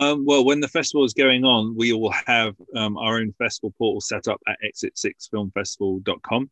um, 0.00 0.24
well, 0.24 0.44
when 0.44 0.60
the 0.60 0.68
festival 0.68 1.04
is 1.04 1.14
going 1.14 1.44
on, 1.44 1.76
we 1.76 1.92
will 1.92 2.12
have 2.26 2.56
um, 2.74 2.96
our 2.96 3.16
own 3.16 3.32
festival 3.32 3.72
portal 3.78 4.00
set 4.00 4.26
up 4.28 4.40
at 4.48 4.56
exit6filmfestival.com 4.64 6.50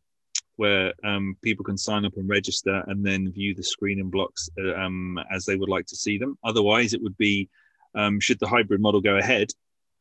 where 0.56 0.92
um, 1.04 1.36
people 1.40 1.64
can 1.64 1.78
sign 1.78 2.04
up 2.04 2.12
and 2.16 2.28
register 2.28 2.82
and 2.88 3.06
then 3.06 3.32
view 3.32 3.54
the 3.54 3.62
screening 3.62 4.10
blocks 4.10 4.50
uh, 4.60 4.74
um, 4.74 5.18
as 5.30 5.44
they 5.44 5.54
would 5.54 5.68
like 5.68 5.86
to 5.86 5.94
see 5.94 6.18
them. 6.18 6.36
Otherwise, 6.42 6.92
it 6.92 7.02
would 7.02 7.16
be, 7.16 7.48
um, 7.94 8.18
should 8.18 8.40
the 8.40 8.48
hybrid 8.48 8.80
model 8.80 9.00
go 9.00 9.16
ahead, 9.16 9.48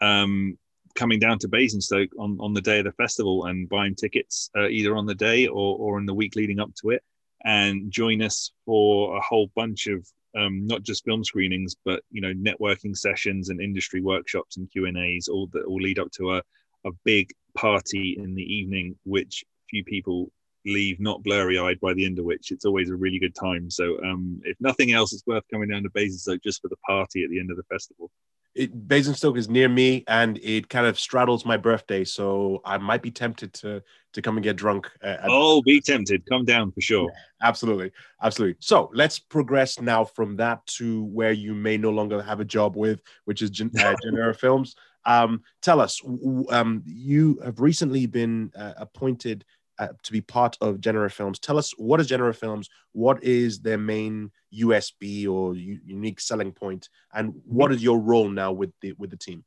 um, 0.02 0.58
coming 0.96 1.20
down 1.20 1.38
to 1.38 1.48
Basingstoke 1.48 2.10
on, 2.18 2.38
on 2.42 2.56
the 2.56 2.62
day 2.62 2.80
of 2.80 2.86
the 2.86 2.92
festival 2.94 3.46
and 3.46 3.70
buying 3.70 3.94
tickets 3.94 4.50
uh, 4.58 4.68
either 4.68 4.96
on 4.96 5.06
the 5.06 5.14
day 5.14 5.46
or, 5.46 5.78
or 5.78 6.00
in 6.00 6.08
the 6.08 6.14
week 6.14 6.36
leading 6.36 6.60
up 6.60 6.74
to 6.82 6.90
it 6.90 7.04
and 7.46 7.92
join 7.92 8.24
us 8.24 8.52
for 8.66 9.16
a 9.16 9.22
whole 9.22 9.52
bunch 9.56 9.86
of 9.86 10.08
um, 10.38 10.66
not 10.68 10.84
just 10.84 11.06
film 11.06 11.24
screenings, 11.24 11.76
but 11.86 12.04
you 12.12 12.22
know, 12.22 12.34
networking 12.34 12.96
sessions 12.96 13.50
and 13.50 13.62
industry 13.62 14.02
workshops 14.02 14.58
and 14.58 14.70
Q 14.72 14.86
and 14.86 14.98
A's, 14.98 15.28
all 15.28 15.48
that 15.54 15.66
all 15.66 15.82
lead 15.82 16.00
up 16.00 16.12
to 16.14 16.36
a, 16.36 16.44
a 16.86 16.92
big 17.04 17.32
party 17.56 18.18
in 18.22 18.36
the 18.36 18.44
evening, 18.44 18.96
which 19.04 19.44
few 19.70 19.84
people 19.84 20.32
leave 20.66 21.00
not 21.00 21.24
blurry 21.24 21.58
eyed 21.58 21.80
by 21.80 21.94
the 21.94 22.06
end 22.06 22.20
of 22.20 22.26
which 22.26 22.52
it's 22.52 22.66
always 22.66 22.90
a 22.90 22.96
really 22.96 23.20
good 23.20 23.36
time. 23.36 23.70
So, 23.70 23.98
um, 24.04 24.42
if 24.44 24.58
nothing 24.60 24.92
else, 24.92 25.14
it's 25.14 25.26
worth 25.26 25.44
coming 25.52 25.70
down 25.70 25.84
to 25.84 25.90
Basingstoke 25.90 26.44
just 26.44 26.62
for 26.62 26.68
the 26.68 26.78
party 26.78 27.24
at 27.24 27.30
the 27.30 27.40
end 27.40 27.52
of 27.52 27.58
the 27.58 27.64
festival 27.64 28.12
it, 28.58 28.88
Basingstoke 28.88 29.38
is 29.38 29.48
near 29.48 29.70
me 29.70 30.04
and 30.08 30.40
it 30.40 30.68
kind 30.68 30.88
of 30.88 31.00
straddles 31.00 31.46
my 31.46 31.58
birthday, 31.58 32.04
so 32.04 32.62
I 32.66 32.78
might 32.78 33.02
be 33.02 33.12
tempted 33.12 33.54
to 33.56 33.84
to 34.14 34.22
come 34.22 34.38
and 34.38 34.44
get 34.44 34.56
drunk. 34.56 34.90
At, 35.02 35.20
oh, 35.28 35.62
be 35.62 35.80
tempted. 35.80 36.24
Come 36.28 36.44
down 36.44 36.72
for 36.72 36.82
sure. 36.82 37.10
Yeah, 37.10 37.48
absolutely, 37.48 37.92
absolutely. 38.22 38.58
So 38.60 38.90
let's 38.94 39.20
progress 39.20 39.80
now 39.80 40.04
from 40.06 40.36
that 40.38 40.66
to 40.78 41.04
where 41.04 41.32
you 41.32 41.54
may 41.54 41.78
no 41.78 41.92
longer 41.92 42.22
have 42.22 42.40
a 42.40 42.46
job 42.46 42.76
with, 42.76 43.02
which 43.26 43.42
is 43.42 43.52
Gen- 43.52 43.72
uh, 43.80 43.94
Genera 44.04 44.34
Films. 44.34 44.76
Um, 45.06 45.44
tell 45.62 45.80
us, 45.80 46.02
um, 46.50 46.84
you 46.86 47.40
have 47.44 47.60
recently 47.62 48.08
been 48.08 48.52
uh, 48.58 48.74
appointed 48.78 49.46
uh, 49.80 49.90
to 50.04 50.12
be 50.12 50.22
part 50.22 50.58
of 50.62 50.82
Genera 50.82 51.10
Films. 51.10 51.40
Tell 51.40 51.58
us 51.58 51.72
what 51.78 52.00
is 52.00 52.08
Genera 52.08 52.34
Films, 52.34 52.70
what 52.94 53.24
is 53.24 53.60
their 53.60 53.78
main 53.78 54.32
USB 54.54 55.28
or 55.28 55.56
u- 55.56 55.80
unique 55.86 56.20
selling 56.20 56.52
point, 56.52 56.90
and 57.14 57.34
what 57.46 57.72
is 57.72 57.84
your 57.84 58.00
role 58.00 58.30
now 58.30 58.52
with 58.52 58.72
the 58.82 58.94
with 58.94 59.10
the 59.10 59.18
team? 59.18 59.44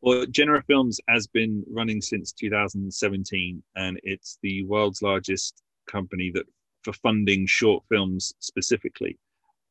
Well, 0.00 0.26
Genera 0.26 0.62
Films 0.62 1.00
has 1.08 1.26
been 1.26 1.64
running 1.68 2.00
since 2.00 2.32
2017, 2.32 3.62
and 3.76 4.00
it's 4.04 4.38
the 4.42 4.64
world's 4.64 5.02
largest 5.02 5.62
company 5.90 6.30
that 6.34 6.46
for 6.82 6.92
funding 6.92 7.46
short 7.46 7.84
films 7.88 8.32
specifically. 8.38 9.18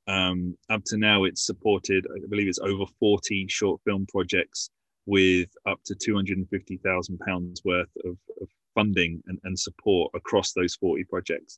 Um, 0.08 0.58
up 0.70 0.84
to 0.86 0.98
now, 0.98 1.26
it's 1.26 1.46
supported, 1.46 2.06
I 2.14 2.28
believe 2.28 2.48
it's 2.48 2.60
over 2.60 2.86
40 3.00 3.48
short 3.50 3.82
film 3.86 4.06
projects 4.08 4.70
with 5.06 5.50
up 5.66 5.80
to 5.86 5.96
250,000 5.96 7.20
pounds 7.20 7.62
worth 7.66 7.90
of, 8.06 8.18
of 8.42 8.50
funding 8.78 9.24
and, 9.26 9.40
and 9.44 9.58
support 9.58 10.12
across 10.14 10.54
those 10.54 10.76
40 10.76 11.04
projects. 11.06 11.58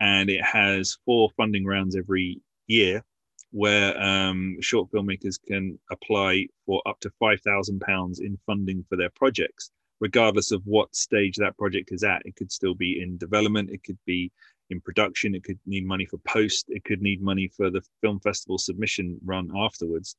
And 0.00 0.28
it 0.28 0.44
has 0.44 0.98
four 1.04 1.30
funding 1.36 1.64
rounds 1.64 1.96
every 1.96 2.40
year 2.66 3.04
where 3.52 3.98
um, 4.02 4.56
short 4.60 4.90
filmmakers 4.90 5.36
can 5.46 5.78
apply 5.92 6.46
for 6.66 6.82
up 6.86 6.98
to 7.00 7.10
£5,000 7.22 8.20
in 8.20 8.38
funding 8.44 8.84
for 8.88 8.96
their 8.96 9.10
projects, 9.14 9.70
regardless 10.00 10.50
of 10.50 10.60
what 10.64 10.94
stage 10.94 11.36
that 11.36 11.56
project 11.56 11.90
is 11.92 12.02
at. 12.02 12.22
It 12.24 12.34
could 12.34 12.50
still 12.50 12.74
be 12.74 13.00
in 13.00 13.16
development, 13.16 13.70
it 13.70 13.84
could 13.84 13.98
be 14.04 14.32
in 14.70 14.80
production, 14.80 15.36
it 15.36 15.44
could 15.44 15.60
need 15.66 15.86
money 15.86 16.04
for 16.04 16.18
post, 16.26 16.66
it 16.68 16.82
could 16.84 17.00
need 17.00 17.22
money 17.22 17.48
for 17.56 17.70
the 17.70 17.82
film 18.02 18.18
festival 18.20 18.58
submission 18.58 19.18
run 19.24 19.50
afterwards. 19.56 20.16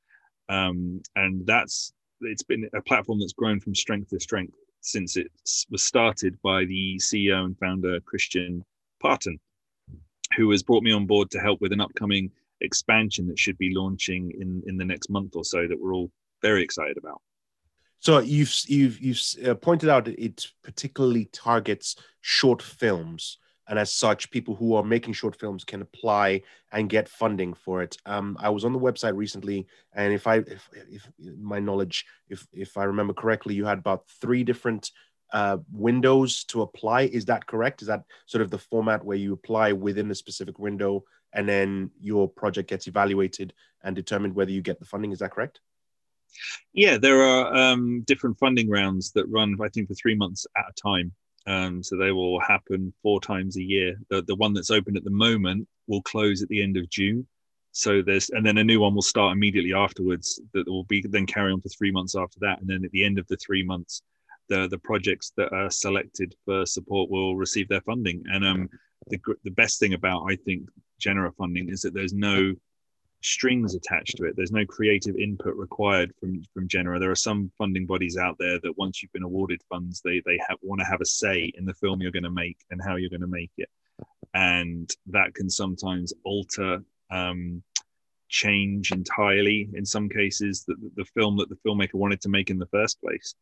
Um, 0.47 1.01
and 1.17 1.45
that's 1.45 1.91
it's 2.21 2.43
been 2.43 2.69
a 2.73 2.81
platform 2.81 3.19
that's 3.19 3.33
grown 3.33 3.59
from 3.59 3.75
strength 3.75 4.09
to 4.09 4.19
strength 4.19 4.55
since 4.81 5.17
it 5.17 5.31
was 5.69 5.83
started 5.83 6.37
by 6.43 6.65
the 6.65 6.97
CEO 6.97 7.43
and 7.43 7.57
founder 7.59 7.99
Christian 8.01 8.63
Parton, 9.01 9.39
who 10.35 10.49
has 10.51 10.63
brought 10.63 10.83
me 10.83 10.91
on 10.91 11.05
board 11.05 11.29
to 11.31 11.39
help 11.39 11.61
with 11.61 11.71
an 11.71 11.81
upcoming 11.81 12.31
expansion 12.61 13.27
that 13.27 13.39
should 13.39 13.57
be 13.57 13.73
launching 13.73 14.31
in 14.39 14.63
in 14.65 14.77
the 14.77 14.85
next 14.85 15.09
month 15.09 15.35
or 15.35 15.45
so 15.45 15.67
that 15.67 15.79
we're 15.79 15.93
all 15.93 16.11
very 16.41 16.63
excited 16.63 16.97
about. 16.97 17.21
So 17.99 18.19
you've 18.19 18.53
you've 18.67 18.99
you've 18.99 19.21
uh, 19.45 19.55
pointed 19.55 19.89
out 19.89 20.07
it 20.07 20.47
particularly 20.63 21.25
targets 21.25 21.95
short 22.21 22.61
films 22.61 23.37
and 23.67 23.77
as 23.77 23.91
such, 23.91 24.31
people 24.31 24.55
who 24.55 24.75
are 24.75 24.83
making 24.83 25.13
short 25.13 25.39
films 25.39 25.63
can 25.63 25.81
apply 25.81 26.41
and 26.71 26.89
get 26.89 27.09
funding 27.09 27.53
for 27.53 27.81
it. 27.81 27.97
Um, 28.05 28.37
I 28.39 28.49
was 28.49 28.63
on 28.63 28.73
the 28.73 28.79
website 28.79 29.15
recently, 29.15 29.67
and 29.93 30.13
if 30.13 30.27
I, 30.27 30.37
if, 30.37 30.69
if 30.89 31.07
my 31.37 31.59
knowledge, 31.59 32.05
if 32.29 32.47
if 32.53 32.77
I 32.77 32.85
remember 32.85 33.13
correctly, 33.13 33.55
you 33.55 33.65
had 33.65 33.79
about 33.79 34.07
three 34.21 34.43
different 34.43 34.91
uh, 35.33 35.57
windows 35.71 36.43
to 36.45 36.61
apply. 36.61 37.01
Is 37.01 37.25
that 37.25 37.45
correct? 37.45 37.81
Is 37.81 37.87
that 37.87 38.03
sort 38.25 38.41
of 38.41 38.49
the 38.49 38.57
format 38.57 39.03
where 39.03 39.17
you 39.17 39.33
apply 39.33 39.73
within 39.73 40.09
a 40.11 40.15
specific 40.15 40.59
window, 40.59 41.03
and 41.33 41.47
then 41.47 41.91
your 41.99 42.29
project 42.29 42.69
gets 42.69 42.87
evaluated 42.87 43.53
and 43.83 43.95
determined 43.95 44.35
whether 44.35 44.51
you 44.51 44.61
get 44.61 44.79
the 44.79 44.85
funding? 44.85 45.11
Is 45.11 45.19
that 45.19 45.31
correct? 45.31 45.59
Yeah, 46.73 46.97
there 46.97 47.21
are 47.21 47.53
um, 47.55 48.01
different 48.01 48.37
funding 48.37 48.69
rounds 48.69 49.11
that 49.13 49.25
run, 49.27 49.57
I 49.61 49.69
think, 49.69 49.87
for 49.87 49.95
three 49.95 50.15
months 50.15 50.45
at 50.57 50.65
a 50.69 50.73
time. 50.73 51.13
Um, 51.47 51.81
so 51.81 51.95
they 51.95 52.11
will 52.11 52.39
happen 52.41 52.93
four 53.01 53.21
times 53.21 53.55
a 53.55 53.63
year. 53.63 53.95
The, 54.09 54.21
the 54.23 54.35
one 54.35 54.53
that's 54.53 54.69
open 54.69 54.97
at 54.97 55.05
the 55.05 55.09
moment 55.09 55.67
will 55.87 56.01
close 56.01 56.43
at 56.43 56.49
the 56.49 56.61
end 56.61 56.75
of 56.77 56.89
June. 56.89 57.25
So 57.71 58.01
there's, 58.01 58.29
and 58.31 58.45
then 58.45 58.57
a 58.57 58.63
new 58.63 58.79
one 58.79 58.93
will 58.93 59.01
start 59.01 59.31
immediately 59.31 59.73
afterwards 59.73 60.41
that 60.53 60.67
will 60.67 60.83
be 60.85 61.05
then 61.07 61.25
carry 61.25 61.51
on 61.53 61.61
for 61.61 61.69
three 61.69 61.91
months 61.91 62.15
after 62.15 62.37
that. 62.41 62.59
And 62.59 62.67
then 62.67 62.83
at 62.83 62.91
the 62.91 63.05
end 63.05 63.17
of 63.17 63.27
the 63.27 63.37
three 63.37 63.63
months, 63.63 64.01
the, 64.49 64.67
the 64.67 64.79
projects 64.79 65.31
that 65.37 65.53
are 65.53 65.69
selected 65.69 66.35
for 66.43 66.65
support 66.65 67.09
will 67.09 67.35
receive 67.35 67.69
their 67.69 67.81
funding. 67.81 68.23
And 68.31 68.45
um, 68.45 68.69
the, 69.07 69.19
the 69.43 69.51
best 69.51 69.79
thing 69.79 69.93
about, 69.93 70.25
I 70.29 70.35
think, 70.35 70.67
Genera 70.99 71.31
funding 71.31 71.69
is 71.69 71.81
that 71.83 71.93
there's 71.93 72.13
no 72.13 72.53
strings 73.21 73.75
attached 73.75 74.17
to 74.17 74.25
it. 74.25 74.35
There's 74.35 74.51
no 74.51 74.65
creative 74.65 75.15
input 75.15 75.55
required 75.55 76.13
from 76.19 76.43
from 76.53 76.67
Genera. 76.67 76.99
There 76.99 77.11
are 77.11 77.15
some 77.15 77.51
funding 77.57 77.85
bodies 77.85 78.17
out 78.17 78.37
there 78.39 78.59
that 78.61 78.77
once 78.77 79.01
you've 79.01 79.13
been 79.13 79.23
awarded 79.23 79.61
funds, 79.69 80.01
they 80.03 80.21
they 80.25 80.39
have, 80.47 80.57
want 80.61 80.79
to 80.81 80.85
have 80.85 81.01
a 81.01 81.05
say 81.05 81.51
in 81.55 81.65
the 81.65 81.73
film 81.73 82.01
you're 82.01 82.11
going 82.11 82.23
to 82.23 82.31
make 82.31 82.57
and 82.69 82.81
how 82.81 82.95
you're 82.95 83.09
going 83.09 83.21
to 83.21 83.27
make 83.27 83.51
it, 83.57 83.69
and 84.33 84.89
that 85.07 85.33
can 85.33 85.49
sometimes 85.49 86.13
alter. 86.23 86.83
Um, 87.11 87.63
change 88.29 88.91
entirely 88.91 89.69
in 89.75 89.85
some 89.85 90.09
cases 90.09 90.65
the, 90.67 90.75
the 90.97 91.05
film 91.05 91.37
that 91.37 91.47
the 91.47 91.55
filmmaker 91.65 91.93
wanted 91.93 92.19
to 92.19 92.27
make 92.27 92.49
in 92.49 92.59
the 92.59 92.65
first 92.65 92.99
place 92.99 93.35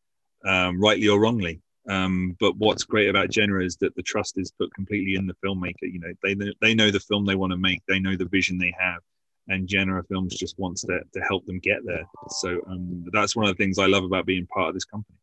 um, 0.45 0.79
rightly 0.79 1.07
or 1.07 1.19
wrongly 1.19 1.59
um, 1.89 2.35
but 2.39 2.55
what's 2.57 2.83
great 2.83 3.09
about 3.09 3.29
Genera 3.29 3.63
is 3.63 3.77
that 3.77 3.95
the 3.95 4.01
trust 4.01 4.37
is 4.37 4.51
put 4.51 4.73
completely 4.73 5.15
in 5.15 5.27
the 5.27 5.35
filmmaker. 5.45 5.83
You 5.83 5.99
know, 5.99 6.13
they 6.23 6.35
they 6.61 6.73
know 6.73 6.89
the 6.89 6.99
film 6.99 7.25
they 7.25 7.35
want 7.35 7.51
to 7.51 7.57
make, 7.57 7.81
they 7.87 7.99
know 7.99 8.15
the 8.15 8.25
vision 8.25 8.57
they 8.57 8.73
have, 8.77 9.01
and 9.47 9.67
Genera 9.67 10.03
Films 10.03 10.35
just 10.35 10.57
wants 10.57 10.81
to, 10.83 10.99
to 11.13 11.19
help 11.21 11.45
them 11.45 11.59
get 11.59 11.85
there. 11.85 12.05
So 12.29 12.59
um, 12.67 13.05
that's 13.11 13.35
one 13.35 13.45
of 13.45 13.55
the 13.55 13.63
things 13.63 13.77
I 13.77 13.85
love 13.85 14.03
about 14.03 14.25
being 14.25 14.47
part 14.47 14.69
of 14.69 14.73
this 14.73 14.85
company. 14.85 15.17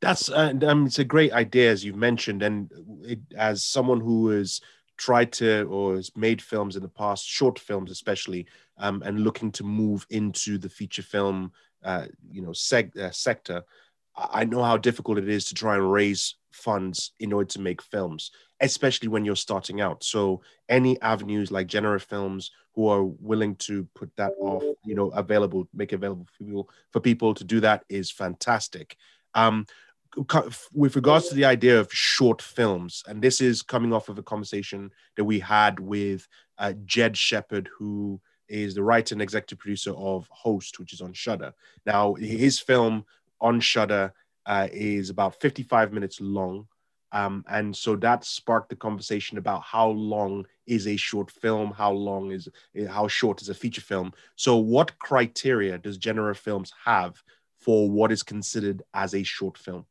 That's 0.00 0.30
uh, 0.30 0.54
um, 0.62 0.86
it's 0.86 1.00
a 1.00 1.04
great 1.04 1.32
idea 1.32 1.72
as 1.72 1.84
you've 1.84 1.96
mentioned, 1.96 2.42
and 2.42 2.70
it, 3.02 3.18
as 3.36 3.64
someone 3.64 4.00
who 4.00 4.28
has 4.28 4.60
tried 4.96 5.32
to 5.32 5.62
or 5.64 5.96
has 5.96 6.10
made 6.16 6.40
films 6.40 6.76
in 6.76 6.82
the 6.82 6.88
past, 6.88 7.26
short 7.26 7.58
films 7.58 7.90
especially, 7.90 8.46
um, 8.78 9.02
and 9.04 9.24
looking 9.24 9.50
to 9.52 9.64
move 9.64 10.06
into 10.10 10.56
the 10.58 10.68
feature 10.68 11.02
film, 11.02 11.52
uh, 11.82 12.06
you 12.30 12.42
know, 12.42 12.50
seg- 12.50 12.96
uh, 12.96 13.10
sector, 13.10 13.64
I 14.16 14.44
know 14.44 14.62
how 14.62 14.76
difficult 14.76 15.18
it 15.18 15.28
is 15.28 15.46
to 15.46 15.54
try 15.54 15.76
and 15.76 15.90
raise 15.90 16.34
funds 16.58 17.12
in 17.20 17.32
order 17.32 17.48
to 17.48 17.60
make 17.60 17.80
films, 17.80 18.30
especially 18.60 19.08
when 19.08 19.24
you're 19.24 19.36
starting 19.36 19.80
out. 19.80 20.04
So 20.04 20.42
any 20.68 21.00
avenues 21.00 21.50
like 21.50 21.66
Genera 21.66 22.00
Films 22.00 22.50
who 22.74 22.88
are 22.88 23.04
willing 23.04 23.56
to 23.56 23.86
put 23.94 24.10
that 24.16 24.32
off, 24.40 24.62
you 24.84 24.94
know, 24.94 25.08
available, 25.10 25.68
make 25.72 25.92
available 25.92 26.26
for 26.26 26.44
people 26.44 26.70
for 26.92 27.00
people 27.00 27.34
to 27.34 27.44
do 27.44 27.60
that 27.60 27.84
is 27.88 28.10
fantastic. 28.10 28.96
Um, 29.34 29.66
with 30.72 30.96
regards 30.96 31.28
to 31.28 31.34
the 31.34 31.44
idea 31.44 31.78
of 31.78 31.92
short 31.92 32.40
films, 32.40 33.02
and 33.06 33.22
this 33.22 33.40
is 33.40 33.62
coming 33.62 33.92
off 33.92 34.08
of 34.08 34.18
a 34.18 34.22
conversation 34.22 34.90
that 35.16 35.24
we 35.24 35.38
had 35.38 35.78
with 35.78 36.26
uh, 36.58 36.72
Jed 36.86 37.16
Shepherd, 37.16 37.68
who 37.76 38.20
is 38.48 38.74
the 38.74 38.82
writer 38.82 39.14
and 39.14 39.22
executive 39.22 39.58
producer 39.58 39.92
of 39.92 40.26
Host, 40.30 40.78
which 40.78 40.92
is 40.92 41.00
on 41.00 41.12
Shudder. 41.12 41.52
Now, 41.84 42.14
his 42.14 42.58
film 42.58 43.04
on 43.40 43.60
Shudder 43.60 44.12
uh, 44.48 44.66
is 44.72 45.10
about 45.10 45.40
55 45.40 45.92
minutes 45.92 46.20
long. 46.20 46.66
Um, 47.12 47.44
and 47.48 47.76
so 47.76 47.96
that 47.96 48.24
sparked 48.24 48.70
the 48.70 48.76
conversation 48.76 49.38
about 49.38 49.62
how 49.62 49.90
long 49.90 50.46
is 50.66 50.86
a 50.86 50.96
short 50.96 51.30
film, 51.30 51.70
how 51.70 51.92
long 51.92 52.32
is 52.32 52.48
how 52.88 53.08
short 53.08 53.40
is 53.40 53.48
a 53.48 53.54
feature 53.54 53.80
film. 53.80 54.12
So, 54.36 54.56
what 54.56 54.98
criteria 54.98 55.78
does 55.78 55.96
Genera 55.96 56.34
Films 56.34 56.72
have 56.84 57.22
for 57.60 57.90
what 57.90 58.12
is 58.12 58.22
considered 58.22 58.82
as 58.92 59.14
a 59.14 59.22
short 59.22 59.56
film? 59.56 59.86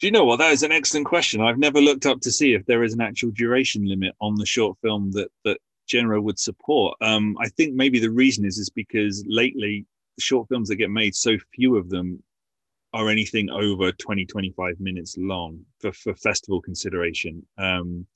Do 0.00 0.06
you 0.06 0.10
know 0.10 0.24
what? 0.24 0.38
That 0.38 0.52
is 0.52 0.64
an 0.64 0.72
excellent 0.72 1.06
question. 1.06 1.40
I've 1.40 1.58
never 1.58 1.80
looked 1.80 2.04
up 2.04 2.20
to 2.22 2.32
see 2.32 2.52
if 2.52 2.66
there 2.66 2.82
is 2.82 2.94
an 2.94 3.00
actual 3.00 3.30
duration 3.30 3.88
limit 3.88 4.14
on 4.20 4.34
the 4.34 4.46
short 4.46 4.76
film 4.82 5.12
that 5.12 5.28
that 5.44 5.58
Genera 5.86 6.20
would 6.20 6.38
support. 6.38 6.96
Um, 7.00 7.36
I 7.40 7.48
think 7.48 7.74
maybe 7.74 8.00
the 8.00 8.10
reason 8.10 8.44
is 8.44 8.58
is 8.58 8.70
because 8.70 9.24
lately 9.28 9.86
short 10.18 10.48
films 10.48 10.68
that 10.68 10.76
get 10.76 10.90
made, 10.90 11.14
so 11.14 11.36
few 11.54 11.76
of 11.76 11.88
them 11.88 12.22
are 12.92 13.08
anything 13.08 13.50
over 13.50 13.92
20, 13.92 14.24
25 14.26 14.80
minutes 14.80 15.16
long 15.18 15.60
for, 15.80 15.92
for 15.92 16.14
festival 16.14 16.60
consideration. 16.60 17.44
Um, 17.58 18.06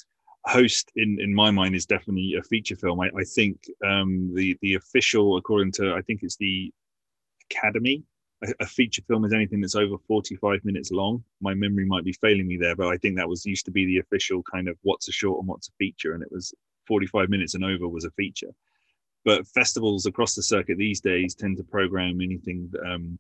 Host, 0.47 0.91
in, 0.97 1.19
in 1.21 1.35
my 1.35 1.51
mind, 1.51 1.75
is 1.75 1.85
definitely 1.85 2.35
a 2.39 2.43
feature 2.43 2.77
film. 2.77 2.99
I, 3.01 3.11
I 3.15 3.25
think 3.25 3.59
um, 3.85 4.33
the, 4.35 4.57
the 4.63 4.75
official, 4.75 5.37
according 5.37 5.73
to, 5.73 5.93
I 5.93 6.01
think 6.01 6.21
it's 6.23 6.37
the 6.37 6.73
Academy, 7.51 8.03
a, 8.43 8.53
a 8.61 8.67
feature 8.67 9.03
film 9.03 9.27
is 9.27 9.35
anything 9.35 9.61
that's 9.61 9.75
over 9.75 9.97
45 10.09 10.65
minutes 10.65 10.91
long. 10.91 11.23
My 11.43 11.53
memory 11.53 11.85
might 11.85 12.05
be 12.05 12.15
failing 12.15 12.47
me 12.47 12.57
there, 12.57 12.75
but 12.75 12.89
I 12.89 12.97
think 12.97 13.17
that 13.17 13.29
was 13.29 13.45
used 13.45 13.67
to 13.67 13.71
be 13.71 13.85
the 13.85 13.99
official 13.99 14.43
kind 14.43 14.69
of 14.69 14.79
what's 14.83 15.09
a 15.09 15.13
short 15.13 15.41
and 15.41 15.49
what's 15.49 15.69
a 15.69 15.73
feature. 15.79 16.15
And 16.15 16.23
it 16.23 16.33
was 16.33 16.55
45 16.87 17.29
minutes 17.29 17.55
and 17.55 17.65
over 17.65 17.87
was 17.87 18.07
a 18.07 18.11
feature 18.13 18.51
but 19.25 19.47
festivals 19.49 20.07
across 20.07 20.35
the 20.35 20.43
circuit 20.43 20.79
these 20.79 21.01
days 21.01 21.35
tend 21.35 21.57
to 21.57 21.65
program 21.65 22.21
anything 22.21 22.71
um, 22.87 23.19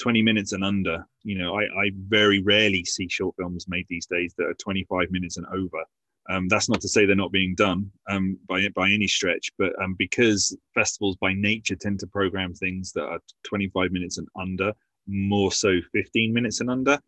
20 0.00 0.22
minutes 0.22 0.52
and 0.52 0.64
under. 0.64 1.04
You 1.22 1.38
know 1.38 1.58
I, 1.58 1.64
I, 1.64 1.90
very 2.08 2.42
rarely 2.42 2.84
see 2.84 3.08
short 3.08 3.36
films 3.36 3.66
made 3.68 3.86
these 3.88 4.06
days 4.06 4.34
that 4.38 4.46
are 4.46 4.54
25 4.54 5.10
minutes 5.10 5.36
and 5.36 5.46
over. 5.46 5.84
Um, 6.28 6.48
that's 6.48 6.68
not 6.68 6.80
to 6.82 6.88
say 6.88 7.06
they're 7.06 7.16
not 7.16 7.32
being 7.32 7.54
done 7.54 7.90
um, 8.08 8.38
by 8.48 8.68
by 8.74 8.90
any 8.90 9.08
stretch 9.08 9.50
but 9.58 9.72
um, 9.82 9.94
because 9.98 10.56
festivals 10.74 11.16
by 11.16 11.32
nature 11.32 11.76
tend 11.76 11.98
to 12.00 12.06
program 12.06 12.54
things 12.54 12.92
that 12.92 13.04
are 13.04 13.20
25 13.44 13.90
minutes 13.90 14.18
and 14.18 14.28
under 14.38 14.72
more 15.06 15.50
so 15.50 15.80
15 15.92 16.32
minutes 16.32 16.60
and 16.60 16.70
under 16.70 17.00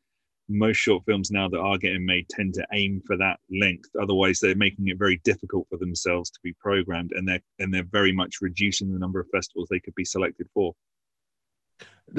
most 0.48 0.76
short 0.76 1.04
films 1.04 1.30
now 1.30 1.48
that 1.48 1.60
are 1.60 1.78
getting 1.78 2.04
made 2.04 2.28
tend 2.28 2.54
to 2.54 2.66
aim 2.72 3.02
for 3.06 3.16
that 3.16 3.38
length. 3.50 3.88
Otherwise 4.00 4.40
they're 4.40 4.54
making 4.54 4.88
it 4.88 4.98
very 4.98 5.20
difficult 5.24 5.66
for 5.70 5.78
themselves 5.78 6.30
to 6.30 6.40
be 6.42 6.52
programmed 6.54 7.12
and 7.12 7.26
they're 7.26 7.42
and 7.58 7.72
they're 7.72 7.84
very 7.84 8.12
much 8.12 8.40
reducing 8.40 8.92
the 8.92 8.98
number 8.98 9.20
of 9.20 9.28
festivals 9.30 9.68
they 9.70 9.80
could 9.80 9.94
be 9.94 10.04
selected 10.04 10.48
for. 10.52 10.74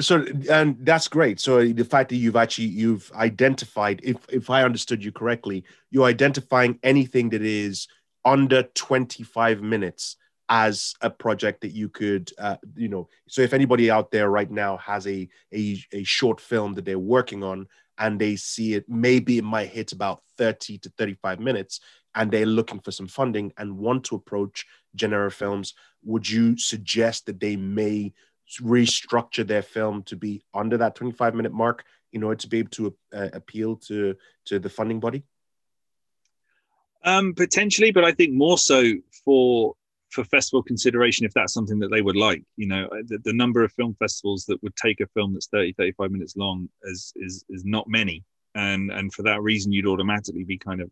So 0.00 0.24
and 0.50 0.76
that's 0.80 1.08
great. 1.08 1.38
So 1.40 1.64
the 1.64 1.84
fact 1.84 2.08
that 2.08 2.16
you've 2.16 2.36
actually 2.36 2.68
you've 2.68 3.10
identified 3.14 4.00
if 4.02 4.16
if 4.28 4.50
i 4.50 4.62
understood 4.62 5.04
you 5.04 5.12
correctly 5.12 5.64
you're 5.90 6.04
identifying 6.06 6.78
anything 6.82 7.30
that 7.30 7.42
is 7.42 7.86
under 8.24 8.62
25 8.62 9.62
minutes 9.62 10.16
as 10.48 10.94
a 11.00 11.08
project 11.08 11.62
that 11.62 11.72
you 11.72 11.88
could 11.88 12.30
uh, 12.38 12.56
you 12.76 12.88
know 12.88 13.08
so 13.28 13.40
if 13.42 13.54
anybody 13.54 13.90
out 13.90 14.10
there 14.10 14.28
right 14.28 14.50
now 14.50 14.76
has 14.76 15.06
a, 15.06 15.28
a 15.54 15.82
a 15.92 16.04
short 16.04 16.40
film 16.40 16.74
that 16.74 16.84
they're 16.84 16.98
working 16.98 17.42
on 17.42 17.66
and 17.98 18.20
they 18.20 18.36
see 18.36 18.74
it 18.74 18.84
maybe 18.88 19.38
it 19.38 19.44
might 19.44 19.68
hit 19.68 19.92
about 19.92 20.22
30 20.38 20.78
to 20.78 20.92
35 20.98 21.40
minutes 21.40 21.80
and 22.14 22.30
they're 22.30 22.46
looking 22.46 22.80
for 22.80 22.92
some 22.92 23.08
funding 23.08 23.52
and 23.56 23.76
want 23.76 24.04
to 24.04 24.14
approach 24.14 24.66
Genera 24.94 25.30
Films, 25.30 25.74
would 26.04 26.28
you 26.28 26.56
suggest 26.56 27.26
that 27.26 27.40
they 27.40 27.56
may 27.56 28.12
restructure 28.60 29.46
their 29.46 29.62
film 29.62 30.02
to 30.04 30.16
be 30.16 30.44
under 30.52 30.76
that 30.76 30.94
25 30.94 31.34
minute 31.34 31.52
mark 31.52 31.84
in 32.12 32.22
order 32.22 32.36
to 32.36 32.48
be 32.48 32.58
able 32.58 32.70
to 32.70 32.96
uh, 33.12 33.28
appeal 33.32 33.76
to 33.76 34.14
to 34.44 34.58
the 34.58 34.68
funding 34.68 35.00
body? 35.00 35.24
Um, 37.04 37.34
potentially, 37.34 37.90
but 37.90 38.04
I 38.04 38.12
think 38.12 38.32
more 38.32 38.58
so 38.58 38.94
for 39.24 39.74
for 40.14 40.24
festival 40.24 40.62
consideration 40.62 41.26
if 41.26 41.34
that's 41.34 41.52
something 41.52 41.80
that 41.80 41.90
they 41.90 42.00
would 42.00 42.16
like 42.16 42.42
you 42.56 42.68
know 42.68 42.84
uh, 42.86 43.02
the, 43.08 43.18
the, 43.24 43.32
number 43.32 43.64
of 43.64 43.72
film 43.72 43.96
festivals 43.98 44.44
that 44.46 44.62
would 44.62 44.74
take 44.76 45.00
a 45.00 45.06
film 45.08 45.32
that's 45.32 45.48
30 45.48 45.72
35 45.72 46.10
minutes 46.10 46.36
long 46.36 46.68
is 46.84 47.12
is 47.16 47.44
is 47.48 47.64
not 47.64 47.88
many. 47.88 48.24
And 48.54 48.90
and 48.92 49.12
for 49.12 49.22
that 49.22 49.42
reason 49.42 49.72
you'd 49.72 49.86
automatically 49.86 50.44
be 50.44 50.56
kind 50.56 50.80
of 50.80 50.90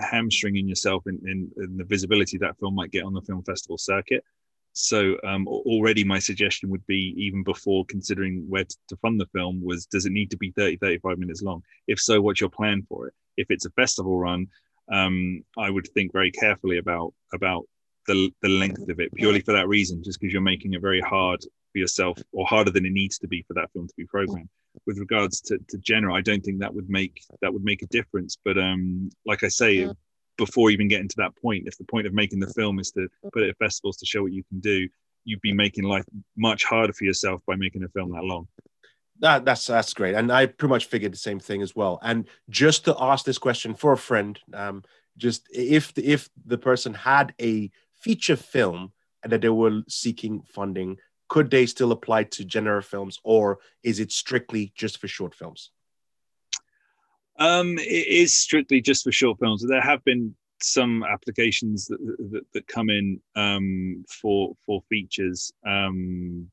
hamstringing 0.00 0.68
yourself 0.68 1.04
in, 1.06 1.20
in, 1.24 1.50
in 1.56 1.76
the 1.76 1.84
visibility 1.84 2.38
that 2.38 2.58
film 2.58 2.74
might 2.74 2.90
get 2.90 3.04
on 3.04 3.14
the 3.14 3.22
film 3.22 3.42
festival 3.42 3.78
circuit. 3.78 4.22
So 4.72 5.16
um, 5.24 5.48
already 5.48 6.04
my 6.04 6.20
suggestion 6.20 6.70
would 6.70 6.86
be 6.86 7.14
even 7.16 7.42
before 7.42 7.84
considering 7.86 8.44
where 8.48 8.64
to, 8.64 8.96
fund 9.02 9.20
the 9.20 9.26
film 9.26 9.62
was 9.64 9.86
does 9.86 10.06
it 10.06 10.12
need 10.12 10.30
to 10.30 10.36
be 10.36 10.52
30 10.56 10.76
35 10.76 11.18
minutes 11.18 11.42
long? 11.42 11.62
If 11.86 12.00
so 12.00 12.20
what's 12.20 12.40
your 12.40 12.50
plan 12.50 12.82
for 12.88 13.08
it? 13.08 13.14
If 13.36 13.46
it's 13.50 13.66
a 13.66 13.70
festival 13.70 14.18
run 14.18 14.48
um, 14.92 15.44
I 15.56 15.70
would 15.70 15.86
think 15.94 16.12
very 16.12 16.32
carefully 16.32 16.78
about 16.78 17.14
about 17.32 17.64
the, 18.06 18.30
the 18.42 18.48
length 18.48 18.88
of 18.88 19.00
it 19.00 19.14
purely 19.14 19.40
for 19.40 19.52
that 19.52 19.68
reason, 19.68 20.02
just 20.02 20.20
because 20.20 20.32
you're 20.32 20.42
making 20.42 20.74
it 20.74 20.80
very 20.80 21.00
hard 21.00 21.40
for 21.72 21.78
yourself 21.78 22.18
or 22.32 22.46
harder 22.46 22.70
than 22.70 22.86
it 22.86 22.92
needs 22.92 23.18
to 23.18 23.28
be 23.28 23.42
for 23.42 23.54
that 23.54 23.70
film 23.72 23.86
to 23.86 23.94
be 23.96 24.06
programmed. 24.06 24.48
With 24.86 24.98
regards 24.98 25.40
to, 25.42 25.58
to 25.68 25.78
Genera, 25.78 26.14
I 26.14 26.20
don't 26.20 26.44
think 26.44 26.60
that 26.60 26.74
would 26.74 26.88
make 26.88 27.22
that 27.42 27.52
would 27.52 27.64
make 27.64 27.82
a 27.82 27.86
difference. 27.86 28.36
But 28.44 28.56
um, 28.58 29.10
like 29.26 29.42
I 29.42 29.48
say, 29.48 29.72
yeah. 29.72 29.92
before 30.38 30.70
even 30.70 30.88
getting 30.88 31.08
to 31.08 31.16
that 31.18 31.36
point, 31.36 31.66
if 31.66 31.76
the 31.76 31.84
point 31.84 32.06
of 32.06 32.14
making 32.14 32.40
the 32.40 32.52
film 32.52 32.78
is 32.78 32.90
to 32.92 33.08
put 33.32 33.42
it 33.42 33.50
at 33.50 33.58
festivals 33.58 33.96
to 33.98 34.06
show 34.06 34.22
what 34.22 34.32
you 34.32 34.44
can 34.44 34.60
do, 34.60 34.88
you'd 35.24 35.40
be 35.40 35.52
making 35.52 35.84
life 35.84 36.04
much 36.36 36.64
harder 36.64 36.92
for 36.92 37.04
yourself 37.04 37.42
by 37.46 37.56
making 37.56 37.82
a 37.82 37.88
film 37.88 38.12
that 38.12 38.24
long. 38.24 38.46
That, 39.18 39.44
that's 39.44 39.66
that's 39.66 39.92
great, 39.92 40.14
and 40.14 40.32
I 40.32 40.46
pretty 40.46 40.70
much 40.70 40.86
figured 40.86 41.12
the 41.12 41.18
same 41.18 41.40
thing 41.40 41.62
as 41.62 41.76
well. 41.76 41.98
And 42.02 42.26
just 42.48 42.86
to 42.86 42.96
ask 42.98 43.24
this 43.24 43.38
question 43.38 43.74
for 43.74 43.92
a 43.92 43.98
friend, 43.98 44.38
um, 44.54 44.82
just 45.18 45.46
if 45.52 45.92
if 45.98 46.30
the 46.46 46.58
person 46.58 46.94
had 46.94 47.34
a 47.40 47.70
feature 48.00 48.36
film 48.36 48.92
and 49.22 49.32
that 49.32 49.42
they 49.42 49.48
were 49.48 49.82
seeking 49.88 50.42
funding, 50.42 50.98
could 51.28 51.50
they 51.50 51.66
still 51.66 51.92
apply 51.92 52.24
to 52.24 52.44
Genera 52.44 52.82
Films 52.82 53.18
or 53.22 53.58
is 53.82 54.00
it 54.00 54.12
strictly 54.12 54.72
just 54.76 54.98
for 54.98 55.08
short 55.08 55.34
films? 55.34 55.70
Um, 57.38 57.78
it 57.78 58.06
is 58.06 58.36
strictly 58.36 58.80
just 58.80 59.04
for 59.04 59.12
short 59.12 59.38
films. 59.38 59.64
There 59.66 59.80
have 59.80 60.04
been 60.04 60.34
some 60.62 61.02
applications 61.04 61.86
that, 61.86 61.98
that, 62.32 62.42
that 62.52 62.66
come 62.66 62.90
in 62.90 63.20
um, 63.34 64.04
for 64.08 64.54
for 64.66 64.82
features, 64.90 65.50
um, 65.66 66.50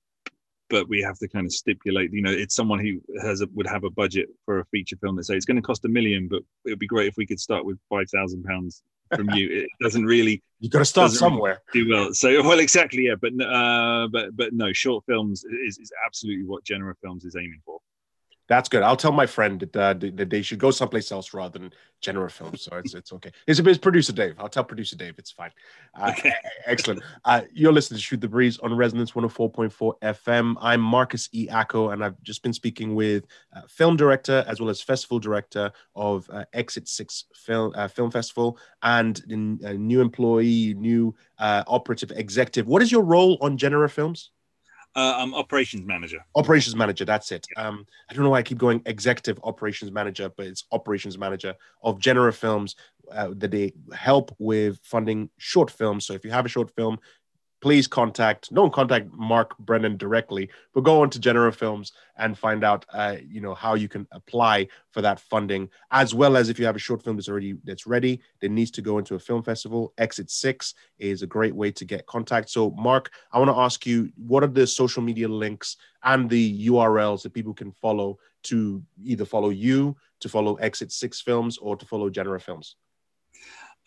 but 0.69 0.87
we 0.87 1.01
have 1.01 1.17
to 1.19 1.27
kind 1.27 1.45
of 1.45 1.51
stipulate. 1.51 2.13
You 2.13 2.21
know, 2.21 2.31
it's 2.31 2.55
someone 2.55 2.79
who 2.79 3.01
has 3.21 3.41
a, 3.41 3.47
would 3.53 3.67
have 3.67 3.83
a 3.83 3.89
budget 3.89 4.29
for 4.45 4.59
a 4.59 4.65
feature 4.65 4.95
film 4.95 5.17
that 5.17 5.25
say 5.25 5.35
it's 5.35 5.45
going 5.45 5.57
to 5.57 5.61
cost 5.61 5.83
a 5.83 5.89
million, 5.89 6.29
but 6.29 6.41
it 6.63 6.69
would 6.69 6.79
be 6.79 6.87
great 6.87 7.07
if 7.07 7.17
we 7.17 7.25
could 7.25 7.39
start 7.39 7.65
with 7.65 7.77
five 7.89 8.09
thousand 8.09 8.43
pounds 8.45 8.81
from 9.15 9.29
you. 9.31 9.63
It 9.63 9.69
doesn't 9.81 10.05
really. 10.05 10.41
You've 10.59 10.71
got 10.71 10.79
to 10.79 10.85
start 10.85 11.11
somewhere. 11.11 11.61
Do 11.73 11.87
well. 11.89 12.13
So 12.13 12.41
well, 12.43 12.59
exactly. 12.59 13.05
Yeah, 13.07 13.15
but 13.21 13.31
uh, 13.43 14.07
but 14.11 14.35
but 14.35 14.53
no, 14.53 14.73
short 14.73 15.05
films 15.05 15.43
is, 15.65 15.77
is 15.77 15.91
absolutely 16.05 16.45
what 16.45 16.63
Genera 16.63 16.95
Films 17.01 17.25
is 17.25 17.35
aiming 17.35 17.61
for. 17.65 17.79
That's 18.47 18.69
good. 18.69 18.81
I'll 18.81 18.95
tell 18.95 19.11
my 19.11 19.25
friend 19.25 19.59
that, 19.59 19.75
uh, 19.75 19.93
that 19.93 20.29
they 20.29 20.41
should 20.41 20.59
go 20.59 20.71
someplace 20.71 21.11
else 21.11 21.33
rather 21.33 21.59
than 21.59 21.73
Genera 21.99 22.29
Films. 22.29 22.61
So 22.61 22.77
it's 22.77 22.93
it's 22.93 23.11
okay. 23.11 23.31
It's, 23.45 23.59
it's 23.59 23.77
producer 23.77 24.13
Dave. 24.13 24.35
I'll 24.39 24.47
tell 24.47 24.63
producer 24.63 24.95
Dave. 24.95 25.15
It's 25.17 25.31
fine. 25.31 25.51
Uh, 25.99 26.13
okay. 26.17 26.31
Excellent. 26.65 27.03
Uh, 27.25 27.41
you're 27.53 27.73
listening 27.73 27.97
to 27.97 28.03
Shoot 28.03 28.21
the 28.21 28.27
Breeze 28.27 28.57
on 28.59 28.73
Resonance 28.73 29.11
104.4 29.11 29.99
FM. 30.01 30.55
I'm 30.61 30.79
Marcus 30.79 31.27
E. 31.33 31.47
Acko, 31.49 31.89
and 31.89 32.03
I've 32.03 32.21
just 32.23 32.41
been 32.41 32.53
speaking 32.53 32.95
with 32.95 33.25
uh, 33.55 33.61
film 33.67 33.97
director 33.97 34.45
as 34.47 34.61
well 34.61 34.69
as 34.69 34.81
festival 34.81 35.19
director 35.19 35.71
of 35.95 36.29
uh, 36.31 36.45
Exit 36.53 36.87
Six 36.87 37.25
Film 37.33 37.73
uh, 37.75 37.87
Film 37.87 38.11
Festival 38.11 38.57
and 38.81 39.21
a 39.29 39.73
new 39.73 39.99
employee, 39.99 40.73
new 40.75 41.13
operative 41.39 42.11
executive. 42.11 42.67
What 42.67 42.81
is 42.81 42.91
your 42.91 43.03
role 43.03 43.37
on 43.41 43.57
Genera 43.57 43.89
Films? 43.89 44.31
Uh, 44.95 45.15
I'm 45.17 45.35
operations 45.35 45.85
manager. 45.85 46.25
Operations 46.35 46.75
manager, 46.75 47.05
that's 47.05 47.31
it. 47.31 47.45
Um, 47.55 47.85
I 48.09 48.13
don't 48.13 48.23
know 48.23 48.31
why 48.31 48.39
I 48.39 48.43
keep 48.43 48.57
going 48.57 48.81
executive 48.85 49.39
operations 49.43 49.91
manager, 49.91 50.31
but 50.35 50.47
it's 50.47 50.65
operations 50.71 51.17
manager 51.17 51.53
of 51.83 51.99
Genera 51.99 52.33
Films 52.33 52.75
uh, 53.11 53.29
that 53.37 53.51
they 53.51 53.73
help 53.93 54.35
with 54.39 54.79
funding 54.83 55.29
short 55.37 55.69
films. 55.69 56.05
So 56.05 56.13
if 56.13 56.25
you 56.25 56.31
have 56.31 56.45
a 56.45 56.49
short 56.49 56.71
film, 56.75 56.99
please 57.67 57.85
contact 57.85 58.53
don't 58.53 58.71
contact 58.71 59.11
mark 59.11 59.57
brennan 59.57 59.97
directly 59.97 60.49
but 60.73 60.85
go 60.85 61.01
on 61.01 61.09
to 61.09 61.19
genera 61.19 61.51
films 61.51 61.91
and 62.17 62.37
find 62.37 62.63
out 62.63 62.85
uh, 62.93 63.17
you 63.27 63.41
know 63.41 63.53
how 63.53 63.73
you 63.73 63.89
can 63.89 64.07
apply 64.13 64.65
for 64.91 65.01
that 65.01 65.19
funding 65.19 65.67
as 65.91 66.15
well 66.15 66.37
as 66.37 66.47
if 66.47 66.57
you 66.57 66.65
have 66.65 66.77
a 66.77 66.79
short 66.79 67.03
film 67.03 67.17
that's 67.17 67.27
already 67.27 67.57
that's 67.65 67.85
ready 67.85 68.21
that 68.39 68.51
needs 68.51 68.71
to 68.71 68.81
go 68.81 68.99
into 68.99 69.15
a 69.15 69.19
film 69.19 69.43
festival. 69.43 69.93
Exit 69.97 70.31
six 70.31 70.75
is 70.97 71.23
a 71.23 71.27
great 71.27 71.53
way 71.53 71.69
to 71.69 71.83
get 71.83 72.05
contact. 72.05 72.49
So 72.49 72.71
mark 72.71 73.11
i 73.33 73.37
want 73.37 73.51
to 73.51 73.57
ask 73.57 73.85
you 73.85 74.09
what 74.15 74.45
are 74.45 74.53
the 74.59 74.65
social 74.65 75.03
media 75.03 75.27
links 75.27 75.75
and 76.03 76.29
the 76.29 76.67
urls 76.69 77.21
that 77.23 77.33
people 77.33 77.53
can 77.53 77.73
follow 77.73 78.17
to 78.43 78.81
either 79.03 79.25
follow 79.25 79.49
you 79.49 79.93
to 80.21 80.29
follow 80.29 80.55
exit 80.55 80.93
six 80.93 81.19
films 81.19 81.57
or 81.57 81.75
to 81.75 81.85
follow 81.85 82.09
genera 82.09 82.39
films? 82.39 82.77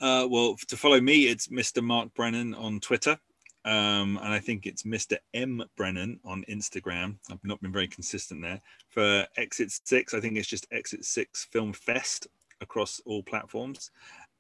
Uh, 0.02 0.26
well, 0.30 0.56
to 0.68 0.76
follow 0.76 1.00
me, 1.00 1.28
it's 1.28 1.48
Mr. 1.48 1.82
Mark 1.82 2.12
Brennan 2.14 2.54
on 2.54 2.78
Twitter 2.80 3.18
um, 3.64 4.18
and 4.22 4.32
I 4.32 4.38
think 4.38 4.66
it's 4.66 4.84
Mr. 4.84 5.16
M 5.34 5.62
Brennan 5.76 6.20
on 6.24 6.44
Instagram. 6.48 7.16
I've 7.30 7.44
not 7.44 7.60
been 7.60 7.72
very 7.72 7.88
consistent 7.88 8.42
there. 8.42 8.60
For 8.88 9.26
Exit 9.36 9.70
Six, 9.84 10.14
I 10.14 10.20
think 10.20 10.36
it's 10.36 10.48
just 10.48 10.66
Exit 10.72 11.04
Six 11.04 11.46
Film 11.50 11.72
Fest 11.72 12.26
across 12.60 13.00
all 13.04 13.22
platforms. 13.22 13.90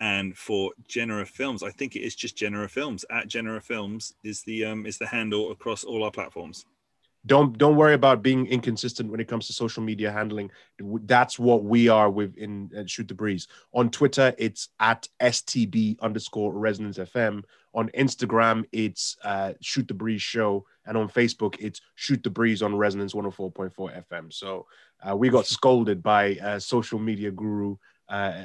And 0.00 0.36
for 0.36 0.72
Genera 0.88 1.26
Films, 1.26 1.62
I 1.62 1.70
think 1.70 1.94
it 1.94 2.00
is 2.00 2.14
just 2.14 2.36
Genera 2.36 2.68
Films. 2.68 3.04
At 3.10 3.28
Genera 3.28 3.60
Films 3.60 4.14
is 4.24 4.42
the 4.42 4.64
um, 4.64 4.86
is 4.86 4.96
the 4.96 5.06
handle 5.06 5.52
across 5.52 5.84
all 5.84 6.04
our 6.04 6.10
platforms 6.10 6.64
don't 7.26 7.58
don't 7.58 7.76
worry 7.76 7.94
about 7.94 8.22
being 8.22 8.46
inconsistent 8.46 9.10
when 9.10 9.20
it 9.20 9.28
comes 9.28 9.46
to 9.46 9.52
social 9.52 9.82
media 9.82 10.10
handling. 10.10 10.50
That's 10.78 11.38
what 11.38 11.64
we 11.64 11.88
are 11.88 12.10
with 12.10 12.36
in 12.36 12.70
uh, 12.76 12.84
shoot 12.86 13.08
the 13.08 13.14
breeze. 13.14 13.46
On 13.74 13.90
twitter 13.90 14.34
it's 14.38 14.68
at 14.80 15.06
stb 15.20 16.00
underscore 16.00 16.52
resonance 16.52 16.98
fm 16.98 17.42
on 17.74 17.88
instagram 17.90 18.64
it's 18.72 19.16
uh, 19.22 19.52
shoot 19.60 19.86
the 19.86 19.94
breeze 19.94 20.22
show. 20.22 20.64
And 20.86 20.96
on 20.96 21.08
facebook 21.08 21.56
it's 21.60 21.80
shoot 21.94 22.22
the 22.22 22.30
breeze 22.30 22.62
on 22.62 22.74
resonance 22.74 23.12
104.4 23.12 23.72
fm 24.10 24.32
so 24.32 24.66
uh, 25.06 25.14
we 25.14 25.28
got 25.28 25.46
scolded 25.46 26.02
by 26.02 26.36
uh, 26.36 26.58
social 26.58 26.98
media 26.98 27.30
guru 27.30 27.76
uh, 28.08 28.44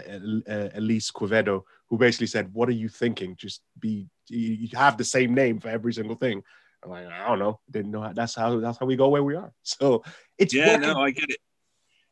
elise 0.76 1.10
quevedo 1.12 1.64
who 1.88 1.98
basically 1.98 2.28
said 2.28 2.54
what 2.54 2.70
are 2.70 2.74
you 2.74 2.90
thinking? 2.90 3.36
Just 3.36 3.62
be 3.80 4.08
you 4.28 4.68
have 4.74 4.98
the 4.98 5.04
same 5.04 5.34
name 5.34 5.60
for 5.60 5.70
every 5.70 5.94
single 5.94 6.16
thing 6.16 6.44
I'm 6.86 6.92
like, 6.92 7.08
I 7.08 7.28
don't 7.28 7.40
know. 7.40 7.60
Didn't 7.70 7.92
know 7.92 8.02
how, 8.02 8.14
that's 8.14 8.36
how 8.36 8.60
that's 8.60 8.78
how 8.78 8.86
we 8.86 8.96
go 8.96 9.10
where 9.10 9.24
we 9.24 9.36
are. 9.36 9.52
So 9.64 10.04
it's 10.38 10.54
yeah, 10.54 10.76
working. 10.76 10.82
no, 10.82 11.02
I 11.02 11.12
get 11.12 11.30
it. 11.30 11.38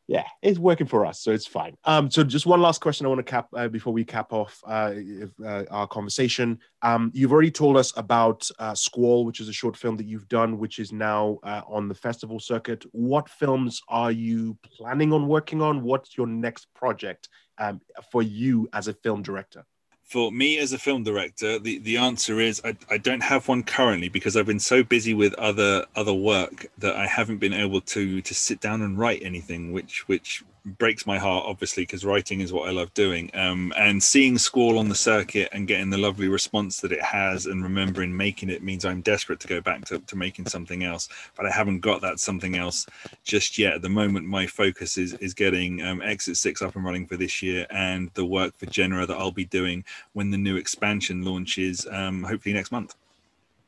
Yeah, 0.05 0.25
it's 0.41 0.59
working 0.59 0.85
for 0.85 1.05
us, 1.05 1.21
so 1.21 1.31
it's 1.31 1.47
fine. 1.47 1.77
Um, 1.85 2.11
so 2.11 2.25
just 2.25 2.45
one 2.45 2.61
last 2.61 2.81
question 2.81 3.05
I 3.05 3.09
want 3.09 3.19
to 3.19 3.31
cap 3.31 3.47
uh, 3.55 3.69
before 3.69 3.93
we 3.93 4.03
cap 4.03 4.33
off 4.33 4.59
uh, 4.67 4.91
if, 4.93 5.29
uh, 5.43 5.63
our 5.71 5.87
conversation. 5.87 6.59
Um, 6.81 7.09
you've 7.13 7.31
already 7.31 7.51
told 7.51 7.77
us 7.77 7.93
about 7.95 8.49
uh, 8.59 8.75
Squall, 8.75 9.23
which 9.23 9.39
is 9.39 9.47
a 9.47 9.53
short 9.53 9.77
film 9.77 9.95
that 9.95 10.05
you've 10.05 10.27
done, 10.27 10.57
which 10.57 10.79
is 10.79 10.91
now 10.91 11.39
uh, 11.43 11.61
on 11.67 11.87
the 11.87 11.95
festival 11.95 12.41
circuit. 12.41 12.83
What 12.91 13.29
films 13.29 13.81
are 13.87 14.11
you 14.11 14.57
planning 14.65 15.13
on 15.13 15.27
working 15.27 15.61
on? 15.61 15.83
What's 15.83 16.17
your 16.17 16.27
next 16.27 16.67
project 16.75 17.29
um, 17.57 17.79
for 18.11 18.21
you 18.21 18.67
as 18.73 18.89
a 18.89 18.93
film 18.93 19.21
director? 19.21 19.63
For 20.03 20.31
me 20.31 20.57
as 20.57 20.73
a 20.73 20.77
film 20.77 21.03
director 21.03 21.57
the, 21.59 21.79
the 21.79 21.97
answer 21.97 22.39
is 22.39 22.61
I, 22.63 22.75
I 22.89 22.97
don't 22.97 23.23
have 23.23 23.47
one 23.47 23.63
currently 23.63 24.09
because 24.09 24.35
i've 24.37 24.45
been 24.45 24.59
so 24.59 24.83
busy 24.83 25.13
with 25.13 25.33
other 25.35 25.85
other 25.95 26.13
work 26.13 26.67
that 26.77 26.95
i 26.95 27.07
haven't 27.07 27.37
been 27.37 27.53
able 27.53 27.81
to 27.81 28.21
to 28.21 28.33
sit 28.33 28.59
down 28.59 28.81
and 28.81 28.97
write 28.97 29.21
anything 29.23 29.71
which 29.71 30.07
which 30.07 30.43
breaks 30.65 31.05
my 31.05 31.17
heart 31.17 31.45
obviously 31.45 31.83
because 31.83 32.05
writing 32.05 32.39
is 32.39 32.53
what 32.53 32.69
i 32.69 32.71
love 32.71 32.93
doing. 32.93 33.29
Um, 33.33 33.73
and 33.77 34.01
seeing 34.01 34.37
squall 34.37 34.79
on 34.79 34.89
the 34.89 34.95
circuit 34.95 35.49
and 35.51 35.67
getting 35.67 35.89
the 35.89 35.97
lovely 35.97 36.27
response 36.27 36.79
that 36.81 36.91
it 36.91 37.01
has 37.01 37.45
and 37.47 37.61
remembering 37.61 38.15
making 38.15 38.49
it 38.49 38.63
means 38.63 38.85
i'm 38.85 39.01
desperate 39.01 39.39
to 39.41 39.47
go 39.47 39.61
back 39.61 39.85
to, 39.85 39.99
to 39.99 40.15
making 40.15 40.45
something 40.45 40.83
else 40.83 41.09
but 41.35 41.45
i 41.45 41.51
haven't 41.51 41.81
got 41.81 42.01
that 42.01 42.19
something 42.19 42.55
else 42.55 42.85
just 43.23 43.57
yet. 43.57 43.73
At 43.73 43.81
the 43.81 43.89
moment 43.89 44.25
my 44.25 44.47
focus 44.47 44.97
is 44.97 45.13
is 45.15 45.33
getting 45.33 45.81
um, 45.81 46.01
exit 46.01 46.37
six 46.37 46.61
up 46.61 46.75
and 46.75 46.85
running 46.85 47.07
for 47.07 47.17
this 47.17 47.41
year 47.41 47.65
and 47.69 48.09
the 48.13 48.25
work 48.25 48.57
for 48.57 48.65
genera 48.67 49.05
that 49.05 49.17
i'll 49.17 49.31
be 49.31 49.45
doing 49.45 49.83
when 50.13 50.31
the 50.31 50.37
new 50.37 50.55
expansion 50.55 51.23
launches 51.23 51.85
um, 51.91 52.23
hopefully 52.23 52.53
next 52.53 52.71
month. 52.71 52.95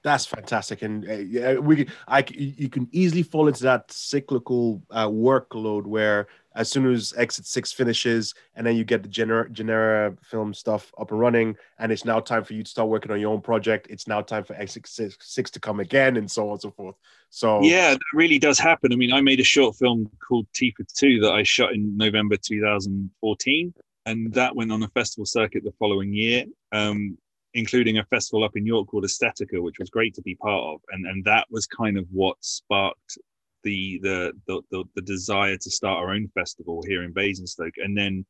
That's 0.03 0.27
fantastic, 0.27 0.83
and 0.83 1.03
uh, 1.09 1.59
we, 1.59 1.87
I, 2.07 2.23
you 2.29 2.69
can 2.69 2.87
easily 2.91 3.23
fall 3.23 3.47
into 3.47 3.63
that 3.63 3.91
cyclical 3.91 4.83
uh, 4.91 5.07
workload 5.07 5.87
where 5.87 6.27
as 6.55 6.69
soon 6.69 6.91
as 6.91 7.13
Exit 7.17 7.45
Six 7.45 7.71
finishes, 7.71 8.33
and 8.55 8.65
then 8.65 8.75
you 8.75 8.83
get 8.83 9.03
the 9.03 9.09
genera, 9.09 9.49
genera 9.49 10.15
film 10.23 10.53
stuff 10.53 10.91
up 10.97 11.11
and 11.11 11.19
running, 11.19 11.55
and 11.77 11.91
it's 11.91 12.05
now 12.05 12.19
time 12.19 12.43
for 12.43 12.53
you 12.53 12.63
to 12.63 12.69
start 12.69 12.89
working 12.89 13.11
on 13.11 13.19
your 13.19 13.33
own 13.33 13.41
project. 13.41 13.87
It's 13.89 14.07
now 14.07 14.21
time 14.21 14.43
for 14.43 14.55
Exit 14.55 14.87
Six, 14.87 15.17
six 15.19 15.51
to 15.51 15.59
come 15.59 15.79
again, 15.79 16.17
and 16.17 16.29
so 16.29 16.45
on 16.47 16.51
and 16.53 16.61
so 16.61 16.71
forth. 16.71 16.95
So 17.29 17.61
yeah, 17.61 17.91
that 17.91 17.99
really 18.13 18.39
does 18.39 18.57
happen. 18.57 18.93
I 18.93 18.95
mean, 18.95 19.13
I 19.13 19.21
made 19.21 19.39
a 19.39 19.43
short 19.43 19.75
film 19.75 20.09
called 20.25 20.47
T 20.53 20.73
for 20.75 20.85
Two 20.95 21.19
that 21.21 21.33
I 21.33 21.43
shot 21.43 21.73
in 21.73 21.95
November 21.97 22.37
2014, 22.37 23.73
and 24.05 24.33
that 24.33 24.55
went 24.55 24.71
on 24.71 24.83
a 24.83 24.89
festival 24.89 25.25
circuit 25.25 25.63
the 25.63 25.73
following 25.77 26.13
year. 26.13 26.45
Um, 26.71 27.17
including 27.55 27.97
a 27.97 28.03
festival 28.05 28.43
up 28.43 28.57
in 28.57 28.65
York 28.65 28.85
called 28.87 29.05
Aesthetica, 29.05 29.61
which 29.63 29.79
was 29.79 29.89
great 29.89 30.13
to 30.13 30.21
be 30.21 30.35
part 30.35 30.61
of, 30.61 30.81
and 30.91 31.05
and 31.05 31.23
that 31.25 31.45
was 31.49 31.65
kind 31.65 31.97
of 31.97 32.05
what 32.11 32.35
sparked 32.41 33.17
the 33.65 33.99
the 34.47 34.61
the 34.71 34.83
the, 34.95 35.01
desire 35.01 35.57
to 35.57 35.71
start 35.71 35.97
our 35.97 36.11
own 36.11 36.29
festival 36.33 36.83
here 36.87 37.03
in 37.03 37.11
Basingstoke. 37.11 37.73
And 37.77 37.97
then 37.97 38.25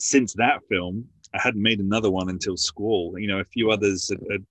since 0.00 0.34
that 0.34 0.60
film, 0.68 1.06
I 1.34 1.40
hadn't 1.40 1.62
made 1.62 1.80
another 1.80 2.10
one 2.10 2.30
until 2.30 2.56
Squall. 2.56 3.14
You 3.18 3.28
know, 3.28 3.40
a 3.40 3.44
few 3.44 3.70
others 3.70 4.08
had, 4.08 4.20
had 4.30 4.44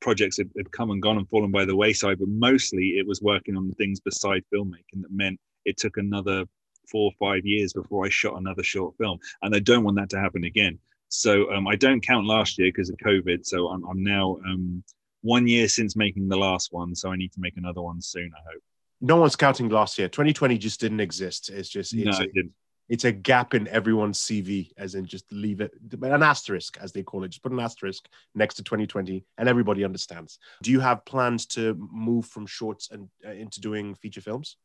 projects 0.00 0.36
had, 0.36 0.50
had 0.56 0.70
come 0.72 0.90
and 0.90 1.00
gone 1.00 1.16
and 1.16 1.28
fallen 1.28 1.50
by 1.50 1.64
the 1.64 1.76
wayside, 1.76 2.18
but 2.18 2.28
mostly 2.28 2.98
it 2.98 3.06
was 3.06 3.22
working 3.22 3.56
on 3.56 3.68
the 3.68 3.74
things 3.74 4.00
beside 4.00 4.44
filmmaking 4.52 5.00
that 5.00 5.10
meant 5.10 5.40
it 5.64 5.78
took 5.78 5.96
another 5.96 6.44
four 6.90 7.10
or 7.10 7.12
five 7.18 7.46
years 7.46 7.72
before 7.72 8.04
I 8.04 8.10
shot 8.10 8.38
another 8.38 8.62
short 8.62 8.94
film. 8.98 9.18
And 9.42 9.54
I 9.54 9.60
don't 9.60 9.84
want 9.84 9.96
that 9.96 10.10
to 10.10 10.20
happen 10.20 10.44
again. 10.44 10.78
So 11.08 11.50
um, 11.52 11.66
I 11.66 11.76
don't 11.76 12.04
count 12.04 12.26
last 12.26 12.58
year 12.58 12.68
because 12.68 12.90
of 12.90 12.96
COVID. 12.96 13.46
So 13.46 13.68
I'm, 13.68 13.84
I'm 13.84 14.02
now 14.02 14.38
um, 14.46 14.82
one 15.22 15.46
year 15.46 15.68
since 15.68 15.96
making 15.96 16.28
the 16.28 16.36
last 16.36 16.72
one. 16.72 16.94
So 16.94 17.10
I 17.10 17.16
need 17.16 17.32
to 17.32 17.40
make 17.40 17.56
another 17.56 17.80
one 17.80 18.02
soon, 18.02 18.30
I 18.36 18.40
hope. 18.52 18.62
No 19.04 19.16
one's 19.16 19.36
counting 19.36 19.68
last 19.68 19.98
year. 19.98 20.08
2020 20.08 20.56
just 20.58 20.80
didn't 20.80 21.00
exist. 21.00 21.50
It's 21.50 21.68
just, 21.68 21.92
it's, 21.92 22.18
no, 22.18 22.24
a, 22.24 22.26
it 22.26 22.34
didn't. 22.34 22.52
it's 22.88 23.04
a 23.04 23.12
gap 23.12 23.54
in 23.54 23.68
everyone's 23.68 24.18
CV, 24.18 24.70
as 24.78 24.94
in 24.94 25.06
just 25.06 25.30
leave 25.30 25.60
it, 25.60 25.72
an 26.02 26.22
asterisk, 26.22 26.78
as 26.80 26.92
they 26.92 27.02
call 27.02 27.24
it. 27.24 27.28
Just 27.28 27.42
put 27.42 27.52
an 27.52 27.60
asterisk 27.60 28.06
next 28.34 28.54
to 28.54 28.62
2020 28.62 29.24
and 29.36 29.48
everybody 29.48 29.84
understands. 29.84 30.38
Do 30.62 30.70
you 30.70 30.80
have 30.80 31.04
plans 31.04 31.46
to 31.46 31.74
move 31.92 32.26
from 32.26 32.46
shorts 32.46 32.90
and 32.90 33.08
uh, 33.26 33.32
into 33.32 33.60
doing 33.60 33.94
feature 33.94 34.22
films? 34.22 34.56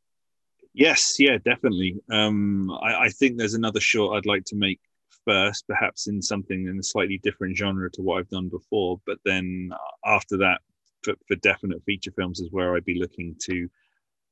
Yes, 0.74 1.16
yeah, 1.20 1.38
definitely. 1.44 2.00
Um, 2.12 2.72
I, 2.72 3.06
I 3.06 3.10
think 3.10 3.38
there's 3.38 3.56
another 3.56 3.80
short 3.82 4.18
I'd 4.18 4.26
like 4.26 4.46
to 4.46 4.56
make 4.56 4.80
first, 5.26 5.68
perhaps 5.68 6.08
in 6.08 6.22
something 6.22 6.68
in 6.68 6.80
a 6.80 6.84
slightly 6.84 7.20
different 7.24 7.58
genre 7.58 7.90
to 7.92 8.02
what 8.02 8.20
I've 8.20 8.30
done 8.30 8.50
before. 8.50 9.02
But 9.06 9.18
then 9.26 9.72
after 10.06 10.38
that, 10.38 10.62
for, 11.04 11.14
for 11.28 11.36
definite 11.38 11.84
feature 11.84 12.12
films 12.12 12.40
is 12.40 12.52
where 12.52 12.76
I'd 12.76 12.86
be 12.86 13.00
looking 13.00 13.36
to 13.44 13.70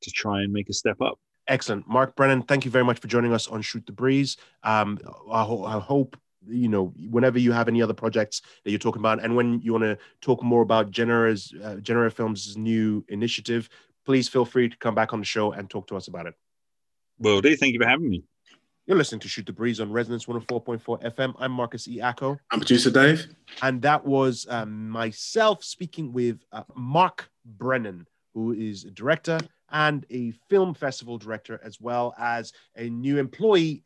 to 0.02 0.12
try 0.12 0.42
and 0.42 0.54
make 0.54 0.70
a 0.70 0.74
step 0.74 1.02
up. 1.02 1.20
Excellent, 1.48 1.88
Mark 1.88 2.16
Brennan. 2.16 2.44
Thank 2.44 2.66
you 2.66 2.72
very 2.72 2.84
much 2.84 3.00
for 3.00 3.08
joining 3.08 3.34
us 3.34 3.48
on 3.48 3.62
Shoot 3.62 3.86
the 3.86 3.94
Breeze. 3.94 4.38
Um, 4.64 5.00
I, 5.32 5.44
ho- 5.44 5.64
I 5.64 5.80
hope 5.80 6.18
you 6.50 6.68
know 6.68 6.94
whenever 7.10 7.40
you 7.40 7.52
have 7.52 7.68
any 7.68 7.82
other 7.82 7.94
projects 7.94 8.42
that 8.64 8.72
you're 8.72 8.80
talking 8.80 9.02
about 9.02 9.22
and 9.22 9.36
when 9.36 9.60
you 9.62 9.72
want 9.72 9.84
to 9.84 9.98
talk 10.22 10.42
more 10.44 10.62
about 10.62 10.92
genera's 10.92 11.54
uh, 11.64 11.76
genera 11.76 12.10
films 12.10 12.56
new 12.56 13.04
initiative 13.10 13.70
please 14.06 14.30
feel 14.30 14.46
free 14.46 14.70
to 14.70 14.78
come 14.78 14.96
back 14.96 15.12
on 15.14 15.20
the 15.20 15.26
show 15.26 15.52
and 15.52 15.70
talk 15.70 15.88
to 15.88 15.96
us 15.98 16.08
about 16.08 16.26
it 16.26 16.34
well 17.20 17.42
do 17.42 17.56
thank 17.56 17.74
you 17.74 17.80
for 17.80 17.88
having 17.88 18.10
me 18.10 18.24
you're 18.86 18.96
listening 18.96 19.20
to 19.20 19.28
Shoot 19.28 19.46
the 19.46 19.52
Breeze 19.52 19.82
on 19.82 19.92
Resonance 19.92 20.28
104.4 20.28 21.14
FM. 21.14 21.36
I'm 21.40 21.52
Marcus 21.52 21.90
E. 21.90 22.00
Acko. 22.00 22.40
I'm 22.50 22.60
producer 22.62 22.90
Dave. 22.90 23.28
And 23.62 23.82
that 23.82 24.06
was 24.06 24.48
um, 24.50 24.90
myself 24.90 25.62
speaking 25.62 26.14
with 26.14 26.40
uh, 26.54 26.64
Mark 26.74 27.30
Brennan, 27.44 28.08
who 28.34 28.54
is 28.54 28.86
a 28.86 28.92
director 28.92 29.40
and 29.72 30.06
a 30.10 30.32
film 30.50 30.74
festival 30.74 31.18
director, 31.18 31.60
as 31.64 31.80
well 31.80 32.14
as 32.18 32.54
a 32.76 32.90
new 32.90 33.18
employee. 33.18 33.84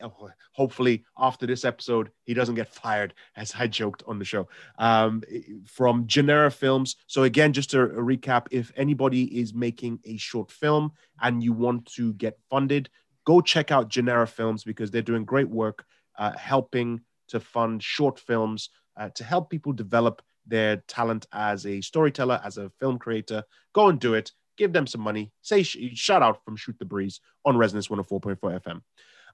Hopefully, 0.53 1.03
after 1.17 1.45
this 1.45 1.65
episode, 1.65 2.11
he 2.23 2.33
doesn't 2.33 2.55
get 2.55 2.73
fired, 2.73 3.13
as 3.35 3.53
I 3.57 3.67
joked 3.67 4.03
on 4.07 4.19
the 4.19 4.25
show, 4.25 4.47
um, 4.77 5.23
from 5.65 6.07
Genera 6.07 6.51
Films. 6.51 6.95
So, 7.07 7.23
again, 7.23 7.53
just 7.53 7.71
to 7.71 7.77
recap 7.77 8.47
if 8.51 8.71
anybody 8.75 9.39
is 9.39 9.53
making 9.53 9.99
a 10.05 10.17
short 10.17 10.51
film 10.51 10.91
and 11.21 11.43
you 11.43 11.53
want 11.53 11.85
to 11.93 12.13
get 12.13 12.37
funded, 12.49 12.89
go 13.25 13.41
check 13.41 13.71
out 13.71 13.89
Genera 13.89 14.27
Films 14.27 14.63
because 14.63 14.91
they're 14.91 15.01
doing 15.01 15.25
great 15.25 15.49
work 15.49 15.85
uh, 16.17 16.31
helping 16.37 17.01
to 17.29 17.39
fund 17.39 17.81
short 17.81 18.19
films 18.19 18.69
uh, 18.97 19.09
to 19.15 19.23
help 19.23 19.49
people 19.49 19.73
develop 19.73 20.21
their 20.45 20.77
talent 20.87 21.25
as 21.31 21.65
a 21.65 21.81
storyteller, 21.81 22.41
as 22.43 22.57
a 22.57 22.69
film 22.79 22.97
creator. 22.97 23.43
Go 23.73 23.87
and 23.87 23.99
do 23.99 24.13
it. 24.13 24.31
Give 24.61 24.73
them 24.73 24.85
some 24.85 25.01
money. 25.01 25.31
Say 25.41 25.63
sh- 25.63 25.77
shout 25.95 26.21
out 26.21 26.45
from 26.45 26.55
Shoot 26.55 26.77
the 26.77 26.85
Breeze 26.85 27.19
on 27.45 27.57
Resonance 27.57 27.87
104.4 27.87 28.37
FM. 28.61 28.81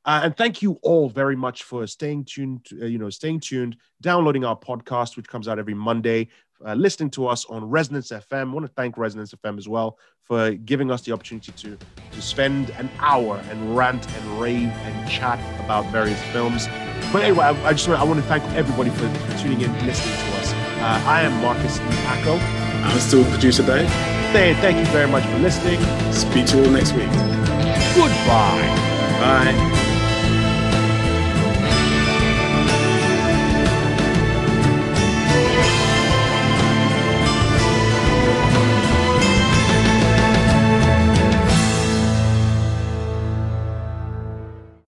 Uh, 0.05 0.21
and 0.23 0.37
thank 0.37 0.61
you 0.61 0.79
all 0.83 1.09
very 1.09 1.35
much 1.35 1.63
for 1.63 1.85
staying 1.85 2.23
tuned, 2.23 2.65
uh, 2.81 2.85
you 2.85 2.97
know, 2.97 3.09
staying 3.09 3.41
tuned, 3.41 3.75
downloading 3.99 4.45
our 4.45 4.57
podcast, 4.57 5.17
which 5.17 5.27
comes 5.27 5.49
out 5.49 5.59
every 5.59 5.73
Monday, 5.73 6.29
uh, 6.65 6.75
listening 6.75 7.09
to 7.09 7.27
us 7.27 7.43
on 7.45 7.69
Resonance 7.69 8.09
FM. 8.09 8.49
I 8.49 8.53
want 8.53 8.65
to 8.65 8.71
thank 8.71 8.97
Resonance 8.97 9.33
FM 9.33 9.57
as 9.57 9.67
well 9.67 9.97
for 10.23 10.51
giving 10.53 10.91
us 10.91 11.01
the 11.01 11.11
opportunity 11.11 11.51
to, 11.51 11.77
to 12.11 12.21
spend 12.21 12.69
an 12.71 12.89
hour 12.99 13.43
and 13.49 13.75
rant 13.75 14.09
and 14.09 14.39
rave 14.39 14.69
and 14.69 15.09
chat 15.09 15.39
about 15.59 15.91
various 15.91 16.21
films. 16.31 16.67
But 17.11 17.23
anyway, 17.23 17.45
I, 17.45 17.67
I 17.67 17.73
just 17.73 17.89
want, 17.89 17.99
I 17.99 18.05
want 18.05 18.21
to 18.21 18.27
thank 18.27 18.45
everybody 18.53 18.91
for, 18.91 19.09
for 19.09 19.37
tuning 19.39 19.59
in, 19.59 19.73
listening 19.85 20.15
to 20.15 20.37
us. 20.37 20.53
Uh, 20.53 21.03
I 21.05 21.23
am 21.23 21.33
Marcus 21.41 21.79
Echo. 21.81 22.37
I'm 22.37 22.99
still 22.99 23.25
producer 23.25 23.65
Dave. 23.65 24.16
Saying 24.33 24.55
thank 24.57 24.77
you 24.77 24.85
very 24.91 25.07
much 25.09 25.23
for 25.25 25.39
listening. 25.39 25.79
Speak 26.11 26.45
to 26.47 26.57
you 26.57 26.69
next 26.69 26.91
week. 26.93 27.09
Goodbye. 27.95 28.61
Bye. 29.19 29.83